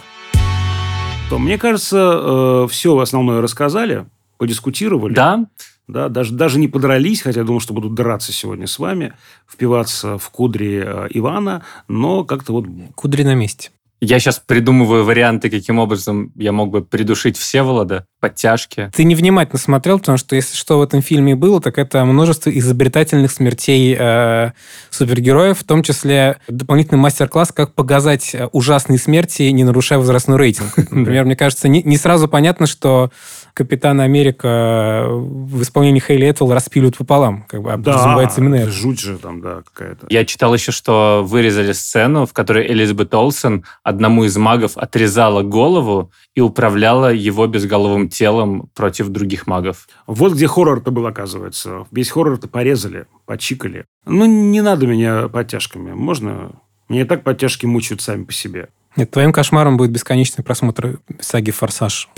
То, 1.30 1.40
мне 1.40 1.58
кажется, 1.58 2.20
э, 2.22 2.68
все 2.70 2.98
основное 3.00 3.42
рассказали, 3.42 4.06
подискутировали. 4.38 5.14
Да. 5.14 5.46
Да, 5.88 6.10
даже, 6.10 6.34
даже 6.34 6.58
не 6.58 6.68
подрались, 6.68 7.22
хотя 7.22 7.42
я 7.42 7.46
думал, 7.46 7.60
что 7.60 7.76
будут 7.76 7.94
драться 7.94 8.34
сегодня 8.34 8.66
с 8.66 8.80
вами, 8.80 9.14
впиваться 9.48 10.18
в 10.18 10.30
кудри 10.32 10.84
э, 10.84 11.08
Ивана, 11.12 11.64
но 11.88 12.24
как-то 12.24 12.54
вот... 12.54 12.66
Кудри 12.96 13.22
на 13.22 13.36
месте. 13.36 13.70
Я 14.06 14.20
сейчас 14.20 14.40
придумываю 14.40 15.04
варианты, 15.04 15.50
каким 15.50 15.80
образом 15.80 16.32
я 16.36 16.52
мог 16.52 16.70
бы 16.70 16.84
придушить 16.84 17.38
Всеволода, 17.38 18.06
подтяжки. 18.20 18.92
Ты 18.96 19.04
невнимательно 19.04 19.58
смотрел, 19.58 19.98
потому 19.98 20.20
что 20.20 20.36
если 20.36 20.56
что 20.56 20.78
в 20.78 20.84
этом 20.84 21.02
фильме 21.02 21.36
было, 21.36 21.60
так 21.60 21.80
это 21.80 22.06
множество 22.06 22.52
изобретательных 22.52 23.32
смертей 23.32 23.96
э, 23.98 24.52
супергероев, 24.92 25.58
в 25.58 25.64
том 25.64 25.82
числе 25.82 26.38
дополнительный 26.48 27.00
мастер-класс, 27.00 27.52
как 27.52 27.74
показать 27.74 28.36
ужасные 28.52 29.00
смерти, 29.00 29.44
не 29.44 29.64
нарушая 29.64 29.98
возрастной 29.98 30.38
рейтинг. 30.38 30.78
Например, 30.92 31.26
мне 31.26 31.36
кажется, 31.36 31.68
не, 31.68 31.82
не 31.82 31.98
сразу 31.98 32.28
понятно, 32.28 32.68
что 32.68 33.12
Капитана 33.56 34.04
Америка 34.04 35.06
в 35.08 35.62
исполнении 35.62 36.02
Хейли 36.02 36.30
Этвелл 36.30 36.52
распиливают 36.52 36.98
пополам. 36.98 37.46
Как 37.48 37.62
бы, 37.62 37.72
а 37.72 37.78
Да, 37.78 38.30
именно 38.38 38.56
это. 38.56 38.70
жуть 38.70 39.00
же 39.00 39.18
там, 39.18 39.40
да, 39.40 39.64
какая-то. 39.64 40.08
Я 40.10 40.26
читал 40.26 40.54
еще, 40.54 40.74
что 40.74 41.24
вырезали 41.26 41.72
сцену, 41.72 42.26
в 42.26 42.34
которой 42.34 42.68
Элизабет 42.68 43.14
Олсен 43.14 43.64
одному 43.82 44.26
из 44.26 44.36
магов 44.36 44.76
отрезала 44.78 45.42
голову 45.42 46.12
и 46.36 46.42
управляла 46.42 47.14
его 47.14 47.48
безголовым 47.48 48.10
телом 48.10 48.70
против 48.76 49.08
других 49.08 49.48
магов. 49.48 49.88
Вот 50.06 50.34
где 50.34 50.48
хоррор-то 50.48 50.92
был, 50.92 51.08
оказывается. 51.08 51.86
Весь 51.92 52.10
хоррор-то 52.10 52.50
порезали, 52.50 53.06
почикали. 53.26 53.86
Ну, 54.06 54.26
не 54.26 54.60
надо 54.60 54.86
меня 54.86 55.30
подтяжками. 55.30 55.94
Можно? 55.94 56.52
Меня 56.90 57.04
и 57.04 57.06
так 57.06 57.24
подтяжки 57.24 57.66
мучают 57.66 58.02
сами 58.02 58.26
по 58.26 58.34
себе. 58.34 58.68
Нет, 58.98 59.12
твоим 59.12 59.32
кошмаром 59.32 59.78
будет 59.78 59.92
бесконечный 59.92 60.44
просмотр 60.44 61.00
саги 61.22 61.52
«Форсаж». 61.52 62.10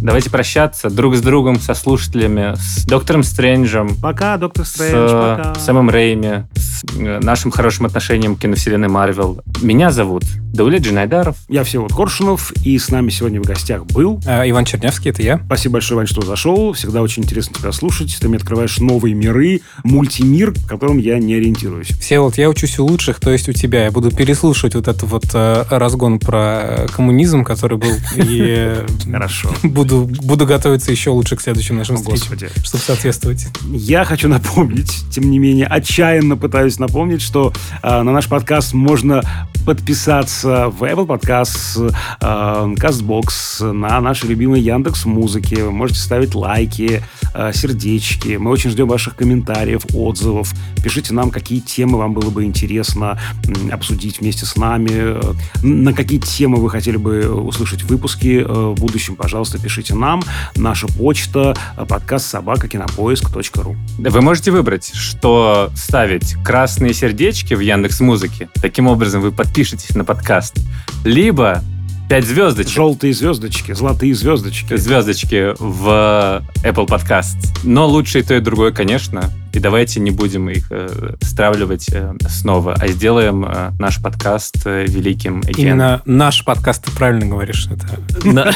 Давайте 0.00 0.30
прощаться 0.30 0.88
друг 0.88 1.14
с 1.14 1.20
другом, 1.20 1.60
со 1.60 1.74
слушателями, 1.74 2.54
с 2.56 2.84
Доктором 2.86 3.22
Стрэнджем, 3.22 3.96
Пока, 3.96 4.36
доктор 4.38 4.64
с 4.64 4.70
Стрэндж, 4.70 5.10
э, 5.12 5.36
пока. 5.36 5.54
Сэмом 5.60 5.90
Рэйми, 5.90 6.44
с 6.54 6.84
э, 6.96 7.20
нашим 7.22 7.50
хорошим 7.50 7.86
отношением 7.86 8.36
к 8.36 8.40
киновселенной 8.40 8.88
Марвел. 8.88 9.42
Меня 9.60 9.90
зовут 9.90 10.24
Даулет 10.52 10.82
Джинайдаров. 10.82 11.36
Я 11.48 11.64
Всеволод 11.64 11.92
Коршунов, 11.92 12.52
и 12.64 12.78
с 12.78 12.88
нами 12.88 13.10
сегодня 13.10 13.40
в 13.40 13.44
гостях 13.44 13.86
был 13.86 14.20
А, 14.26 14.48
Иван 14.48 14.64
Чернявский, 14.64 15.10
это 15.10 15.22
я. 15.22 15.40
Спасибо 15.46 15.74
большое, 15.74 15.98
Вань, 15.98 16.06
что 16.06 16.22
зашел. 16.22 16.72
Всегда 16.72 17.02
очень 17.02 17.22
интересно 17.22 17.54
тебя 17.58 17.70
слушать. 17.72 18.16
Ты 18.20 18.28
мне 18.28 18.38
открываешь 18.38 18.78
новые 18.78 19.14
миры, 19.14 19.60
мультимир, 19.84 20.52
в 20.52 20.66
котором 20.66 20.98
я 20.98 21.18
не 21.18 21.34
ориентируюсь. 21.34 21.88
Все 21.88 22.20
вот 22.20 22.36
я 22.38 22.48
учусь 22.48 22.78
у 22.78 22.86
лучших, 22.86 23.20
то 23.20 23.30
есть 23.30 23.48
у 23.48 23.52
тебя. 23.52 23.84
Я 23.84 23.90
буду 23.90 24.10
переслушивать 24.10 24.74
вот 24.74 24.88
этот 24.88 25.02
вот 25.04 25.24
э, 25.34 25.64
разгон 25.70 26.18
про 26.18 26.60
э, 26.62 26.86
коммунизм, 26.88 27.44
который 27.44 27.78
был, 27.78 27.92
и 28.16 28.40
э, 28.40 28.86
Хорошо. 29.10 29.50
буду, 29.62 29.89
буду 29.90 30.46
готовиться 30.46 30.90
еще 30.90 31.10
лучше 31.10 31.36
к 31.36 31.40
следующим 31.40 31.76
нашим 31.76 31.96
О, 31.96 31.98
встречам, 31.98 32.28
Господи. 32.30 32.50
чтобы 32.64 32.82
соответствовать. 32.84 33.46
Я 33.70 34.04
хочу 34.04 34.28
напомнить, 34.28 35.04
тем 35.10 35.30
не 35.30 35.38
менее, 35.38 35.66
отчаянно 35.66 36.36
пытаюсь 36.36 36.78
напомнить, 36.78 37.22
что 37.22 37.52
э, 37.82 38.02
на 38.02 38.12
наш 38.12 38.26
подкаст 38.28 38.72
можно 38.72 39.22
подписаться 39.66 40.68
в 40.68 40.82
Apple 40.82 41.06
Podcast, 41.06 41.94
э, 42.20 42.74
CastBox, 42.76 43.72
на 43.72 44.00
наши 44.00 44.26
любимые 44.26 44.62
Яндекс 44.64 45.04
Музыки. 45.04 45.54
Вы 45.54 45.70
можете 45.70 46.00
ставить 46.00 46.34
лайки, 46.34 47.02
э, 47.34 47.52
сердечки. 47.54 48.36
Мы 48.36 48.50
очень 48.50 48.70
ждем 48.70 48.88
ваших 48.88 49.16
комментариев, 49.16 49.82
отзывов. 49.94 50.52
Пишите 50.82 51.12
нам, 51.14 51.30
какие 51.30 51.60
темы 51.60 51.98
вам 51.98 52.14
было 52.14 52.30
бы 52.30 52.44
интересно 52.44 53.18
м, 53.44 53.70
обсудить 53.72 54.20
вместе 54.20 54.46
с 54.46 54.56
нами, 54.56 54.90
э, 54.92 55.32
на 55.62 55.92
какие 55.92 56.18
темы 56.18 56.58
вы 56.58 56.70
хотели 56.70 56.96
бы 56.96 57.28
услышать 57.30 57.82
выпуски 57.84 58.40
э, 58.40 58.44
в 58.44 58.74
будущем. 58.74 59.16
Пожалуйста, 59.16 59.58
пишите 59.58 59.79
нам. 59.88 60.22
Наша 60.56 60.86
почта 60.86 61.56
э, 61.76 61.86
подкаст 61.86 62.26
собака 62.26 62.68
кинопоиск.ру. 62.68 63.76
Вы 63.98 64.20
можете 64.20 64.50
выбрать, 64.50 64.92
что 64.94 65.70
ставить 65.74 66.34
красные 66.44 66.92
сердечки 66.92 67.54
в 67.54 67.60
Яндекс 67.60 68.00
Музыке. 68.00 68.48
Таким 68.60 68.86
образом, 68.86 69.22
вы 69.22 69.32
подпишетесь 69.32 69.94
на 69.94 70.04
подкаст. 70.04 70.56
Либо 71.04 71.62
5 72.10 72.24
звездочек. 72.24 72.72
Желтые 72.72 73.14
звездочки, 73.14 73.72
золотые 73.72 74.14
звездочки. 74.14 74.76
звездочки 74.76 75.54
в 75.58 76.42
Apple 76.64 76.86
Podcast. 76.86 77.36
Но 77.62 77.86
лучше 77.86 78.18
и 78.18 78.22
то, 78.22 78.34
и 78.34 78.40
другое, 78.40 78.72
конечно. 78.72 79.30
И 79.52 79.58
давайте 79.58 79.98
не 79.98 80.12
будем 80.12 80.48
их 80.48 80.66
э, 80.70 81.14
стравливать 81.22 81.88
э, 81.92 82.12
снова, 82.28 82.74
а 82.74 82.86
сделаем 82.86 83.44
э, 83.44 83.72
наш 83.80 84.00
подкаст 84.00 84.64
э, 84.64 84.86
великим. 84.86 85.40
again. 85.40 85.60
Именно 85.60 86.02
наш 86.04 86.44
подкаст, 86.44 86.84
ты 86.84 86.92
правильно 86.92 87.26
говоришь. 87.26 87.68
Это 87.68 87.98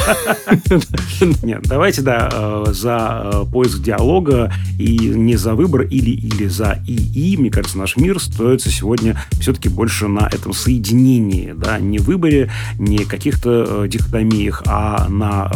Нет, 1.43 1.63
давайте, 1.65 2.03
да, 2.03 2.29
э, 2.33 2.65
за 2.73 3.23
э, 3.25 3.45
поиск 3.51 3.81
диалога 3.81 4.53
и 4.79 4.97
не 4.99 5.35
за 5.37 5.55
выбор 5.55 5.83
или-или 5.83 6.47
за 6.47 6.79
ИИ. 6.87 7.39
Мне 7.39 7.51
кажется, 7.51 7.77
наш 7.77 7.97
мир 7.97 8.21
строится 8.21 8.71
сегодня 8.71 9.21
все-таки 9.41 9.69
больше 9.69 10.07
на 10.07 10.29
этом 10.29 10.53
соединении, 10.53 11.55
да, 11.57 11.81
не 11.81 11.99
выборе, 11.99 12.53
не 12.79 12.99
каких-то 12.99 13.85
э, 13.85 13.89
дихотомиях, 13.89 14.63
а 14.67 15.09
на 15.09 15.51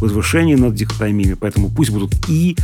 возвышении 0.00 0.54
над 0.54 0.74
дихотомиями. 0.74 1.34
Поэтому 1.34 1.70
пусть 1.70 1.90
будут 1.90 2.12
и 2.28 2.56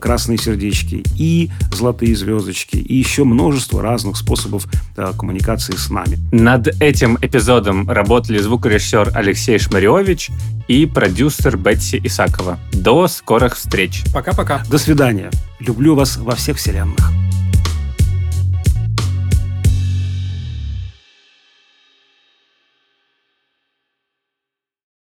красные 0.00 0.38
сердечки, 0.38 1.02
и 1.16 1.50
золотые 1.72 2.16
звездочки, 2.16 2.76
и 2.76 2.96
еще 2.96 3.24
множество 3.24 3.82
разных 3.82 4.16
способов 4.16 4.66
э, 4.96 5.12
коммуникации 5.18 5.76
с 5.76 5.90
нами. 5.90 6.18
Над 6.32 6.68
этим 6.80 7.18
эпизодом 7.20 7.88
работали 7.90 8.38
звукорежиссер 8.38 9.12
Алексей 9.14 9.58
Шмаревич 9.58 10.30
и 10.68 10.86
продюсер 10.86 11.56
Бетси 11.56 12.00
Исакова. 12.04 12.58
До 12.72 13.08
скорых 13.08 13.56
встреч! 13.56 14.04
Пока-пока. 14.12 14.62
До 14.70 14.78
свидания. 14.78 15.30
Люблю 15.60 15.94
вас 15.94 16.16
во 16.16 16.34
всех 16.34 16.56
вселенных. 16.56 17.12